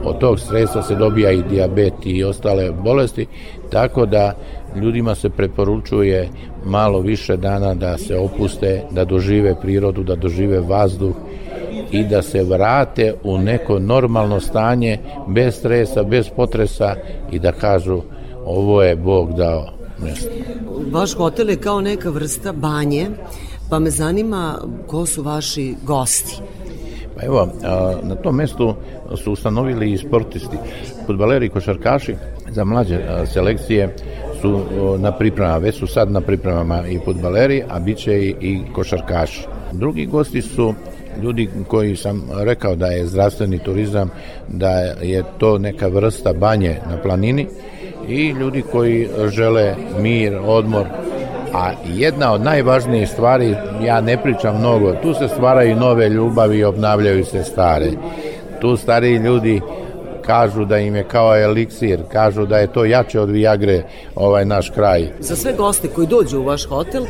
Od 0.03 0.19
tog 0.19 0.39
stresa 0.39 0.81
se 0.81 0.95
dobija 0.95 1.31
i 1.31 1.43
diabet 1.43 1.93
i 2.03 2.23
ostale 2.23 2.71
bolesti, 2.71 3.25
tako 3.69 4.05
da 4.05 4.33
ljudima 4.75 5.15
se 5.15 5.29
preporučuje 5.29 6.29
malo 6.65 6.99
više 6.99 7.37
dana 7.37 7.73
da 7.73 7.97
se 7.97 8.17
opuste, 8.17 8.83
da 8.91 9.05
dožive 9.05 9.55
prirodu, 9.61 10.03
da 10.03 10.15
dožive 10.15 10.59
vazduh 10.59 11.15
i 11.91 12.03
da 12.03 12.21
se 12.21 12.43
vrate 12.43 13.13
u 13.23 13.37
neko 13.37 13.79
normalno 13.79 14.39
stanje 14.39 14.99
bez 15.27 15.55
stresa, 15.55 16.03
bez 16.03 16.29
potresa 16.35 16.95
i 17.31 17.39
da 17.39 17.51
kažu 17.51 18.01
ovo 18.45 18.83
je 18.83 18.95
Bog 18.95 19.33
dao 19.33 19.65
mesto. 20.03 20.29
Vaš 20.91 21.15
hotel 21.15 21.49
je 21.49 21.55
kao 21.55 21.81
neka 21.81 22.09
vrsta 22.09 22.51
banje, 22.51 23.07
pa 23.69 23.79
me 23.79 23.89
zanima 23.89 24.59
ko 24.87 25.05
su 25.05 25.23
vaši 25.23 25.75
gosti. 25.83 26.41
Pa 27.15 27.25
evo, 27.25 27.47
na 28.03 28.15
tom 28.15 28.35
mestu 28.35 28.75
su 29.23 29.31
ustanovili 29.31 29.91
i 29.91 29.97
sportisti, 29.97 30.57
futbaleri 31.05 31.45
i 31.45 31.49
košarkaši 31.49 32.15
za 32.49 32.63
mlađe 32.65 32.99
selekcije 33.33 33.95
su 34.41 34.59
na 34.99 35.11
pripremama, 35.11 35.57
već 35.57 35.79
su 35.79 35.87
sad 35.87 36.11
na 36.11 36.21
pripremama 36.21 36.87
i 36.87 36.99
futbaleri, 37.05 37.63
a 37.69 37.79
bit 37.79 37.97
će 37.97 38.19
i, 38.19 38.35
i 38.41 38.61
košarkaši. 38.73 39.47
Drugi 39.71 40.05
gosti 40.05 40.41
su 40.41 40.73
ljudi 41.23 41.49
koji 41.67 41.95
sam 41.95 42.29
rekao 42.37 42.75
da 42.75 42.87
je 42.87 43.07
zdravstveni 43.07 43.59
turizam, 43.59 44.09
da 44.47 44.69
je 45.01 45.23
to 45.37 45.57
neka 45.57 45.87
vrsta 45.87 46.33
banje 46.33 46.75
na 46.89 47.01
planini 47.01 47.47
i 48.07 48.29
ljudi 48.29 48.63
koji 48.71 49.09
žele 49.27 49.75
mir, 49.99 50.37
odmor, 50.45 50.85
a 51.53 51.71
jedna 51.93 52.33
od 52.33 52.41
najvažnijih 52.41 53.09
stvari, 53.09 53.55
ja 53.83 54.01
ne 54.01 54.21
pričam 54.23 54.59
mnogo, 54.59 54.93
tu 55.01 55.13
se 55.13 55.27
stvaraju 55.27 55.75
nove 55.75 56.09
ljubavi 56.09 56.57
i 56.57 56.63
obnavljaju 56.63 57.25
se 57.25 57.43
stare. 57.43 57.91
Tu 58.61 58.77
stariji 58.77 59.17
ljudi 59.17 59.61
kažu 60.25 60.65
da 60.65 60.77
im 60.77 60.95
je 60.95 61.03
kao 61.03 61.37
eliksir, 61.37 61.99
kažu 62.11 62.45
da 62.45 62.57
je 62.57 62.73
to 62.73 62.85
jače 62.85 63.19
od 63.19 63.29
Viagre 63.29 63.83
ovaj 64.15 64.45
naš 64.45 64.69
kraj. 64.69 65.09
Za 65.19 65.35
sve 65.35 65.53
goste 65.53 65.87
koji 65.87 66.07
dođu 66.07 66.39
u 66.39 66.43
vaš 66.43 66.67
hotel 66.67 67.05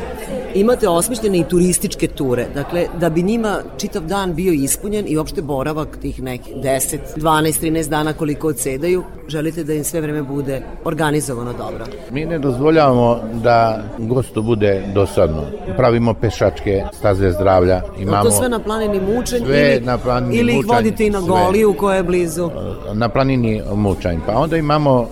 imate 0.54 0.88
osmišljene 0.88 1.38
i 1.38 1.44
turističke 1.44 2.08
ture, 2.08 2.46
dakle 2.54 2.86
da 3.00 3.10
bi 3.10 3.22
njima 3.22 3.58
čitav 3.78 4.02
dan 4.02 4.34
bio 4.34 4.52
ispunjen 4.52 5.04
i 5.08 5.16
opšte 5.16 5.42
boravak 5.42 5.96
tih 6.02 6.22
nekih 6.22 6.56
10, 6.56 6.98
12, 7.16 7.62
13 7.62 7.88
dana 7.88 8.12
koliko 8.12 8.48
odsedaju, 8.48 9.04
želite 9.28 9.64
da 9.64 9.74
im 9.74 9.84
sve 9.84 10.00
vreme 10.00 10.22
bude 10.22 10.62
organizovano 10.84 11.52
dobro. 11.52 11.84
Mi 12.10 12.24
ne 12.24 12.38
dozvoljavamo 12.38 13.20
da 13.42 13.82
gostu 13.98 14.42
bude 14.42 14.82
dosadno. 14.94 15.42
Pravimo 15.76 16.14
pešačke 16.14 16.84
staze 16.92 17.30
zdravlja. 17.30 17.82
Imamo 17.98 18.24
to 18.24 18.30
sve 18.30 18.48
na 18.48 18.58
planini 18.58 19.00
mučenj 19.00 19.42
ili, 19.42 19.80
na 19.80 19.98
planini 19.98 20.36
ili 20.36 20.58
ih 20.58 20.66
vodite 20.66 21.06
i 21.06 21.10
na 21.10 21.20
Goliju 21.20 21.74
koja 21.78 21.96
je 21.96 22.02
blizu? 22.02 22.50
Na 22.92 23.05
planini 23.08 23.62
mučanj. 23.74 24.18
Pa 24.26 24.38
onda 24.38 24.56
imamo 24.56 25.00
uh, 25.00 25.08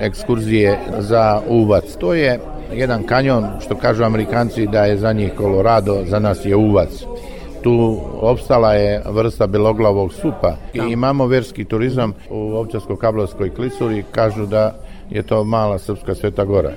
ekskurzije 0.00 0.78
za 0.98 1.40
uvac. 1.48 1.84
To 2.00 2.14
je 2.14 2.40
jedan 2.72 3.02
kanjon, 3.02 3.44
što 3.60 3.76
kažu 3.76 4.04
amerikanci 4.04 4.66
da 4.66 4.84
je 4.84 4.96
za 4.96 5.12
njih 5.12 5.32
Colorado, 5.36 6.04
za 6.04 6.18
nas 6.18 6.44
je 6.44 6.56
uvac. 6.56 6.88
Tu 7.62 8.00
opstala 8.20 8.74
je 8.74 9.02
vrsta 9.06 9.46
beloglavog 9.46 10.12
supa 10.12 10.56
i 10.72 10.78
da. 10.78 10.84
imamo 10.84 11.26
verski 11.26 11.64
turizam 11.64 12.12
u 12.30 12.36
Ovčarsko-Kablovskoj 12.36 13.54
klisuri, 13.54 14.04
kažu 14.12 14.46
da 14.46 14.74
je 15.10 15.22
to 15.22 15.44
mala 15.44 15.78
srpska 15.78 16.14
sveta 16.14 16.44
gora. 16.44 16.72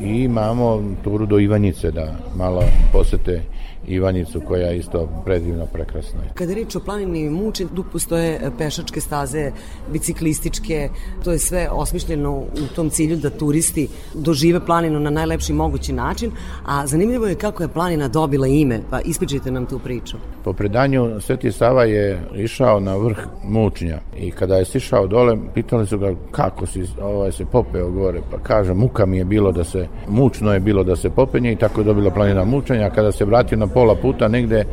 I 0.00 0.22
imamo 0.22 0.82
turu 1.04 1.26
do 1.26 1.38
Ivanjice 1.38 1.90
da 1.90 2.12
malo 2.36 2.62
posete 2.92 3.42
Ivanjicu 3.88 4.40
koja 4.40 4.66
je 4.66 4.78
isto 4.78 5.08
predivno 5.24 5.66
prekrasna. 5.66 6.20
Kada 6.34 6.52
je 6.52 6.56
reč 6.56 6.76
o 6.76 6.80
planini 6.80 7.30
Muče, 7.30 7.64
tu 7.76 7.84
postoje 7.92 8.50
pešačke 8.58 9.00
staze, 9.00 9.50
biciklističke, 9.92 10.88
to 11.24 11.32
je 11.32 11.38
sve 11.38 11.68
osmišljeno 11.70 12.32
u 12.36 12.74
tom 12.74 12.90
cilju 12.90 13.16
da 13.16 13.30
turisti 13.30 13.88
dožive 14.14 14.66
planinu 14.66 15.00
na 15.00 15.10
najlepši 15.10 15.52
mogući 15.52 15.92
način, 15.92 16.30
a 16.66 16.86
zanimljivo 16.86 17.26
je 17.26 17.34
kako 17.34 17.62
je 17.62 17.68
planina 17.68 18.08
dobila 18.08 18.46
ime, 18.46 18.80
pa 18.90 19.00
ispričajte 19.00 19.50
nam 19.50 19.66
tu 19.66 19.78
priču. 19.78 20.16
Po 20.44 20.52
predanju 20.52 21.20
Sveti 21.20 21.52
Sava 21.52 21.84
je 21.84 22.20
išao 22.34 22.80
na 22.80 22.96
vrh 22.96 23.18
Mučnja 23.44 24.00
i 24.18 24.30
kada 24.30 24.56
je 24.56 24.64
sišao 24.64 25.06
dole, 25.06 25.36
pitali 25.54 25.86
su 25.86 25.98
ga 25.98 26.14
kako 26.30 26.66
si 26.66 26.84
ovaj, 27.02 27.32
se 27.32 27.44
popeo 27.44 27.90
gore, 27.90 28.20
pa 28.30 28.38
kaže 28.38 28.74
muka 28.74 29.06
mi 29.06 29.18
je 29.18 29.24
bilo 29.24 29.52
da 29.52 29.64
se, 29.64 29.88
mučno 30.08 30.52
je 30.52 30.60
bilo 30.60 30.84
da 30.84 30.96
se 30.96 31.10
popenje 31.10 31.52
i 31.52 31.56
tako 31.56 31.80
je 31.80 31.84
dobila 31.84 32.10
planina 32.10 32.44
Mučanja, 32.44 32.90
kada 32.90 33.12
se 33.12 33.24
vratio 33.24 33.58
na 33.58 33.66
pola 33.76 33.94
puta 33.94 34.28
negde 34.28 34.64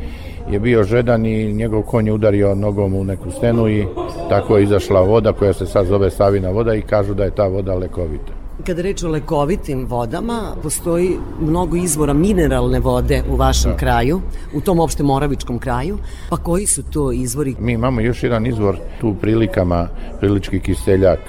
je 0.51 0.59
bio 0.59 0.83
žedan 0.83 1.25
i 1.25 1.53
njegov 1.53 1.81
konj 1.81 2.07
je 2.07 2.13
udario 2.13 2.55
nogom 2.55 2.93
u 2.93 3.03
neku 3.03 3.31
stenu 3.31 3.69
i 3.69 3.85
tako 4.29 4.57
je 4.57 4.63
izašla 4.63 5.01
voda 5.01 5.33
koja 5.33 5.53
se 5.53 5.65
sad 5.65 5.85
zove 5.85 6.09
Savina 6.09 6.49
voda 6.49 6.75
i 6.75 6.81
kažu 6.81 7.13
da 7.13 7.23
je 7.23 7.35
ta 7.35 7.47
voda 7.47 7.75
lekovita. 7.75 8.33
Kada 8.65 8.81
reč 8.81 9.03
o 9.03 9.09
lekovitim 9.09 9.85
vodama, 9.89 10.55
postoji 10.63 11.17
mnogo 11.41 11.75
izvora 11.75 12.13
mineralne 12.13 12.79
vode 12.79 13.21
u 13.31 13.35
vašem 13.35 13.71
da. 13.71 13.77
kraju, 13.77 14.21
u 14.53 14.61
tom 14.61 14.79
opšte 14.79 15.03
moravičkom 15.03 15.59
kraju, 15.59 15.97
pa 16.29 16.37
koji 16.37 16.65
su 16.65 16.83
to 16.83 17.11
izvori? 17.11 17.55
Mi 17.59 17.73
imamo 17.73 18.01
još 18.01 18.23
jedan 18.23 18.47
izvor 18.47 18.77
tu 19.01 19.15
prilikama, 19.21 19.87
prilički 20.19 20.59
kiseljak, 20.59 21.19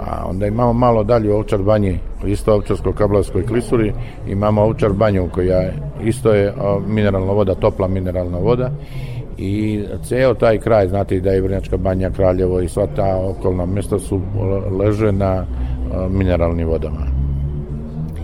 A 0.00 0.24
onda 0.28 0.46
imamo 0.46 0.72
malo 0.72 1.04
dalje 1.04 1.32
u 1.32 1.36
Ovčar 1.36 1.62
banji, 1.62 1.98
isto 2.26 2.54
Ovčarsko-Kablavskoj 2.54 3.46
klisuri, 3.46 3.92
imamo 4.28 4.62
Ovčar 4.62 4.92
banju 4.92 5.28
koja 5.34 5.70
isto 6.04 6.32
je 6.32 6.54
mineralna 6.86 7.32
voda, 7.32 7.54
topla 7.54 7.88
mineralna 7.88 8.38
voda 8.38 8.70
i 9.38 9.84
ceo 10.04 10.34
taj 10.34 10.58
kraj, 10.58 10.88
znate 10.88 11.20
da 11.20 11.30
je 11.30 11.40
Vrnjačka 11.40 11.76
banja, 11.76 12.10
Kraljevo 12.10 12.60
i 12.60 12.68
sva 12.68 12.86
ta 12.96 13.16
okolna 13.16 13.66
mesta 13.66 13.98
su 13.98 14.20
leže 14.78 15.12
na 15.12 15.46
mineralnim 16.10 16.68
vodama. 16.68 17.06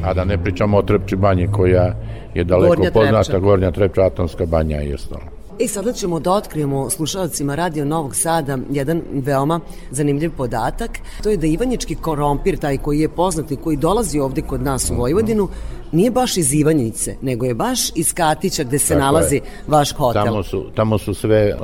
A 0.04 0.14
da 0.14 0.24
ne 0.24 0.38
pričamo 0.38 0.76
o 0.76 0.82
Trepči 0.82 1.16
banji 1.16 1.48
koja 1.52 1.94
je 2.34 2.44
daleko 2.44 2.68
Gornja 2.68 2.90
poznata, 2.90 3.22
Trepča. 3.22 3.38
Gornja 3.38 3.70
Trepča, 3.70 4.02
Atomska 4.02 4.46
banja 4.46 4.82
i 4.82 4.94
ostalo. 4.94 5.38
I 5.61 5.64
e, 5.64 5.68
sada 5.68 5.92
ćemo 5.92 6.20
da 6.20 6.32
otkrijemo 6.32 6.90
slušalcima 6.90 7.54
Radio 7.54 7.84
Novog 7.84 8.16
Sada 8.16 8.59
jedan 8.70 9.02
veoma 9.12 9.61
zanimljiv 9.90 10.30
podatak. 10.36 10.90
To 11.22 11.30
je 11.30 11.36
da 11.36 11.46
Ivanjički 11.46 11.94
korompir, 11.94 12.59
taj 12.59 12.78
koji 12.78 13.00
je 13.00 13.09
poznat 13.09 13.50
i 13.50 13.56
koji 13.56 13.76
dolazi 13.76 14.18
ovde 14.18 14.42
kod 14.42 14.62
nas 14.62 14.90
u 14.90 14.94
Vojvodinu, 14.94 15.48
nije 15.92 16.11
baš 16.11 16.36
iz 16.36 16.54
Ivanjice, 16.54 17.16
nego 17.22 17.46
je 17.46 17.54
baš 17.54 17.90
iz 17.94 18.14
Katića 18.14 18.64
gde 18.64 18.78
se 18.78 18.94
Tako 18.94 19.00
nalazi 19.00 19.34
je. 19.34 19.42
vaš 19.66 19.94
hotel. 19.94 20.24
Tamo 20.24 20.42
su, 20.42 20.64
tamo 20.74 20.98
su 20.98 21.14
sve 21.14 21.56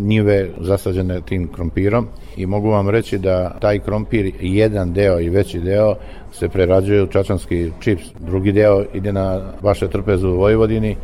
njive 0.00 0.50
zasađene 0.60 1.20
tim 1.20 1.48
krompirom 1.54 2.06
i 2.36 2.46
mogu 2.46 2.68
vam 2.68 2.88
reći 2.88 3.18
da 3.18 3.58
taj 3.60 3.78
krompir, 3.78 4.32
jedan 4.40 4.92
deo 4.92 5.20
i 5.20 5.28
veći 5.28 5.60
deo, 5.60 5.94
se 6.32 6.48
prerađuje 6.48 7.02
u 7.02 7.06
čačanski 7.06 7.70
čips. 7.80 8.02
Drugi 8.18 8.52
deo 8.52 8.84
ide 8.94 9.12
na 9.12 9.40
vaše 9.62 9.88
trpezu 9.88 10.28
u 10.28 10.36
Vojvodini 10.36 10.96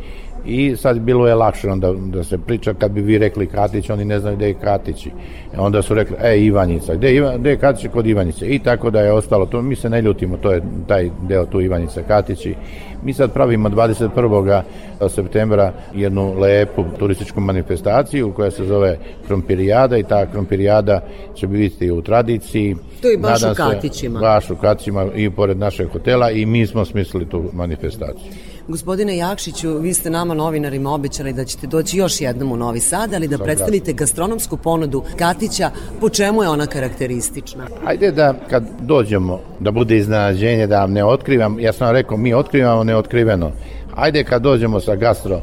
i 0.45 0.75
sad 0.75 0.99
bilo 0.99 1.27
je 1.27 1.35
lakše 1.35 1.69
onda 1.69 1.93
da 1.93 2.23
se 2.23 2.37
priča 2.37 2.73
kad 2.73 2.91
bi 2.91 3.01
vi 3.01 3.17
rekli 3.17 3.47
Katić, 3.47 3.89
oni 3.89 4.05
ne 4.05 4.19
znaju 4.19 4.35
gde 4.35 4.47
je 4.47 4.53
Katić. 4.53 5.07
E 5.07 5.11
onda 5.57 5.81
su 5.81 5.93
rekli, 5.93 6.15
e, 6.21 6.39
Ivanjica, 6.39 6.95
gde 6.95 7.15
je, 7.15 7.37
gde 7.37 7.49
je 7.49 7.57
Katić 7.57 7.91
kod 7.93 8.07
Ivanjice? 8.07 8.47
I 8.47 8.59
tako 8.59 8.89
da 8.89 9.01
je 9.01 9.11
ostalo 9.11 9.45
to, 9.45 9.61
mi 9.61 9.75
se 9.75 9.89
ne 9.89 10.01
ljutimo, 10.01 10.37
to 10.37 10.51
je 10.51 10.61
taj 10.87 11.09
deo 11.27 11.45
tu 11.45 11.61
Ivanjica 11.61 12.01
Katići. 12.07 12.55
Mi 13.03 13.13
sad 13.13 13.33
pravimo 13.33 13.69
21. 13.69 14.61
septembra 15.09 15.73
jednu 15.93 16.39
lepu 16.39 16.83
turističku 16.99 17.41
manifestaciju 17.41 18.31
koja 18.31 18.51
se 18.51 18.65
zove 18.65 18.97
Krompirijada 19.27 19.97
i 19.97 20.03
ta 20.03 20.25
Krompirijada 20.31 21.01
će 21.35 21.47
biti 21.47 21.91
u 21.91 22.01
tradiciji. 22.01 22.75
To 23.01 23.07
je 23.07 23.17
baš 23.17 23.41
Nadam 23.41 23.67
u 23.67 23.71
Katićima. 23.71 24.19
baš 24.19 24.49
u 24.49 24.55
Katićima 24.55 25.05
i 25.15 25.29
pored 25.29 25.57
našeg 25.57 25.89
hotela 25.89 26.31
i 26.31 26.45
mi 26.45 26.67
smo 26.67 26.85
smislili 26.85 27.29
tu 27.29 27.43
manifestaciju. 27.53 28.31
Gospodine 28.67 29.17
Jakšiću, 29.17 29.77
vi 29.77 29.93
ste 29.93 30.09
nama 30.09 30.33
novinarima 30.33 30.93
obećali 30.93 31.33
da 31.33 31.45
ćete 31.45 31.67
doći 31.67 31.97
još 31.97 32.21
jednom 32.21 32.51
u 32.51 32.57
Novi 32.57 32.79
Sad, 32.79 33.13
ali 33.13 33.27
da 33.27 33.37
predstavite 33.37 33.93
gastronomsku 33.93 34.57
ponudu 34.57 35.03
Katića, 35.17 35.69
po 36.01 36.09
čemu 36.09 36.43
je 36.43 36.49
ona 36.49 36.65
karakteristična? 36.67 37.67
Ajde 37.85 38.11
da 38.11 38.33
kad 38.49 38.63
dođemo, 38.81 39.39
da 39.59 39.71
bude 39.71 39.97
iznenađenje, 39.97 40.67
da 40.67 40.79
vam 40.79 40.91
ne 40.91 41.05
otkrivam, 41.05 41.59
ja 41.59 41.73
sam 41.73 41.87
vam 41.87 41.95
rekao, 41.95 42.17
mi 42.17 42.33
otkrivamo 42.33 42.83
neotkriveno. 42.83 43.51
Ajde 43.95 44.23
kad 44.23 44.41
dođemo 44.41 44.79
sa 44.79 44.95
gastro 44.95 45.41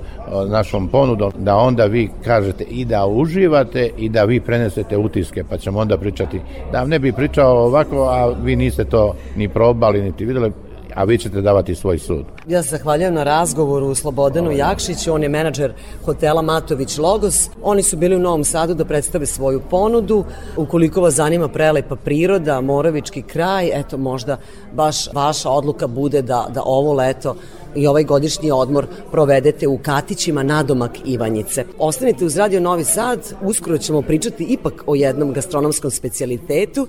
našom 0.48 0.88
ponudom, 0.88 1.32
da 1.38 1.56
onda 1.56 1.84
vi 1.84 2.10
kažete 2.24 2.64
i 2.64 2.84
da 2.84 3.06
uživate 3.06 3.90
i 3.98 4.08
da 4.08 4.24
vi 4.24 4.40
prenesete 4.40 4.96
utiske, 4.96 5.44
pa 5.50 5.56
ćemo 5.56 5.78
onda 5.78 5.98
pričati. 5.98 6.40
Da 6.72 6.80
vam 6.80 6.88
ne 6.88 6.98
bi 6.98 7.12
pričao 7.12 7.64
ovako, 7.64 8.04
a 8.04 8.34
vi 8.42 8.56
niste 8.56 8.84
to 8.84 9.14
ni 9.36 9.48
probali, 9.48 10.02
niti 10.02 10.24
videli, 10.24 10.52
a 10.96 11.04
vi 11.04 11.18
ćete 11.18 11.40
davati 11.40 11.74
svoj 11.74 11.98
sud. 11.98 12.24
Ja 12.48 12.62
se 12.62 12.68
zahvaljujem 12.68 13.14
na 13.14 13.24
razgovoru 13.24 13.94
Slobodanu 13.94 14.52
Jakšiću, 14.52 15.12
on 15.12 15.22
je 15.22 15.28
menadžer 15.28 15.72
hotela 16.04 16.42
Matović 16.42 16.98
Logos. 16.98 17.50
Oni 17.62 17.82
su 17.82 17.96
bili 17.96 18.16
u 18.16 18.18
Novom 18.18 18.44
Sadu 18.44 18.74
da 18.74 18.84
predstave 18.84 19.26
svoju 19.26 19.60
ponudu. 19.70 20.24
Ukoliko 20.56 21.00
vas 21.00 21.14
zanima 21.14 21.48
prelepa 21.48 21.96
priroda, 21.96 22.60
Moravički 22.60 23.22
kraj, 23.22 23.70
eto 23.80 23.98
možda 23.98 24.36
baš 24.72 25.12
vaša 25.12 25.50
odluka 25.50 25.86
bude 25.86 26.22
da, 26.22 26.46
da 26.54 26.62
ovo 26.64 26.92
leto 26.92 27.36
i 27.74 27.86
ovaj 27.86 28.04
godišnji 28.04 28.50
odmor 28.50 28.86
provedete 29.10 29.68
u 29.68 29.78
Katićima 29.78 30.42
nadomak 30.42 30.98
Ivanjice. 31.04 31.64
Ostanite 31.78 32.24
uz 32.24 32.36
Radio 32.36 32.60
Novi 32.60 32.84
Sad, 32.84 33.34
uskoro 33.42 33.78
ćemo 33.78 34.02
pričati 34.02 34.44
ipak 34.44 34.84
o 34.86 34.94
jednom 34.94 35.32
gastronomskom 35.32 35.90
specijalitetu, 35.90 36.86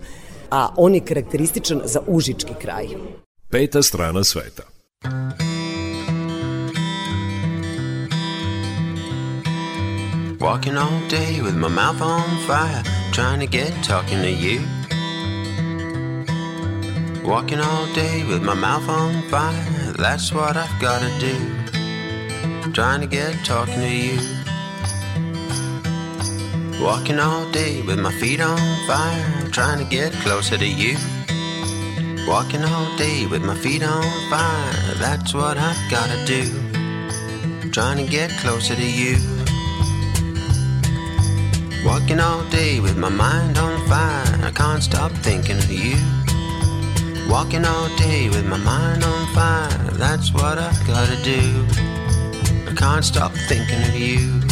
a 0.52 0.68
on 0.78 0.96
je 0.96 1.00
karakterističan 1.00 1.82
za 1.86 2.00
Užički 2.08 2.54
kraj. 2.62 2.88
Peta 3.54 3.84
strana 3.84 4.24
sveta. 4.24 4.64
Walking 10.40 10.76
all 10.76 11.00
day 11.08 11.40
with 11.40 11.56
my 11.56 11.68
mouth 11.68 12.02
on 12.02 12.28
fire, 12.48 12.82
trying 13.12 13.42
to 13.42 13.46
get 13.46 13.72
talking 13.84 14.24
to 14.24 14.32
you. 14.32 14.60
Walking 17.24 17.60
all 17.60 17.86
day 17.94 18.26
with 18.28 18.42
my 18.42 18.56
mouth 18.56 18.90
on 18.90 19.22
fire, 19.30 19.94
that's 20.00 20.34
what 20.34 20.58
I've 20.58 20.82
gotta 20.82 21.12
do. 21.20 21.38
Trying 22.72 23.02
to 23.02 23.08
get 23.08 23.36
talking 23.46 23.82
to 23.88 23.96
you. 24.08 24.18
Walking 26.82 27.20
all 27.20 27.46
day 27.52 27.84
with 27.84 28.00
my 28.00 28.12
feet 28.14 28.42
on 28.42 28.58
fire, 28.88 29.52
trying 29.52 29.78
to 29.78 29.86
get 29.86 30.12
closer 30.24 30.58
to 30.58 30.68
you. 30.68 30.98
Walking 32.28 32.64
all 32.64 32.96
day 32.96 33.26
with 33.26 33.44
my 33.44 33.54
feet 33.54 33.84
on 33.84 34.04
fire, 34.30 34.96
that's 34.96 35.34
what 35.34 35.58
I've 35.58 35.92
gotta 35.92 36.24
do. 36.26 36.46
Trying 37.70 37.98
to 37.98 38.10
get 38.10 38.32
closer 38.40 38.76
to 38.76 38.86
you. 38.86 39.18
Walking 41.86 42.22
all 42.22 42.44
day 42.46 42.80
with 42.80 42.98
my 42.98 43.10
mind 43.10 43.58
on 43.58 43.86
fire, 43.88 44.40
I 44.42 44.52
can't 44.56 44.82
stop 44.82 45.12
thinking 45.12 45.58
of 45.58 45.70
you. 45.70 45.98
Walking 47.30 47.66
all 47.66 47.90
day 47.98 48.30
with 48.30 48.46
my 48.46 48.58
mind 48.58 49.04
on 49.04 49.28
fire, 49.34 49.92
that's 49.92 50.32
what 50.34 50.58
I've 50.58 50.88
gotta 50.88 51.22
do. 51.24 51.68
I 52.70 52.74
can't 52.74 53.04
stop 53.04 53.34
thinking 53.50 53.82
of 53.82 53.96
you. 53.96 54.43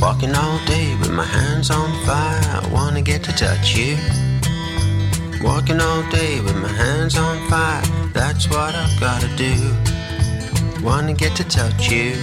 Walking 0.00 0.34
all 0.34 0.58
day 0.64 0.96
with 0.98 1.10
my 1.10 1.24
hands 1.24 1.70
on 1.70 1.90
fire, 2.06 2.40
I 2.62 2.66
wanna 2.72 3.02
get 3.02 3.22
to 3.24 3.32
touch 3.32 3.76
you. 3.76 3.98
Walking 5.42 5.78
all 5.78 6.02
day 6.10 6.40
with 6.40 6.56
my 6.56 6.72
hands 6.72 7.18
on 7.18 7.36
fire, 7.50 7.82
that's 8.14 8.48
what 8.48 8.74
I've 8.74 8.98
gotta 8.98 9.28
do. 9.36 9.54
Wanna 10.82 11.12
get 11.12 11.36
to 11.36 11.44
touch 11.44 11.90
you. 11.90 12.16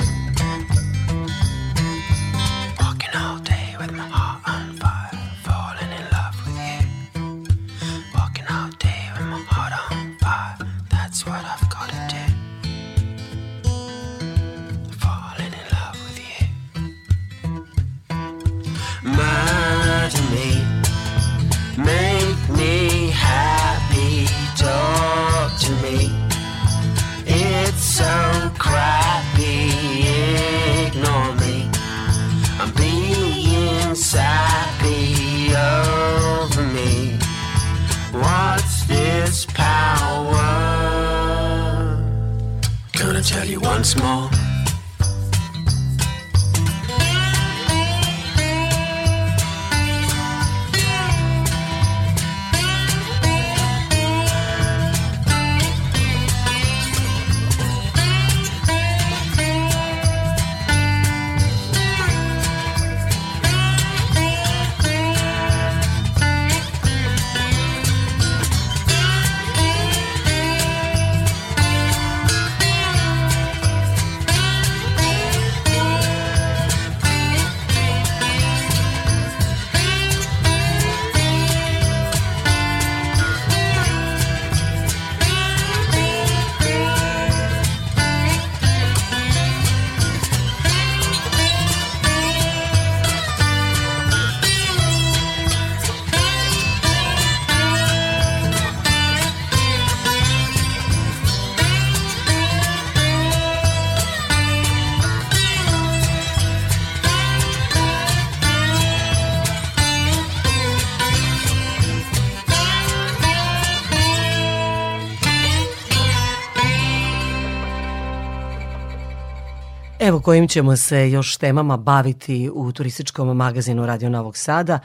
Kojim 120.27 120.47
ćemo 120.47 120.75
se 120.75 121.11
još 121.11 121.37
temama 121.37 121.77
baviti 121.77 122.49
u 122.53 122.71
turističkom 122.71 123.37
magazinu 123.37 123.85
Radio 123.85 124.09
Novog 124.09 124.37
Sada 124.37 124.79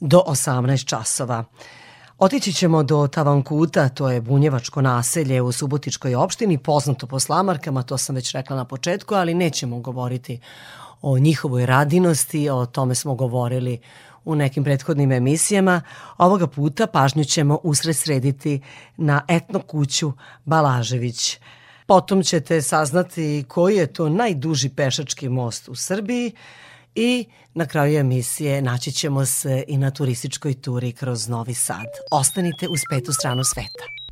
do 0.00 0.22
18 0.26 0.84
časova. 0.84 1.44
Otići 2.18 2.52
ćemo 2.52 2.82
do 2.82 3.06
Tavankuta, 3.06 3.88
to 3.88 4.10
je 4.10 4.20
bunjevačko 4.20 4.82
naselje 4.82 5.42
u 5.42 5.52
Subotičkoj 5.52 6.14
opštini, 6.14 6.58
poznato 6.58 7.06
po 7.06 7.20
slamarkama, 7.20 7.82
to 7.82 7.98
sam 7.98 8.14
već 8.14 8.32
rekla 8.32 8.56
na 8.56 8.64
početku, 8.64 9.14
ali 9.14 9.34
nećemo 9.34 9.78
govoriti 9.78 10.40
o 11.02 11.18
njihovoj 11.18 11.66
radinosti, 11.66 12.50
o 12.50 12.66
tome 12.66 12.94
smo 12.94 13.14
govorili 13.14 13.78
u 14.24 14.34
nekim 14.34 14.64
prethodnim 14.64 15.12
emisijama. 15.12 15.82
Ovoga 16.18 16.46
puta 16.46 16.86
pažnju 16.86 17.24
ćemo 17.24 17.58
usred 17.62 17.96
srediti 17.96 18.60
na 18.96 19.22
etno 19.28 19.60
kuću 19.60 20.12
Balažević. 20.44 21.38
Potom 21.86 22.22
ćete 22.22 22.62
saznati 22.62 23.44
koji 23.48 23.76
je 23.76 23.86
to 23.86 24.08
najduži 24.08 24.68
pešački 24.68 25.28
most 25.28 25.68
u 25.68 25.74
Srbiji 25.74 26.32
i 26.94 27.24
na 27.54 27.66
kraju 27.66 27.98
emisije 27.98 28.62
naći 28.62 28.92
ćemo 28.92 29.26
se 29.26 29.64
i 29.68 29.78
na 29.78 29.90
turističkoj 29.90 30.54
turi 30.54 30.92
kroz 30.92 31.28
Novi 31.28 31.54
Sad. 31.54 31.86
Ostanite 32.10 32.68
uz 32.68 32.80
petu 32.90 33.12
stranu 33.12 33.44
sveta. 33.44 34.05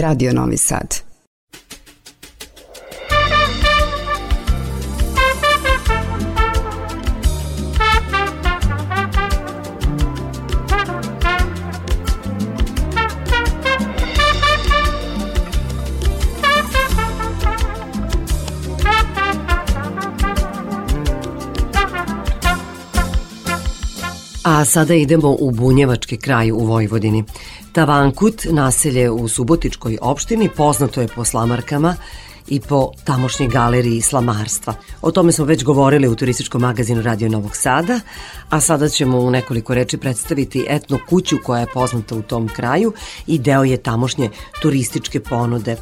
Radio 0.00 0.32
Novi 0.32 0.56
Sad. 0.56 1.06
A 24.46 24.64
sada 24.64 24.94
idemo 24.94 25.36
u 25.40 25.50
Bunjevački 25.50 26.16
kraj 26.16 26.52
u 26.52 26.58
Vojvodini. 26.58 27.24
Tavankut, 27.76 28.46
naselje 28.50 29.10
u 29.10 29.28
Subotičkoj 29.28 29.98
opštini, 30.00 30.48
poznato 30.56 31.00
je 31.00 31.08
po 31.08 31.24
slamarkama 31.24 31.96
i 32.48 32.60
po 32.60 32.92
tamošnjoj 33.04 33.48
galeriji 33.48 34.00
slamarstva. 34.00 34.74
O 35.02 35.10
tome 35.10 35.32
smo 35.32 35.44
već 35.44 35.64
govorili 35.64 36.08
u 36.08 36.14
turističkom 36.14 36.60
magazinu 36.60 37.02
Radio 37.02 37.28
Novog 37.28 37.56
Sada, 37.56 38.00
a 38.50 38.60
sada 38.60 38.88
ćemo 38.88 39.18
u 39.18 39.30
nekoliko 39.30 39.74
reči 39.74 39.96
predstaviti 39.96 40.66
etno 40.68 40.98
kuću 41.08 41.36
koja 41.44 41.60
je 41.60 41.66
poznata 41.74 42.14
u 42.16 42.22
tom 42.22 42.48
kraju 42.48 42.92
i 43.26 43.38
deo 43.38 43.64
je 43.64 43.76
tamošnje 43.76 44.30
turističke 44.62 45.20
ponude. 45.20 45.76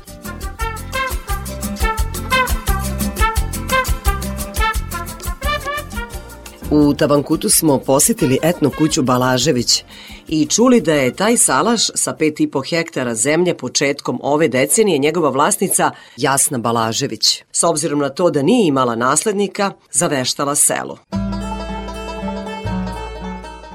U 6.71 6.95
Tabankutu 6.95 7.51
smo 7.51 7.79
posetili 7.79 8.39
etno 8.43 8.71
kuću 8.71 9.03
Balažević 9.03 9.85
i 10.29 10.47
čuli 10.47 10.81
da 10.81 10.95
je 10.95 11.15
taj 11.15 11.37
salaš 11.37 11.87
sa 11.95 12.17
5,5 12.21 12.71
hektara 12.71 13.15
zemlje 13.15 13.57
početkom 13.57 14.21
ove 14.23 14.49
decenije 14.49 14.99
njegova 14.99 15.31
vlasnica 15.31 15.91
Jasna 16.17 16.59
Balažević. 16.59 17.43
S 17.53 17.63
obzirom 17.63 17.99
na 17.99 18.09
to 18.09 18.31
da 18.31 18.43
nije 18.43 18.69
imala 18.69 18.97
naslednika, 18.97 19.73
zaveštala 19.93 20.55
selo. 20.55 20.99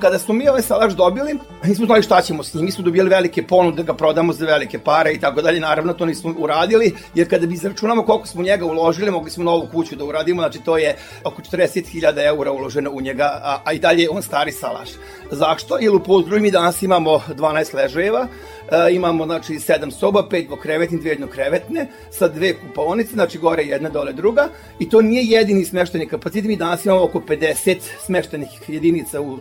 Kada 0.01 0.19
smo 0.19 0.33
mi 0.33 0.49
ovaj 0.49 0.61
salaš 0.61 0.93
dobili, 0.93 1.37
nismo 1.63 1.85
znali 1.85 2.03
šta 2.03 2.21
ćemo 2.21 2.43
s 2.43 2.53
njim. 2.53 2.65
Mi 2.65 2.71
smo 2.71 2.83
dobili 2.83 3.09
velike 3.09 3.47
ponude 3.47 3.77
da 3.77 3.83
ga 3.83 3.93
prodamo 3.93 4.33
za 4.33 4.45
velike 4.45 4.79
pare 4.79 5.13
i 5.13 5.19
tako 5.19 5.41
dalje. 5.41 5.59
Naravno, 5.59 5.93
to 5.93 6.05
nismo 6.05 6.33
uradili, 6.37 6.95
jer 7.15 7.29
kada 7.29 7.47
bi 7.47 7.53
izračunamo 7.53 8.03
koliko 8.03 8.27
smo 8.27 8.43
njega 8.43 8.65
uložili, 8.65 9.11
mogli 9.11 9.31
smo 9.31 9.43
novu 9.43 9.67
kuću 9.71 9.95
da 9.95 10.05
uradimo, 10.05 10.41
znači 10.41 10.59
to 10.59 10.77
je 10.77 10.95
oko 11.23 11.41
40.000 11.41 12.25
eura 12.25 12.51
uloženo 12.51 12.91
u 12.91 13.01
njega, 13.01 13.39
a, 13.43 13.59
a 13.65 13.73
i 13.73 13.79
dalje 13.79 14.03
je 14.03 14.09
on 14.09 14.21
stari 14.21 14.51
salaš. 14.51 14.89
Zašto? 15.31 15.77
Jer 15.77 15.95
u 15.95 16.03
Pozdruju 16.03 16.41
mi 16.41 16.51
danas 16.51 16.81
imamo 16.81 17.21
12 17.27 17.75
ležajeva, 17.75 18.27
E, 18.71 18.93
imamo 18.93 19.25
znači 19.25 19.53
7 19.53 19.91
soba, 19.91 20.27
5 20.31 20.47
dvokrevetne, 20.47 20.97
dvije 20.97 21.11
jednokrevetne, 21.11 21.87
sa 22.11 22.27
dve 22.27 22.53
kupaonice, 22.53 23.13
znači 23.13 23.37
gore 23.37 23.63
jedna, 23.63 23.89
dole 23.89 24.13
druga, 24.13 24.47
i 24.79 24.89
to 24.89 25.01
nije 25.01 25.23
jedini 25.23 25.65
smešteni 25.65 26.07
kapacitet, 26.07 26.47
mi 26.47 26.55
danas 26.55 26.85
imamo 26.85 27.03
oko 27.03 27.19
50 27.19 27.77
smeštenih 28.05 28.49
jedinica 28.67 29.21
u 29.21 29.37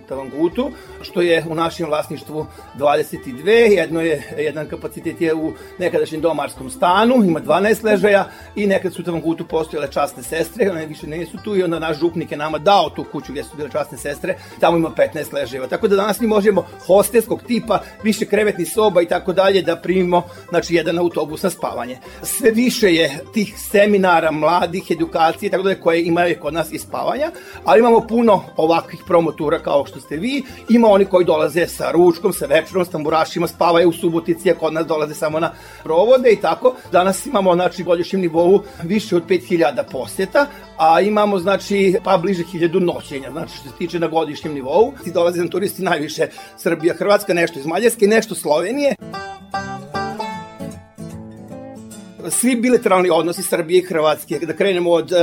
Tavangutu, 0.48 0.70
što 1.02 1.20
je 1.20 1.44
u 1.48 1.54
našem 1.54 1.86
vlasništvu 1.86 2.46
22, 2.78 3.48
jedno 3.48 4.00
je, 4.00 4.22
jedan 4.38 4.66
kapacitet 4.68 5.20
je 5.20 5.34
u 5.34 5.52
nekadašnjem 5.78 6.20
domarskom 6.20 6.70
stanu, 6.70 7.14
ima 7.24 7.40
12 7.40 7.84
ležaja 7.84 8.28
i 8.56 8.66
nekad 8.66 8.94
su 8.94 9.02
u 9.02 9.04
Tavangutu 9.04 9.46
postojale 9.46 9.92
časne 9.92 10.22
sestre, 10.22 10.70
one 10.70 10.86
više 10.86 11.06
nisu 11.06 11.38
tu 11.44 11.56
i 11.56 11.62
onda 11.62 11.78
naš 11.78 11.98
župnik 11.98 12.30
je 12.30 12.38
nama 12.38 12.58
dao 12.58 12.90
tu 12.90 13.04
kuću 13.12 13.32
gdje 13.32 13.44
su 13.44 13.56
bile 13.56 13.70
časne 13.70 13.98
sestre, 13.98 14.36
tamo 14.60 14.76
ima 14.76 14.90
15 14.90 15.34
ležajeva. 15.34 15.66
Tako 15.66 15.88
da 15.88 15.96
danas 15.96 16.20
mi 16.20 16.26
možemo 16.26 16.66
hostelskog 16.86 17.42
tipa, 17.46 17.80
više 18.02 18.26
krevetni 18.26 18.66
soba 18.66 19.02
i 19.02 19.08
tako 19.08 19.32
dalje 19.32 19.62
da 19.62 19.76
primimo 19.76 20.22
znači 20.48 20.74
jedan 20.74 20.98
autobus 20.98 21.42
na 21.42 21.50
spavanje. 21.50 21.98
Sve 22.22 22.50
više 22.50 22.94
je 22.94 23.18
tih 23.32 23.54
seminara, 23.70 24.30
mladih, 24.30 24.90
edukacije 24.90 25.50
tako 25.50 25.62
dalje 25.62 25.80
koje 25.80 26.04
imaju 26.04 26.36
kod 26.40 26.54
nas 26.54 26.72
i 26.72 26.78
spavanja, 26.78 27.30
ali 27.64 27.80
imamo 27.80 28.00
puno 28.00 28.44
ovakvih 28.56 29.00
promotura 29.06 29.58
kao 29.58 29.86
što 29.86 30.00
ste 30.00 30.16
vi. 30.16 30.37
Ima 30.68 30.88
oni 30.88 31.04
koji 31.04 31.24
dolaze 31.24 31.66
sa 31.66 31.90
ručkom, 31.90 32.32
sa 32.32 32.46
večerom, 32.46 32.84
s 32.84 32.88
tamburašima, 32.88 33.46
spavaju 33.46 33.88
u 33.88 33.92
Subotici, 33.92 34.50
a 34.50 34.54
kod 34.54 34.72
nas 34.72 34.86
dolaze 34.86 35.14
samo 35.14 35.40
na 35.40 35.52
provode 35.82 36.30
i 36.30 36.36
tako. 36.36 36.74
Danas 36.92 37.26
imamo 37.26 37.54
znači 37.54 37.82
godišnjem 37.82 38.20
nivou 38.20 38.62
više 38.82 39.16
od 39.16 39.26
5000 39.26 39.82
poseta, 39.92 40.46
a 40.76 41.00
imamo 41.00 41.38
znači 41.38 41.96
pa 42.04 42.16
bliže 42.16 42.42
1000 42.44 42.80
noćenja, 42.80 43.30
znači 43.30 43.56
što 43.56 43.68
se 43.68 43.76
tiče 43.78 43.98
na 43.98 44.06
godišnjem 44.08 44.54
nivou. 44.54 44.92
Ti 45.04 45.12
dolaze 45.12 45.38
nam 45.38 45.48
turisti 45.48 45.82
najviše 45.82 46.26
Srbija, 46.56 46.94
Hrvatska, 46.94 47.34
nešto 47.34 47.58
iz 47.58 47.66
Mađarske, 47.66 48.06
nešto 48.06 48.34
Slovenije 48.34 48.94
svi 52.30 52.56
bilateralni 52.56 53.10
odnosi 53.10 53.42
Srbije 53.42 53.78
i 53.78 53.84
Hrvatske, 53.84 54.38
da 54.38 54.52
krenemo 54.52 54.90
od 54.90 55.12
uh, 55.12 55.18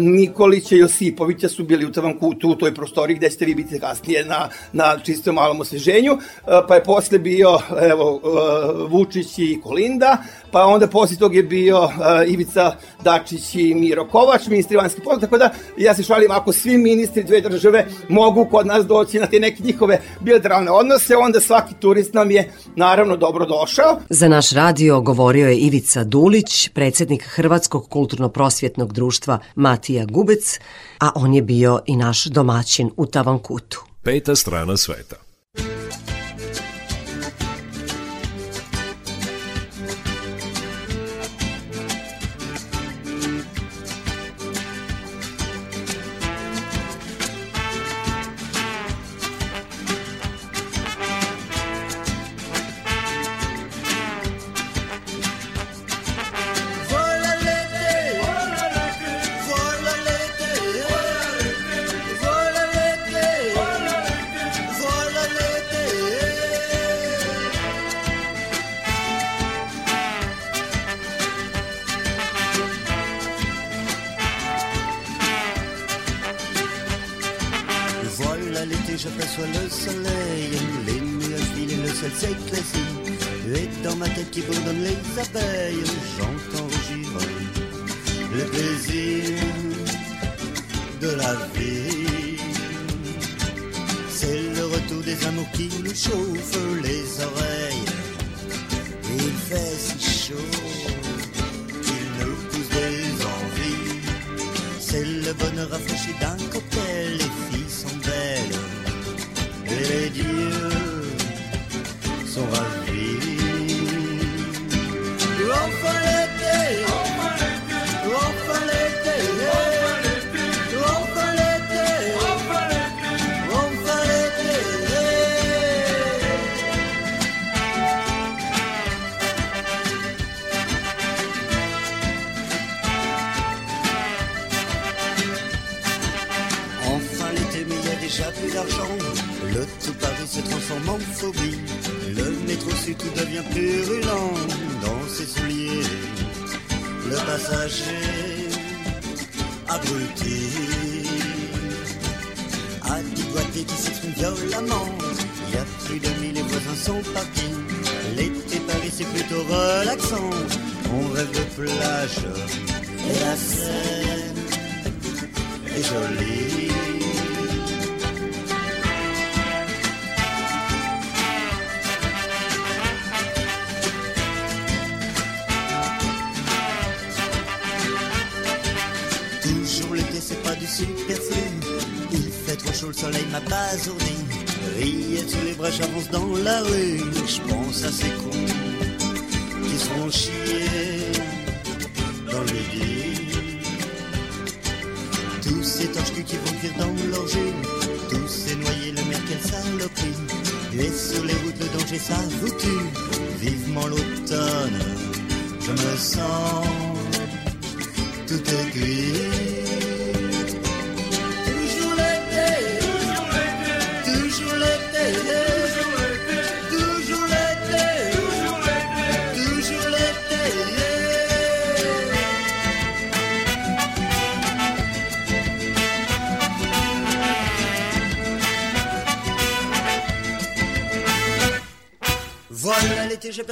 Nikolića 0.00 0.74
i 0.74 0.78
Josipovića 0.78 1.48
su 1.48 1.64
bili 1.64 1.86
u 1.86 1.92
Tavankutu, 1.92 2.48
u 2.48 2.54
toj 2.54 2.74
prostori 2.74 3.14
gde 3.14 3.30
ćete 3.30 3.44
vi 3.44 3.54
biti 3.54 3.80
kasnije 3.80 4.24
na, 4.24 4.48
na 4.72 4.98
čistom 5.04 5.34
malom 5.34 5.60
osveženju, 5.60 6.12
uh, 6.12 6.20
pa 6.68 6.74
je 6.74 6.84
posle 6.84 7.18
bio 7.18 7.58
evo, 7.90 8.14
uh, 8.14 8.90
Vučić 8.90 9.38
i 9.38 9.60
Kolinda, 9.62 10.16
pa 10.50 10.64
onda 10.64 10.86
posle 10.86 11.16
tog 11.16 11.34
je 11.34 11.42
bio 11.42 11.84
uh, 11.84 11.90
Ivica 12.26 12.72
Dačić 13.04 13.54
i 13.54 13.74
Miro 13.74 14.06
Kovač, 14.08 14.46
ministri 14.46 14.76
vanjskih 14.76 15.02
poslova, 15.04 15.20
tako 15.20 15.38
da 15.38 15.50
ja 15.76 15.94
se 15.94 16.02
šalim, 16.02 16.30
ako 16.30 16.52
svi 16.52 16.78
ministri 16.78 17.24
dve 17.24 17.40
države 17.40 17.86
mogu 18.08 18.46
kod 18.50 18.66
nas 18.66 18.86
doći 18.86 19.18
na 19.18 19.26
te 19.26 19.40
neke 19.40 19.62
njihove 19.62 20.00
bilateralne 20.20 20.70
odnose, 20.70 21.16
onda 21.16 21.40
svaki 21.40 21.74
turist 21.80 22.14
nam 22.14 22.30
je 22.30 22.52
naravno 22.76 23.16
dobro 23.16 23.46
došao. 23.46 24.00
Za 24.08 24.28
naš 24.28 24.50
radio 24.50 25.00
govorio 25.00 25.48
je 25.48 25.56
Ivica 25.56 26.04
Dulić, 26.04 26.45
predsednik 26.74 27.22
Hrvatskog 27.22 27.88
kulturno-prosvjetnog 27.88 28.92
društva 28.92 29.38
Matija 29.54 30.04
Gubec, 30.04 30.58
a 31.00 31.10
on 31.14 31.34
je 31.34 31.42
bio 31.42 31.80
i 31.86 31.96
naš 31.96 32.24
domaćin 32.24 32.90
u 32.96 33.06
Tavankutu. 33.06 33.84
Peta 34.02 34.36
strana 34.36 34.76
sveta. 34.76 35.25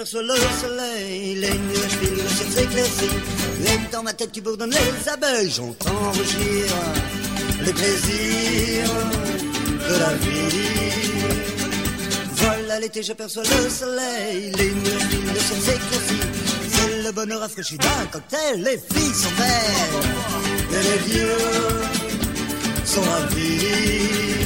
sur 0.05 0.23
le 0.23 0.35
soleil, 0.61 1.35
les 1.37 1.51
nuages 1.51 1.97
finissent 2.01 2.23
le 2.23 2.29
ciel 2.29 2.51
s'éclaircit. 2.51 3.09
L'aime 3.65 3.87
dans 3.93 4.03
ma 4.03 4.13
tête 4.13 4.33
qui 4.33 4.41
bourdonne 4.41 4.71
les 4.71 5.09
abeilles, 5.09 5.51
j'entends 5.51 6.13
rougir 6.13 6.67
les 7.61 7.73
plaisirs 7.73 8.95
de 9.89 9.95
la 9.99 10.13
vie. 10.15 11.31
Voilà 12.37 12.81
l'été, 12.81 13.03
j'aperçois 13.03 13.45
le 13.45 13.71
soleil, 13.71 14.53
les 14.57 14.71
nuages 14.73 15.03
finissent 15.11 15.33
le 15.33 15.41
ciel 15.41 15.61
s'éclaircit. 15.61 16.21
C'est 16.71 17.03
le 17.03 17.13
bonheur 17.13 17.41
rafraîchi 17.41 17.79
d'un 17.79 18.07
cocktail, 18.11 18.63
les 18.63 18.79
filles 18.79 19.15
sont 19.15 19.35
belles, 19.39 20.03
et 20.71 20.83
les 20.83 21.13
vieux 21.13 21.39
sont 22.85 23.03
ravis. 23.03 24.44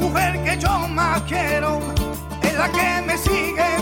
mujer 0.00 0.42
que 0.44 0.58
yo 0.58 0.88
más 0.88 1.22
quiero 1.22 1.80
es 2.42 2.54
la 2.54 2.68
que 2.70 3.02
me 3.06 3.16
sigue 3.18 3.77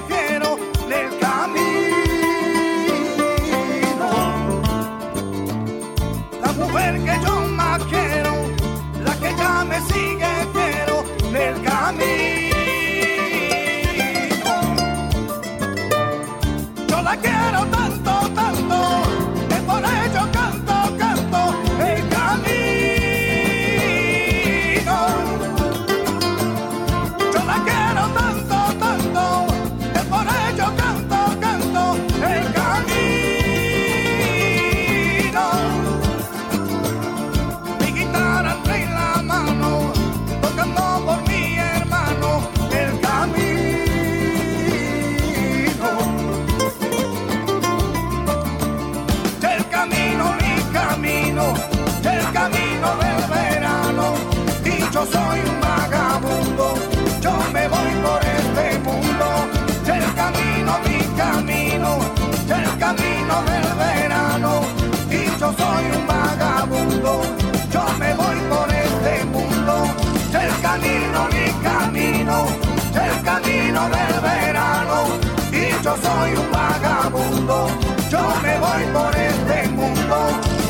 soy 76.02 76.31
un 76.36 76.51
vagabundo, 76.51 77.68
yo 78.10 78.20
me 78.43 78.59
voy 78.59 78.85
por 78.93 79.14
este 79.16 79.68
mundo, 79.68 80.16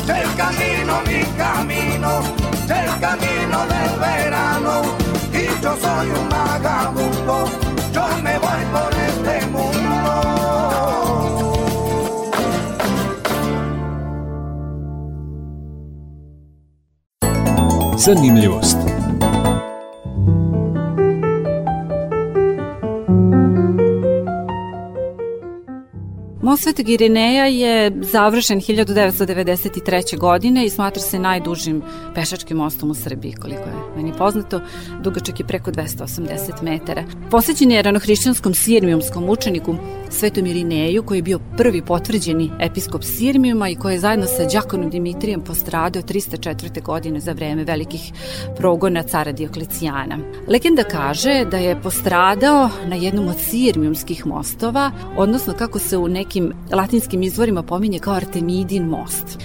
el 0.07 0.35
camino, 0.35 1.01
mi 1.07 1.23
camino, 1.37 2.21
el 2.67 2.99
camino 2.99 3.57
del 3.73 3.99
verano, 3.99 4.81
y 5.33 5.61
yo 5.61 5.75
soy 5.81 6.09
un 6.09 6.29
vagabundo, 6.29 7.45
yo 7.93 8.07
me 8.23 8.37
voy 8.39 8.63
por 8.71 8.93
este 8.93 9.45
mundo. 9.47 9.67
Zanimljivost. 17.97 18.86
Most 26.57 26.63
Svetog 26.63 26.89
Irineja 26.89 27.45
je 27.45 27.91
završen 28.01 28.61
1993. 28.61 30.17
godine 30.17 30.65
i 30.65 30.69
smatra 30.69 31.01
se 31.01 31.19
najdužim 31.19 31.81
pešačkim 32.15 32.57
mostom 32.57 32.91
u 32.91 32.93
Srbiji, 32.93 33.33
koliko 33.33 33.61
je 33.61 33.75
meni 33.95 34.13
poznato. 34.17 34.61
Dugačak 35.03 35.39
je 35.39 35.47
preko 35.47 35.71
280 35.71 36.63
metara. 36.63 37.03
Posvećen 37.31 37.71
je 37.71 37.81
ranohrišćanskom 37.81 38.53
sirmijumskom 38.53 39.29
učeniku 39.29 39.75
Svetom 40.09 40.45
Irineju, 40.45 41.03
koji 41.03 41.17
je 41.17 41.21
bio 41.21 41.39
prvi 41.57 41.81
potvrđeni 41.81 42.51
episkop 42.59 43.03
Sirmijuma 43.03 43.69
i 43.69 43.75
koji 43.75 43.93
je 43.93 43.99
zajedno 43.99 44.25
sa 44.25 44.45
Đakonom 44.53 44.89
Dimitrijem 44.89 45.41
postradao 45.41 46.01
304. 46.01 46.83
godine 46.83 47.19
za 47.19 47.31
vreme 47.31 47.63
velikih 47.63 48.11
progona 48.57 49.03
cara 49.03 49.31
Dioklecijana. 49.31 50.17
Legenda 50.47 50.83
kaže 50.83 51.45
da 51.51 51.57
je 51.57 51.81
postradao 51.81 52.69
na 52.85 52.95
jednom 52.95 53.27
od 53.27 53.39
Sirmijumskih 53.39 54.25
mostova, 54.25 54.91
odnosno 55.17 55.53
kako 55.53 55.79
se 55.79 55.97
u 55.97 56.07
nekim 56.07 56.46
latinskim 56.71 57.23
izvorima 57.23 57.63
pominje 57.63 57.99
kao 57.99 58.13
Artemidin 58.13 58.83
most. 58.83 59.39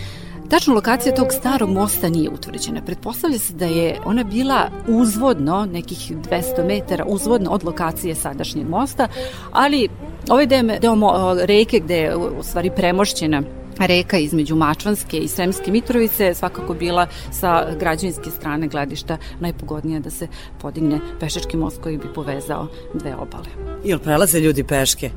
Tačna 0.53 0.75
lokacija 0.75 1.15
tog 1.15 1.27
starog 1.33 1.71
mosta 1.71 2.09
nije 2.09 2.31
utvrđena. 2.31 2.83
Pretpostavlja 2.83 3.39
se 3.39 3.53
da 3.53 3.67
je 3.67 3.99
ona 4.05 4.25
bila 4.25 4.71
uzvodno, 4.89 5.67
nekih 5.67 6.13
200 6.31 6.67
metara 6.67 7.05
uzvodno 7.05 7.51
od 7.51 7.65
lokacije 7.65 8.15
sadašnjeg 8.15 8.69
mosta, 8.69 9.09
ali 9.53 9.89
ovaj 10.29 10.47
deo, 10.47 10.63
deo 10.63 11.35
reke 11.45 11.81
gde 11.81 11.97
je 11.97 12.17
u 12.17 12.43
stvari 12.43 12.71
premošćena 12.77 13.43
reka 13.79 14.19
između 14.19 14.57
Mačvanske 14.57 15.19
i 15.19 15.29
Sremske 15.29 15.71
Mitrovice 15.71 16.35
svakako 16.35 16.75
bila 16.75 17.07
sa 17.31 17.67
građevinske 17.81 18.31
strane 18.31 18.69
gledišta 18.69 19.17
najpogodnija 19.41 20.01
da 20.01 20.11
se 20.11 20.29
podigne 20.61 21.01
pešački 21.21 21.57
most 21.57 21.83
koji 21.83 21.99
bi 21.99 22.13
povezao 22.15 22.67
dve 22.95 23.15
obale. 23.15 23.49
Jel 23.85 23.99
prelaze 23.99 24.41
ljudi 24.41 24.65
peške? 24.65 25.11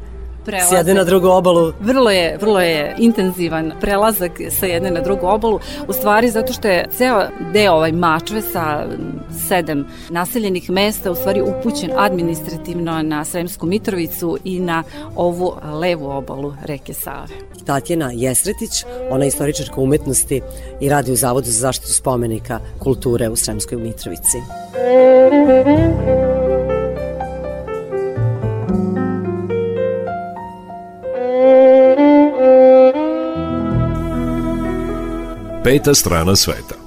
Prelaze. 0.46 0.76
S 0.76 0.78
jedne 0.78 0.94
na 0.94 1.04
drugu 1.04 1.28
obalu. 1.28 1.74
Vrlo 1.80 2.12
je, 2.12 2.38
vrlo 2.42 2.60
je 2.60 2.96
intenzivan 2.98 3.72
prelazak 3.82 4.32
sa 4.50 4.66
jedne 4.66 4.92
na 4.92 5.02
drugu 5.02 5.28
obalu, 5.28 5.60
u 5.88 5.94
stvari 5.94 6.30
zato 6.30 6.54
što 6.54 6.68
je 6.68 6.88
ceo 6.98 7.24
deo 7.54 7.74
ovaj 7.74 7.92
Mačve 7.92 8.42
sa 8.42 8.88
sedam 9.48 9.88
naseljenih 10.10 10.70
mesta 10.70 11.12
u 11.12 11.16
stvari 11.16 11.42
upućen 11.42 11.92
administrativno 11.98 13.02
na 13.02 13.26
Sremsku 13.26 13.66
Mitrovicu 13.66 14.38
i 14.44 14.60
na 14.60 14.84
ovu 15.16 15.54
levu 15.74 16.10
obalu 16.10 16.54
reke 16.66 16.94
Save. 16.94 17.28
Tatjana 17.66 18.12
Jesretić, 18.14 18.72
ona 19.10 19.24
je 19.24 19.28
istoričarka 19.28 19.82
umetnosti 19.82 20.42
i 20.80 20.90
radi 20.90 21.12
u 21.12 21.16
Zavodu 21.16 21.46
za 21.46 21.60
zaštitu 21.60 21.94
spomenika 21.94 22.60
kulture 22.80 23.30
u 23.30 23.36
Sremskoj 23.36 23.78
Mitrovici. 23.78 24.38
5 35.66 35.80
5 35.96 36.46
5 36.46 36.85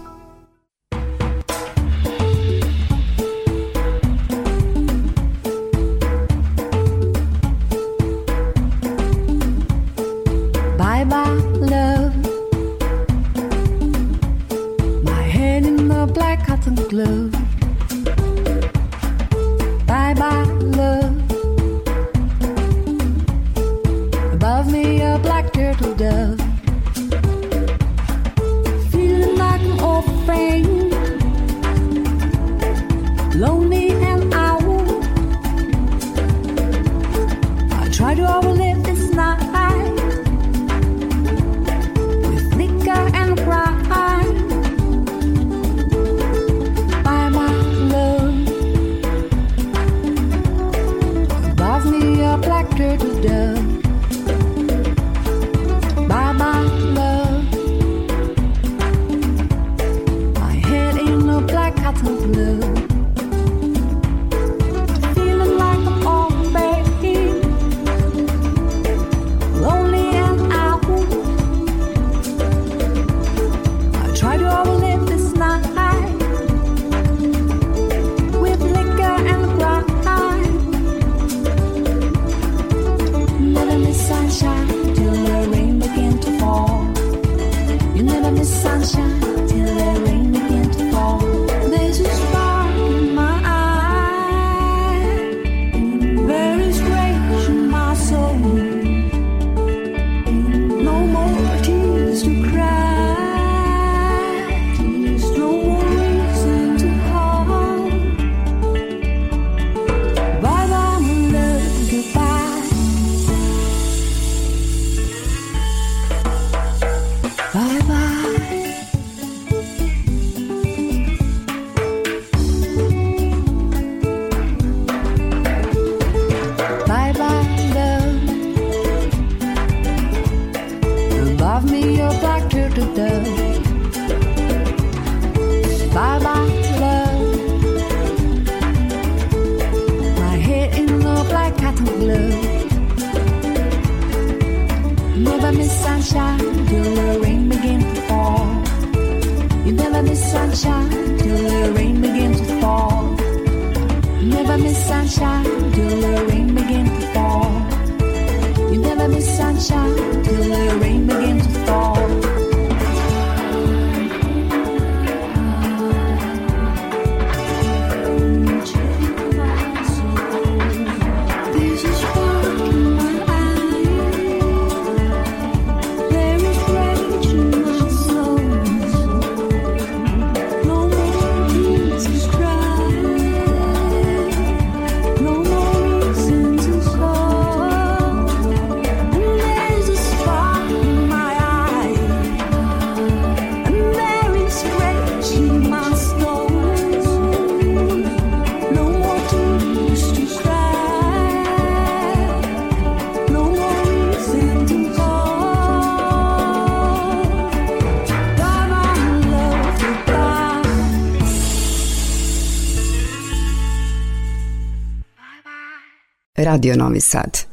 Radio 216.44 216.76
Novi 216.76 217.00
Sad. 217.00 217.47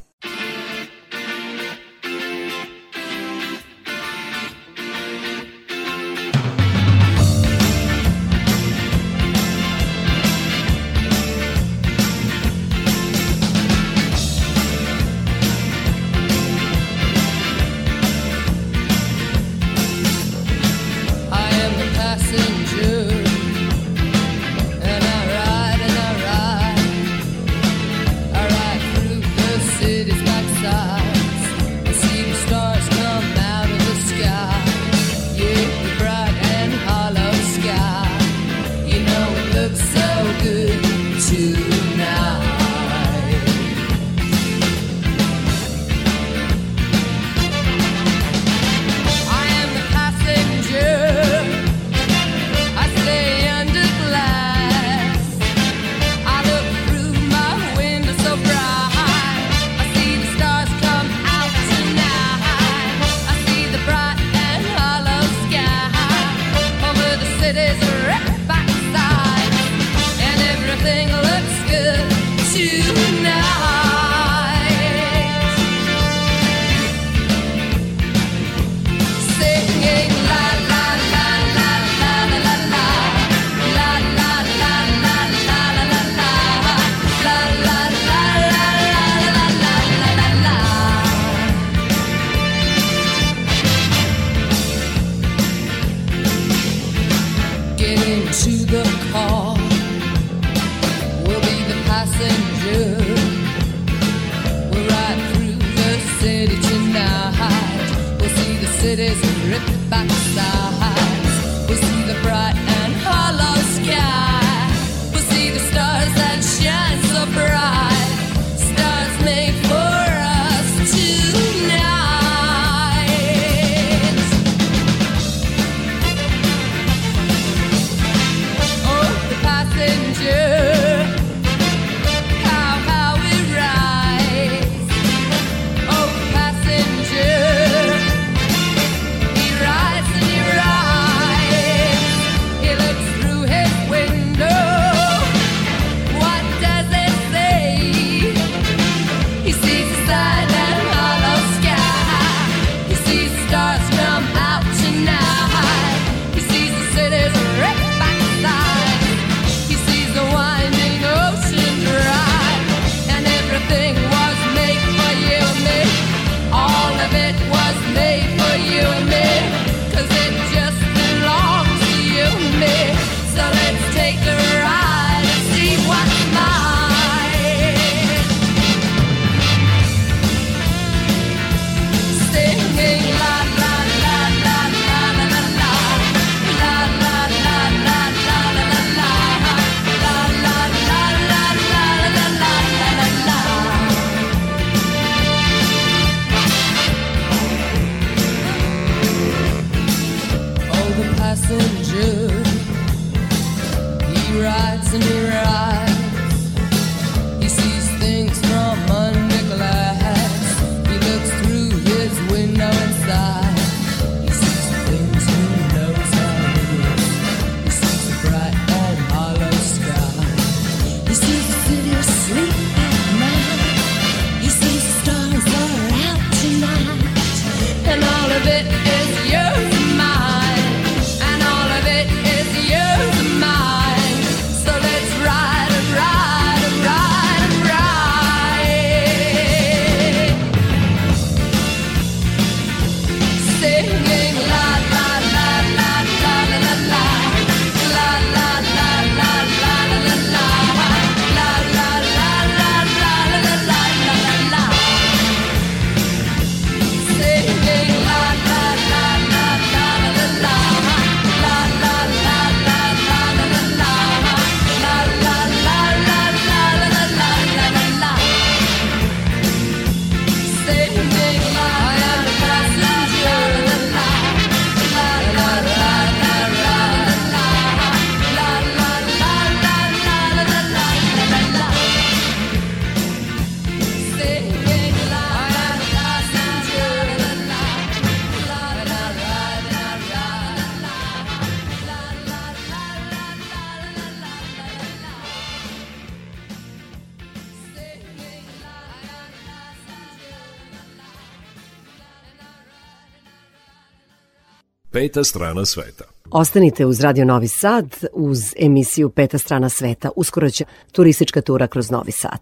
Peta 305.15 305.23
strana 305.23 305.65
sveta. 305.65 306.03
Ostanite 306.31 306.85
uz 306.85 306.99
Radio 306.99 307.25
Novi 307.25 307.47
Sad 307.47 307.85
uz 308.13 308.39
emisiju 308.59 309.09
Peta 309.09 309.37
strana 309.37 309.69
sveta. 309.69 310.09
Uskoro 310.15 310.49
će 310.49 310.65
turistička 310.91 311.41
tura 311.41 311.67
kroz 311.67 311.91
Novi 311.91 312.11
Sad. 312.11 312.39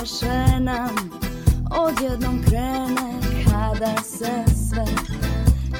Loše 0.00 0.60
nam 0.60 1.10
Odjednom 1.70 2.42
krene 2.48 3.20
kada 3.44 4.02
se 4.02 4.44
sve 4.68 4.84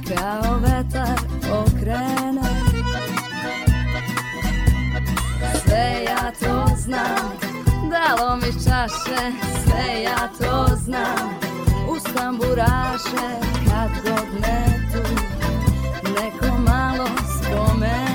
Kao 0.09 0.59
vetar 0.59 1.21
okrene. 1.53 2.43
Sve 5.65 6.05
ja 6.05 6.33
to 6.41 6.67
znam 6.77 7.33
Da 7.91 8.25
lomiš 8.25 8.55
čaše 8.65 9.33
Sve 9.65 10.03
ja 10.03 10.29
to 10.39 10.77
znam. 10.77 11.39
Uz 11.91 12.03
tamburaše 12.17 13.41
Kad 13.69 13.91
god 14.05 14.41
me 14.41 14.89
tu 14.93 15.03
Neko 16.11 16.59
malo 16.59 17.09
spomene 17.39 18.10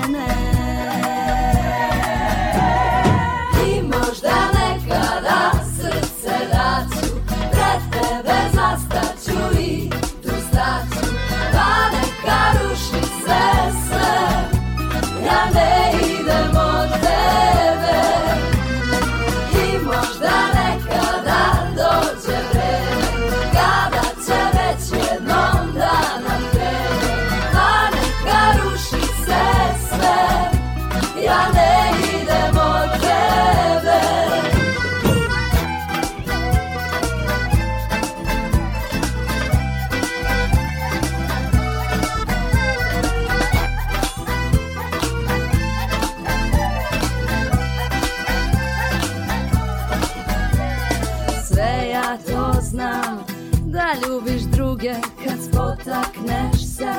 ljubiš 54.02 54.42
druge 54.42 54.94
kad 55.24 55.38
spotakneš 55.44 56.66
se 56.76 56.92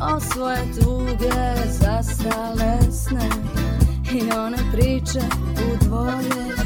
O 0.00 0.20
svoje 0.20 0.58
tuge 0.74 1.54
zastale 1.66 2.78
sne 2.92 3.28
I 4.12 4.22
one 4.38 4.58
priče 4.72 5.20
u 5.56 5.84
dvoje 5.84 6.56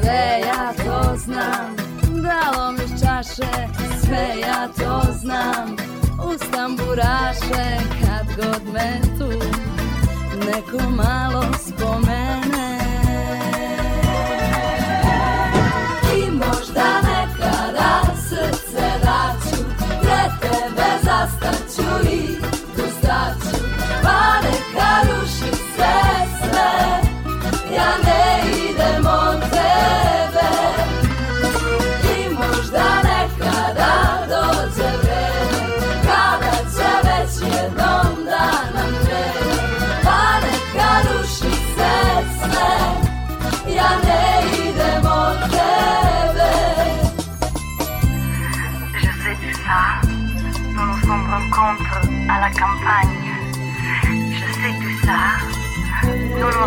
Sve 0.00 0.40
ja 0.46 0.72
to 0.84 1.16
znam 1.16 1.76
Da 2.22 2.60
lomiš 2.60 3.00
čaše 3.00 3.52
Sve 4.04 4.28
ja 4.40 4.68
to 4.78 5.12
znam 5.20 5.76
Uz 6.32 6.40
tamburaše 6.52 7.78
Kad 8.00 8.26
god 8.36 8.74
me 8.74 9.00
tu 9.18 9.38
Neko 10.46 10.90
malo 10.90 11.44
spomene 11.58 12.25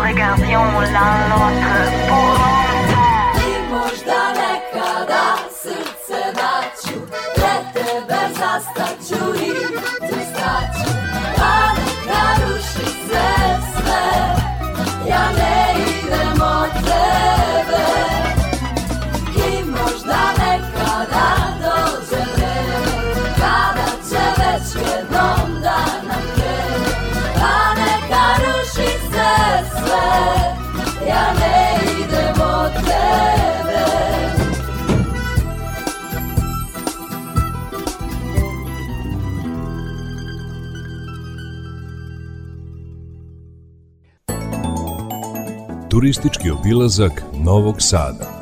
Nous 0.00 0.06
regardions 0.06 0.80
l'un 0.80 1.14
l'autre 1.28 1.72
pour 2.08 2.28
longtemps. 2.40 3.36
I 3.36 3.62
možda 3.70 4.20
nekada 4.40 5.26
srce 5.62 6.20
daću 6.38 6.98
Pred 7.34 7.64
tebe 7.74 8.20
zastaću 8.38 9.24
i 9.36 9.52
tu 10.08 10.16
staću 10.32 10.90
Pa 11.36 11.54
neka 11.76 12.26
sve 12.62 13.30
Ja 15.08 15.24
ne 15.36 15.74
idem 15.74 16.42
od 16.42 16.84
Ja 31.08 31.32
ne 31.32 31.78
idem 32.00 32.40
od 32.40 32.72
tebe 32.72 32.90
Turistički 45.88 46.50
obilazak 46.50 47.22
Novog 47.44 47.76
Sada. 47.78 48.39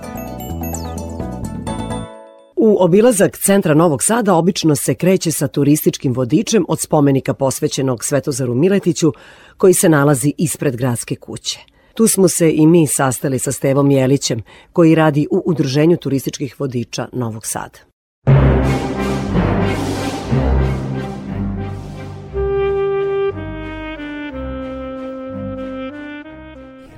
Obilazak 2.81 3.39
centra 3.39 3.75
Novog 3.75 4.03
Sada 4.03 4.35
obično 4.35 4.77
se 4.77 4.95
kreće 4.95 5.31
sa 5.31 5.49
turističkim 5.49 6.13
vodičem 6.13 6.65
od 6.69 6.81
spomenika 6.81 7.35
posvećenog 7.35 8.05
Svetozaru 8.05 8.55
Miletiću 8.55 9.13
koji 9.57 9.75
se 9.75 9.89
nalazi 9.89 10.33
ispred 10.39 10.77
gradske 10.77 11.17
kuće. 11.17 11.59
Tu 11.95 12.09
smo 12.09 12.29
se 12.29 12.53
i 12.53 12.67
mi 12.67 12.87
sastali 12.87 13.39
sa 13.39 13.53
Stevom 13.53 13.91
Jelićem 13.91 14.43
koji 14.73 14.95
radi 14.95 15.27
u 15.31 15.43
Udruženju 15.47 15.97
turističkih 15.97 16.61
vodiča 16.61 17.09
Novog 17.13 17.47
Sada. 17.47 17.79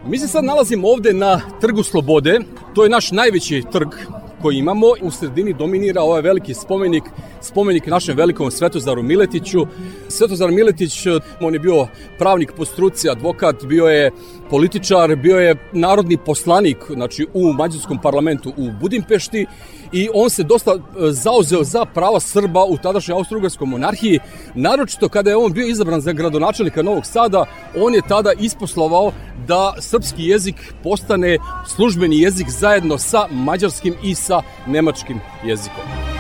Mi 0.07 0.19
se 0.19 0.29
sad 0.29 0.45
nalazimo 0.45 0.89
ovde 0.89 1.13
na 1.13 1.41
Trgu 1.61 1.83
Slobode. 1.83 2.41
To 2.75 2.85
je 2.85 2.91
naš 2.91 3.11
najveći 3.11 3.63
trg 3.73 3.89
koji 4.43 4.57
imamo. 4.57 4.87
U 5.03 5.11
sredini 5.11 5.53
dominira 5.53 6.03
ovaj 6.03 6.23
veliki 6.23 6.55
spomenik, 6.55 7.05
spomenik 7.41 7.87
našem 7.87 8.17
velikom 8.17 8.51
Svetozaru 8.51 9.03
Miletiću. 9.03 9.67
Svetozar 10.09 10.51
Miletić, 10.51 11.07
on 11.41 11.55
je 11.55 11.61
bio 11.61 11.87
pravnik 12.19 12.53
po 12.57 12.65
struci, 12.65 13.11
advokat, 13.11 13.65
bio 13.65 13.87
je 13.87 14.11
političar, 14.51 15.17
bio 15.17 15.37
je 15.37 15.57
narodni 15.73 16.17
poslanik 16.17 16.79
znači, 16.91 17.27
u 17.35 17.53
mađarskom 17.53 17.99
parlamentu 18.03 18.53
u 18.57 18.71
Budimpešti 18.81 19.47
i 19.93 20.09
on 20.15 20.31
se 20.31 20.43
dosta 20.43 20.71
e, 20.71 20.79
zauzeo 21.13 21.65
za 21.65 21.85
prava 21.85 22.21
Srba 22.21 22.65
u 22.65 22.77
tadašnjoj 22.77 23.17
Austro-Ugarskoj 23.19 23.67
monarhiji. 23.67 24.21
Naročito 24.55 25.09
kada 25.09 25.31
je 25.31 25.37
on 25.37 25.53
bio 25.53 25.67
izabran 25.67 26.01
za 26.01 26.13
gradonačelnika 26.13 26.83
Novog 26.83 27.07
Sada, 27.07 27.47
on 27.77 27.95
je 27.95 28.03
tada 28.09 28.33
isposlovao 28.39 29.13
da 29.47 29.75
srpski 29.79 30.25
jezik 30.25 30.75
postane 30.83 31.39
službeni 31.67 32.21
jezik 32.21 32.49
zajedno 32.51 32.99
sa 32.99 33.27
mađarskim 33.31 33.95
i 34.03 34.15
sa 34.15 34.43
nemačkim 34.67 35.21
jezikom. 35.45 36.20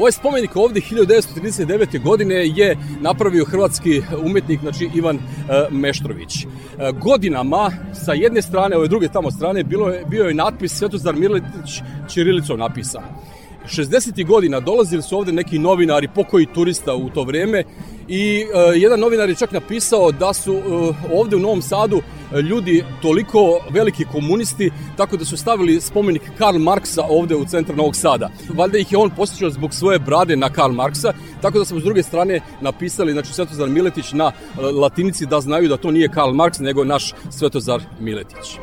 Ovaj 0.00 0.12
spomenik 0.12 0.56
ovde 0.56 0.80
1939. 0.80 2.02
godine 2.02 2.34
je 2.34 2.76
napravio 3.00 3.44
hrvatski 3.44 4.02
umetnik, 4.24 4.60
znači 4.60 4.90
Ivan 4.94 5.16
e, 5.16 5.20
Meštrović. 5.70 6.44
E, 6.44 6.46
godinama 6.92 7.70
sa 8.04 8.12
jedne 8.12 8.42
strane, 8.42 8.76
ove 8.76 8.88
druge 8.88 9.08
tamo 9.08 9.30
strane, 9.30 9.64
bilo 9.64 9.88
je, 9.88 10.04
bio 10.04 10.24
je 10.24 10.34
natpis 10.34 10.72
Svetozar 10.72 11.14
Miletić 11.14 11.82
Čirilicom 12.08 12.58
napisan. 12.58 13.02
60. 13.70 14.26
godina 14.26 14.60
dolazili 14.60 15.02
su 15.02 15.18
ovde 15.18 15.32
neki 15.32 15.58
novinari, 15.58 16.08
pokoji 16.14 16.46
turista 16.46 16.94
u 16.94 17.10
to 17.10 17.22
vreme 17.24 17.64
i 18.08 18.46
e, 18.54 18.78
jedan 18.78 19.00
novinar 19.00 19.28
je 19.28 19.34
čak 19.34 19.52
napisao 19.52 20.12
da 20.12 20.32
su 20.32 20.54
e, 20.54 20.60
ovde 21.14 21.36
u 21.36 21.38
Novom 21.38 21.62
Sadu 21.62 21.96
e, 21.96 22.40
ljudi 22.40 22.84
toliko 23.02 23.60
veliki 23.70 24.04
komunisti 24.04 24.70
tako 24.96 25.16
da 25.16 25.24
su 25.24 25.36
stavili 25.36 25.80
spomenik 25.80 26.22
Karl 26.38 26.58
Marksa 26.58 27.02
ovde 27.08 27.36
u 27.36 27.44
centar 27.44 27.76
Novog 27.76 27.96
Sada. 27.96 28.30
Valjda 28.54 28.78
ih 28.78 28.92
je 28.92 28.98
on 28.98 29.10
posjećao 29.10 29.50
zbog 29.50 29.74
svoje 29.74 29.98
brade 29.98 30.36
na 30.36 30.48
Karl 30.48 30.72
Marksa, 30.72 31.12
tako 31.42 31.58
da 31.58 31.64
smo 31.64 31.80
s 31.80 31.84
druge 31.84 32.02
strane 32.02 32.40
napisali, 32.60 33.12
znači 33.12 33.32
Svetozar 33.32 33.68
Miletić 33.68 34.12
na 34.12 34.32
latinici 34.80 35.26
da 35.26 35.40
znaju 35.40 35.68
da 35.68 35.76
to 35.76 35.90
nije 35.90 36.08
Karl 36.08 36.32
Marks, 36.32 36.58
nego 36.58 36.84
naš 36.84 37.14
Svetozar 37.30 37.82
Miletić. 38.00 38.58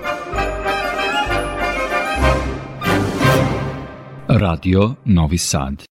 Radio 4.38 4.94
Novi 5.06 5.38
Sad. 5.38 5.84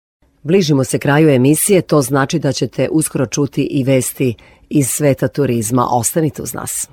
Bližimo 0.43 0.85
se 0.85 0.99
kraju 0.99 1.29
emisije, 1.29 1.83
to 1.83 2.03
znači 2.03 2.39
da 2.39 2.53
ćete 2.53 2.89
uskoro 2.91 3.27
čuti 3.27 3.63
i 3.71 3.85
vesti 3.85 4.35
iz 4.69 4.87
sveta 4.89 5.29
turizma. 5.29 5.87
Ostanite 5.91 6.43
uz 6.43 6.55
nas. 6.55 6.89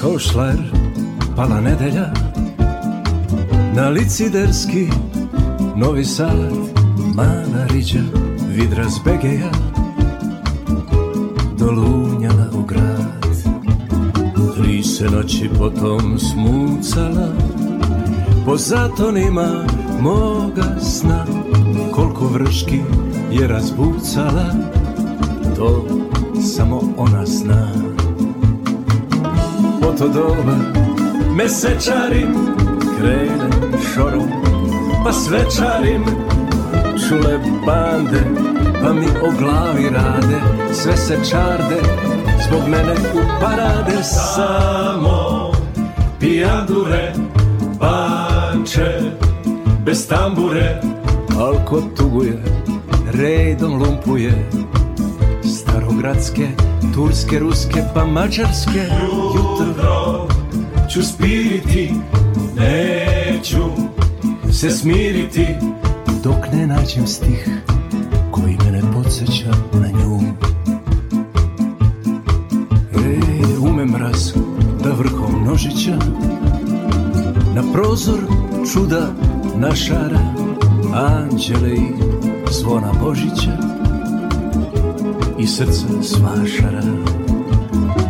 Kao 0.00 0.18
šler 0.18 0.58
pala 1.36 1.60
nedelja 1.60 2.12
Na 3.74 3.88
liciderski 3.88 4.88
Novi 5.78 6.04
Sad 6.04 6.52
Manarića 7.14 7.98
Vidra 8.48 8.84
Zbegeja 8.88 9.50
Dolunjala 11.58 12.46
u 12.54 12.62
grad. 12.62 13.36
Tri 14.56 14.82
se 14.82 15.04
noći 15.04 15.50
potom 15.58 16.18
smucala 16.18 17.28
Po 18.44 18.56
zatonima 18.56 19.64
moga 20.00 20.80
sna 20.80 21.26
Koliko 21.92 22.26
vrški 22.26 22.80
je 23.32 23.48
razbucala 23.48 24.54
To 25.56 25.84
samo 26.56 26.80
ona 26.96 27.26
zna. 27.26 27.72
Po 29.82 29.92
to 29.92 30.08
doba 30.08 30.56
mesečarim 31.36 32.34
Krenem 32.98 33.72
šorom 33.94 34.47
pa 35.04 35.12
svečarim. 35.12 36.04
Čule 37.08 37.38
bande 37.66 38.22
pa 38.82 38.92
mi 38.92 39.06
o 39.06 39.30
glavi 39.38 39.90
rade. 39.90 40.40
Sve 40.72 40.96
se 40.96 41.18
čarde 41.30 41.76
zbog 42.48 42.60
mene 42.68 42.92
u 43.14 43.40
parade. 43.40 44.02
Samo 44.02 45.52
pijandure, 46.20 47.12
banče, 47.80 49.00
bez 49.84 50.08
tambure. 50.08 50.80
Alko 51.38 51.80
tuguje, 51.96 52.42
redom 53.12 53.82
lumpuje. 53.82 54.50
Starogradske, 55.44 56.48
turske, 56.94 57.38
ruske 57.38 57.82
pa 57.94 58.04
mađarske. 58.04 58.88
Jutro 59.34 60.28
ću 60.88 61.02
spiriti, 61.02 61.94
neću 62.56 63.87
se 64.52 64.70
smiriti. 64.70 65.46
Dok 66.24 66.52
ne 66.52 66.66
nađem 66.66 67.06
stih 67.06 67.48
koji 68.30 68.56
mene 68.64 68.82
podsjeća 68.92 69.50
na 69.72 69.88
nju. 69.88 70.20
Ej, 72.94 73.56
ume 73.60 73.84
mraz 73.84 74.32
da 74.84 74.90
vrhom 74.92 75.44
nožića 75.44 75.96
Na 77.54 77.62
prozor 77.72 78.20
čuda 78.72 79.12
našara 79.56 80.20
Anđele 80.94 81.74
i 81.74 81.92
zvona 82.50 82.92
Božića 83.04 83.58
I 85.38 85.46
srce 85.46 85.86
svašara 86.02 86.82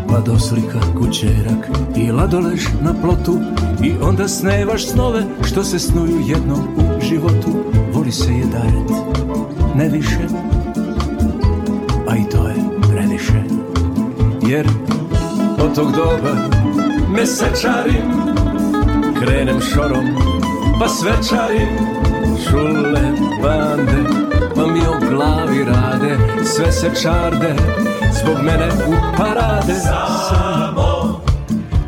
Pa 0.09 0.21
doslika 0.21 0.81
kućerak. 0.99 1.69
I 1.97 2.13
ladolež 2.13 2.65
na 2.81 2.95
plotu 3.03 3.39
I 3.83 3.93
onda 4.03 4.29
snevaš 4.29 4.87
snove 4.87 5.23
što 5.45 5.65
se 5.65 5.79
snuju 5.79 6.21
jednom 6.27 6.61
u 6.77 7.01
životu. 7.01 7.49
Voli 7.93 8.13
se 8.13 8.33
je 8.33 8.45
daret, 8.45 8.91
ne 9.75 9.89
više 9.89 10.27
A 12.09 12.17
i 12.17 12.25
to 12.31 12.49
je 12.49 12.55
previše. 12.91 13.43
Jer 14.43 14.69
od 15.65 15.75
tog 15.75 15.93
doba 15.93 16.35
mesečarim 17.17 18.19
Krenem 19.21 19.61
šorom 19.61 20.07
pa 20.81 20.89
svečarim. 20.89 21.69
Šule 22.49 23.13
bande 23.43 24.11
pa 24.57 24.67
mi 24.67 24.81
o 24.81 25.09
glavi 25.11 25.65
rade 25.65 26.17
Sve 26.57 26.73
se 26.73 26.91
čarde 27.03 27.55
zbog 28.13 28.37
mene 28.43 28.69
u 28.87 29.17
parade. 29.17 29.75
Samo 30.29 31.21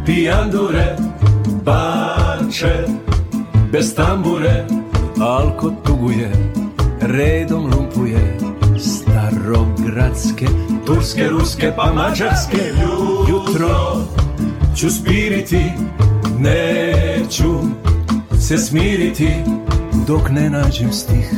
pijandure, 0.06 0.96
banče, 1.64 2.84
bez 3.72 3.94
tambure. 3.94 4.66
Alko 5.20 5.72
tuguje, 5.86 6.32
redom 7.00 7.70
lumpuje 7.74 8.38
Starogradske, 8.78 10.46
turske, 10.86 11.28
ruske 11.28 11.72
pa 11.76 11.92
mađarske. 11.92 12.72
Jutro 13.28 13.96
ću 14.76 14.90
spiriti, 14.90 15.64
neću 16.38 17.54
se 18.40 18.58
smiriti. 18.58 19.30
Dok 20.06 20.30
ne 20.30 20.50
nađem 20.50 20.92
stih 20.92 21.30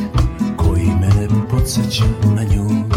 koji 0.57 0.87
mene 0.87 1.29
podsjeća 1.51 2.05
na 2.37 2.43
nju 2.45 2.92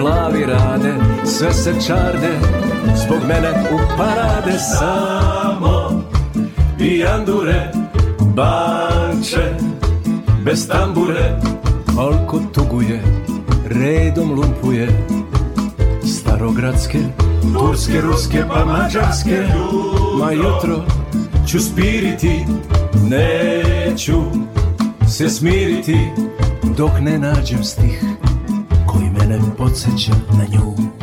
glavi 0.00 0.44
rade, 0.44 0.94
sve 1.24 1.52
se 1.52 1.74
čarde, 1.86 2.38
zbog 3.04 3.18
mene 3.28 3.50
u 3.72 3.78
parade 3.96 4.58
samo, 4.58 6.02
pijandure, 6.78 7.72
banče, 8.20 9.54
bez 10.44 10.68
tambure, 10.68 11.40
alko 11.98 12.40
tuguje, 12.54 13.02
redom 13.66 14.32
lumpuje, 14.32 14.88
starogradske, 16.04 16.98
turske, 17.52 18.00
ruske 18.00 18.44
pa 18.48 18.64
mađarske. 18.64 19.42
Ma 20.18 20.32
jutro 20.32 20.84
ću 21.46 21.60
spiriti, 21.60 22.46
neću 23.10 24.22
se 25.08 25.30
smiriti 25.30 25.98
Dok 26.76 27.00
ne 27.00 27.18
nađem 27.18 27.64
stih 27.64 28.04
mene 29.30 29.56
podsjeća 29.58 30.12
na 30.32 30.44
nju 30.52 30.99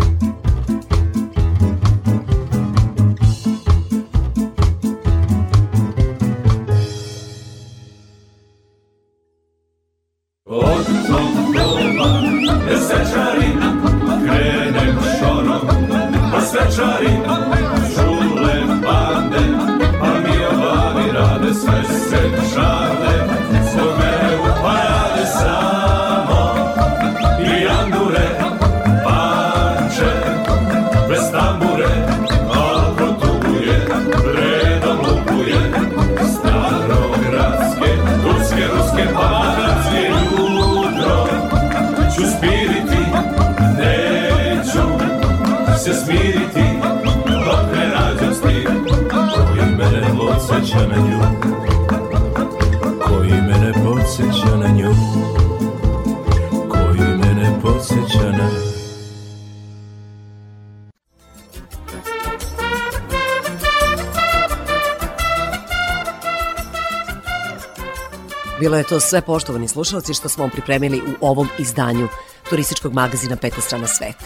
to 68.90 69.00
sve 69.00 69.22
poštovani 69.22 69.68
slušalci 69.68 70.14
što 70.14 70.30
smo 70.30 70.44
vam 70.44 70.52
pripremili 70.52 71.02
u 71.22 71.26
ovom 71.28 71.48
izdanju 71.60 72.08
turističkog 72.50 72.94
magazina 72.94 73.36
15 73.36 73.62
strana 73.62 73.88
sveta. 73.88 74.26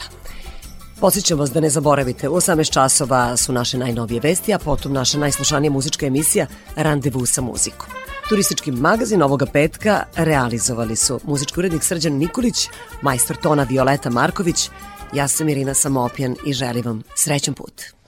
Posjećam 0.99 1.39
vas 1.39 1.51
da 1.51 1.59
ne 1.59 1.69
zaboravite, 1.69 2.29
u 2.29 2.35
18 2.35 2.73
časova 2.73 3.37
su 3.37 3.53
naše 3.53 3.77
najnovije 3.77 4.19
vesti, 4.19 4.53
a 4.53 4.59
potom 4.59 4.93
naša 4.93 5.17
najslušanija 5.17 5.71
muzička 5.71 6.05
emisija 6.05 6.47
Randevu 6.75 7.25
sa 7.25 7.41
muzikom. 7.41 7.87
Turistički 8.29 8.71
magazin 8.71 9.21
ovoga 9.21 9.45
petka 9.45 10.03
realizovali 10.15 10.95
su 10.95 11.19
muzički 11.23 11.59
urednik 11.59 11.83
Srđan 11.83 12.13
Nikolić, 12.13 12.67
majstor 13.01 13.37
tona 13.37 13.63
Violeta 13.63 14.09
Marković, 14.09 14.69
ja 15.13 15.27
sam 15.27 15.49
Irina 15.49 15.73
Samopjan 15.73 16.35
i 16.45 16.53
želim 16.53 16.85
vam 16.85 17.03
srećan 17.15 17.53
put. 17.53 18.00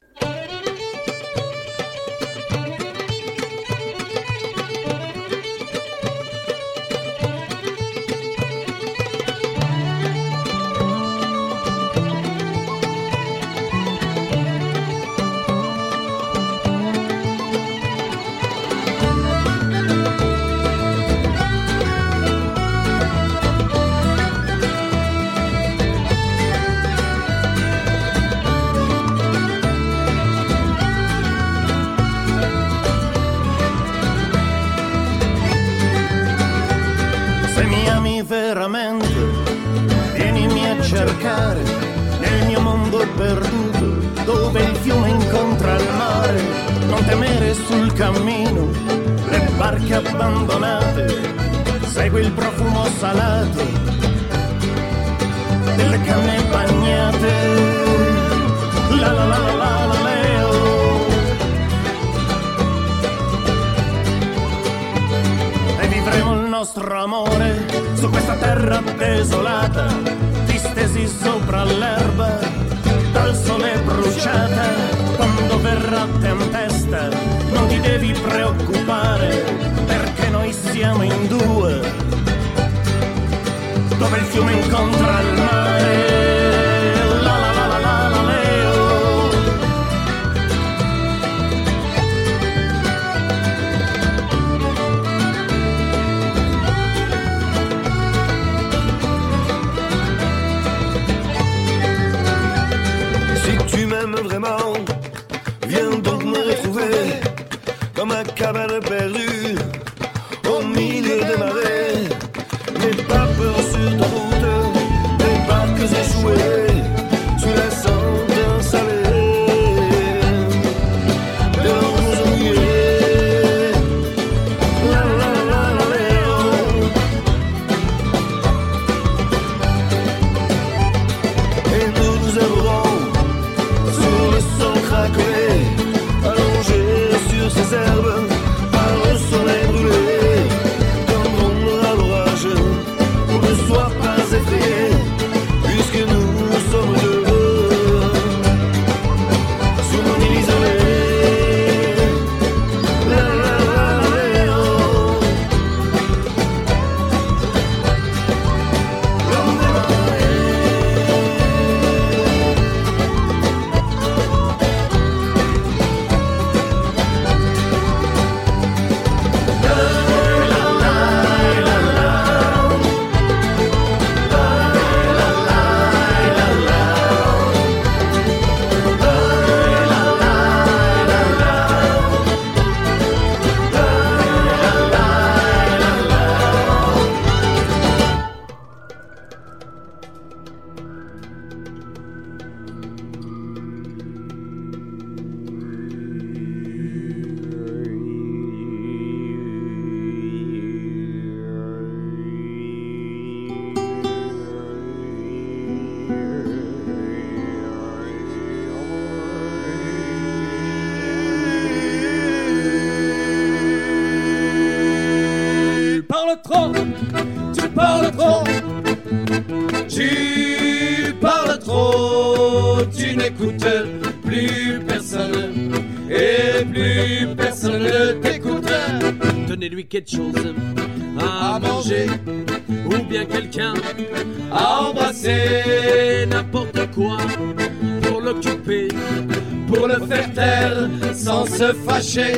Fâcher. 241.88 242.34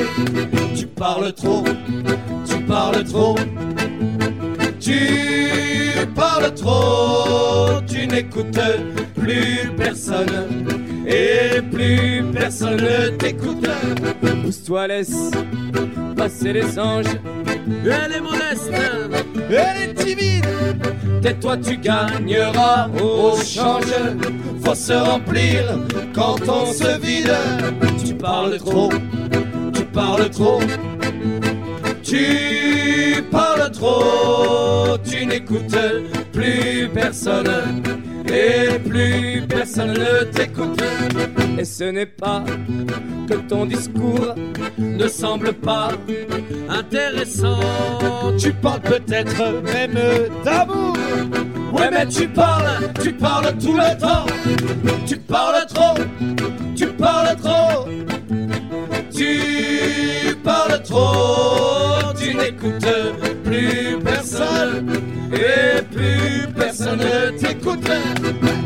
Tu 0.76 0.86
parles 0.88 1.34
trop, 1.34 1.64
tu 2.48 2.58
parles 2.64 3.04
trop, 3.04 3.36
tu 4.80 6.08
parles 6.16 6.54
trop, 6.54 7.82
tu 7.88 8.08
n'écoutes 8.08 8.60
plus 9.16 9.72
personne 9.78 10.66
et 11.08 11.62
plus 11.62 12.24
personne 12.34 12.78
ne 12.78 13.10
t'écoute. 13.10 13.68
Pousse-toi, 14.44 14.88
laisse 14.88 15.32
passer 16.16 16.54
les 16.54 16.80
anges. 16.80 17.06
Elle 17.68 18.14
est 18.14 18.22
modeste, 18.22 18.72
elle 19.50 19.90
est 19.90 19.94
timide. 19.94 20.46
Tais-toi, 21.22 21.58
tu 21.58 21.78
gagneras 21.78 22.88
au 23.02 23.36
change. 23.38 23.94
Faut 24.64 24.76
se 24.76 24.94
remplir 24.94 25.80
quand 26.14 26.48
on 26.48 26.72
se 26.72 27.00
vide. 27.00 27.36
Tu 28.06 28.14
parles 28.14 28.58
trop, 28.58 28.90
trop. 30.30 30.60
Tu 32.04 33.24
parles 33.32 33.72
trop, 33.72 34.98
tu 35.04 35.26
n'écoutes 35.26 35.78
plus 36.32 36.90
personne 36.94 37.82
et 38.28 38.80
plus 38.80 39.44
personne 39.48 39.94
ne 39.94 40.24
t'écoute. 40.26 40.84
Et 41.58 41.66
ce 41.66 41.86
n'est 41.86 42.06
pas 42.06 42.44
que 43.28 43.36
ton 43.36 43.66
discours 43.66 44.36
ne 44.78 45.08
semble 45.08 45.54
pas 45.54 45.90
intéressant. 46.70 47.60
Tu 48.38 48.52
parles 48.54 48.82
peut-être 48.82 49.62
même 49.64 49.98
d'amour. 50.44 50.94
Ouais, 51.74 51.90
mais 51.92 52.08
tu 52.08 52.28
parles, 52.28 52.92
tu 53.02 53.12
parles 53.14 53.58
tout 53.58 53.74
le 53.74 54.00
temps. 54.00 54.26
et 65.32 65.82
plus 65.92 66.54
personne 66.54 67.00
ne 67.00 67.38
t'écouterait. 67.38 68.65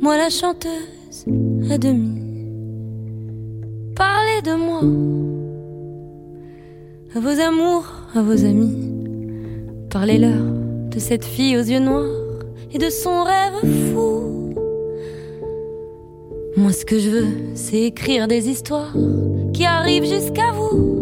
Moi 0.00 0.16
la 0.16 0.30
chanteuse 0.30 1.26
à 1.70 1.78
demi. 1.78 2.20
Parlez 3.94 4.42
de 4.42 4.54
moi, 4.56 4.80
à 7.14 7.20
vos 7.20 7.40
amours, 7.40 7.86
à 8.14 8.22
vos 8.22 8.44
amis. 8.44 8.90
Parlez-leur 9.90 10.42
de 10.90 10.98
cette 10.98 11.24
fille 11.24 11.56
aux 11.56 11.62
yeux 11.62 11.78
noirs 11.78 12.08
et 12.72 12.78
de 12.78 12.90
son 12.90 13.22
rêve 13.22 13.92
fou. 13.92 14.54
Moi, 16.56 16.72
ce 16.72 16.84
que 16.84 16.98
je 16.98 17.08
veux, 17.08 17.28
c'est 17.54 17.82
écrire 17.82 18.28
des 18.28 18.48
histoires 18.48 18.94
qui 19.54 19.64
arrivent 19.64 20.06
jusqu'à 20.06 20.52
vous. 20.52 21.01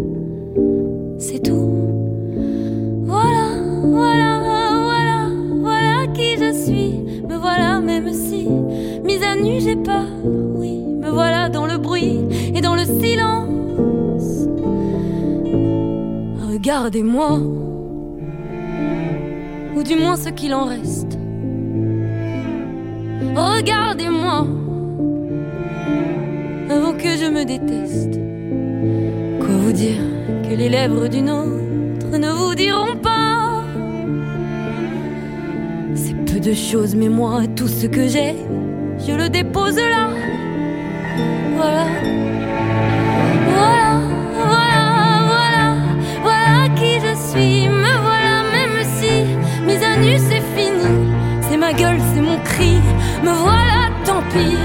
Mise 9.40 9.46
à 9.46 9.52
nu, 9.52 9.60
j'ai 9.60 9.76
peur. 9.76 10.06
Oui, 10.54 10.82
me 11.00 11.10
voilà 11.10 11.48
dans 11.48 11.66
le 11.66 11.78
bruit 11.78 12.18
et 12.54 12.60
dans 12.60 12.74
le 12.74 12.84
silence. 12.84 14.48
Regardez-moi, 16.52 17.40
ou 19.76 19.82
du 19.82 19.96
moins 19.96 20.16
ce 20.16 20.28
qu'il 20.28 20.54
en 20.54 20.64
reste. 20.66 21.18
Regardez-moi 23.34 24.46
avant 26.68 26.92
que 26.92 27.16
je 27.16 27.30
me 27.30 27.44
déteste. 27.44 28.20
Quoi 29.40 29.56
vous 29.56 29.72
dire 29.72 30.02
que 30.48 30.54
les 30.54 30.68
lèvres 30.68 31.08
d'une 31.08 31.30
autre 31.30 32.18
ne 32.18 32.30
vous 32.30 32.54
diront 32.54 32.96
pas? 33.02 33.64
C'est 35.94 36.14
peu 36.24 36.40
de 36.40 36.52
choses, 36.52 36.94
mais 36.94 37.08
moi, 37.08 37.42
tout 37.56 37.68
ce 37.68 37.86
que 37.86 38.06
j'ai, 38.06 38.34
je 39.06 39.12
le 39.12 39.28
dépose 39.28 39.76
là. 39.76 40.08
Voilà. 41.56 41.86
Voilà, 43.54 44.00
voilà, 44.34 44.82
voilà, 45.30 45.64
voilà 46.22 46.68
qui 46.76 47.00
je 47.00 47.14
suis. 47.28 47.68
Me 47.68 47.92
voilà, 48.06 48.34
même 48.52 48.84
si 48.96 49.12
mise 49.64 49.82
à 49.82 49.96
nu, 49.96 50.16
c'est 50.18 50.42
fini. 50.54 50.88
C'est 51.42 51.56
ma 51.56 51.72
gueule, 51.72 51.98
c'est 52.14 52.20
mon 52.20 52.38
cri. 52.38 52.78
Me 53.22 53.30
voilà, 53.30 53.90
tant 54.04 54.22
pis. 54.32 54.56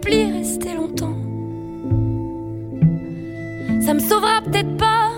Supplie, 0.00 0.32
restez 0.32 0.74
longtemps. 0.74 1.16
Ça 3.84 3.94
me 3.94 3.98
sauvera 4.00 4.40
peut-être 4.42 4.76
pas. 4.76 5.10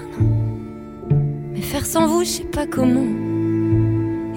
Mais 1.52 1.60
faire 1.60 1.86
sans 1.86 2.06
vous, 2.06 2.24
je 2.24 2.28
sais 2.28 2.44
pas 2.44 2.66
comment. 2.66 3.06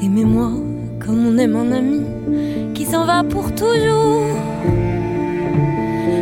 Aimez-moi 0.03 0.51
comme 0.99 1.27
on 1.27 1.37
aime 1.37 1.55
un 1.55 1.71
ami 1.71 2.01
qui 2.73 2.85
s'en 2.85 3.05
va 3.05 3.23
pour 3.23 3.53
toujours. 3.55 4.25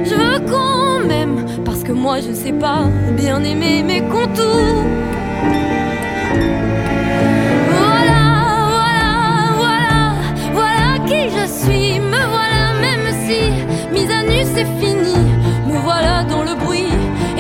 Je 0.06 0.16
veux 0.16 0.40
qu'on 0.50 1.08
m'aime 1.08 1.46
parce 1.66 1.84
que 1.84 1.92
moi 1.92 2.20
je 2.20 2.34
sais 2.34 2.54
pas 2.54 2.86
bien 3.18 3.44
aimer 3.44 3.84
mes 3.84 4.02
contours. 4.02 4.84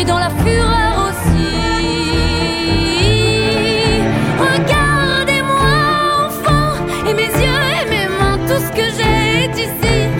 dans 0.05 0.17
la 0.19 0.29
fureur 0.29 1.07
aussi. 1.07 1.47
Regardez-moi, 4.39 5.75
enfant, 6.27 6.75
et 7.09 7.13
mes 7.13 7.31
yeux 7.43 7.63
et 7.81 7.89
mes 7.89 8.07
mains, 8.07 8.39
tout 8.47 8.61
ce 8.65 8.71
que 8.71 8.85
j'ai 8.97 9.43
est 9.45 9.57
ici. 9.57 10.12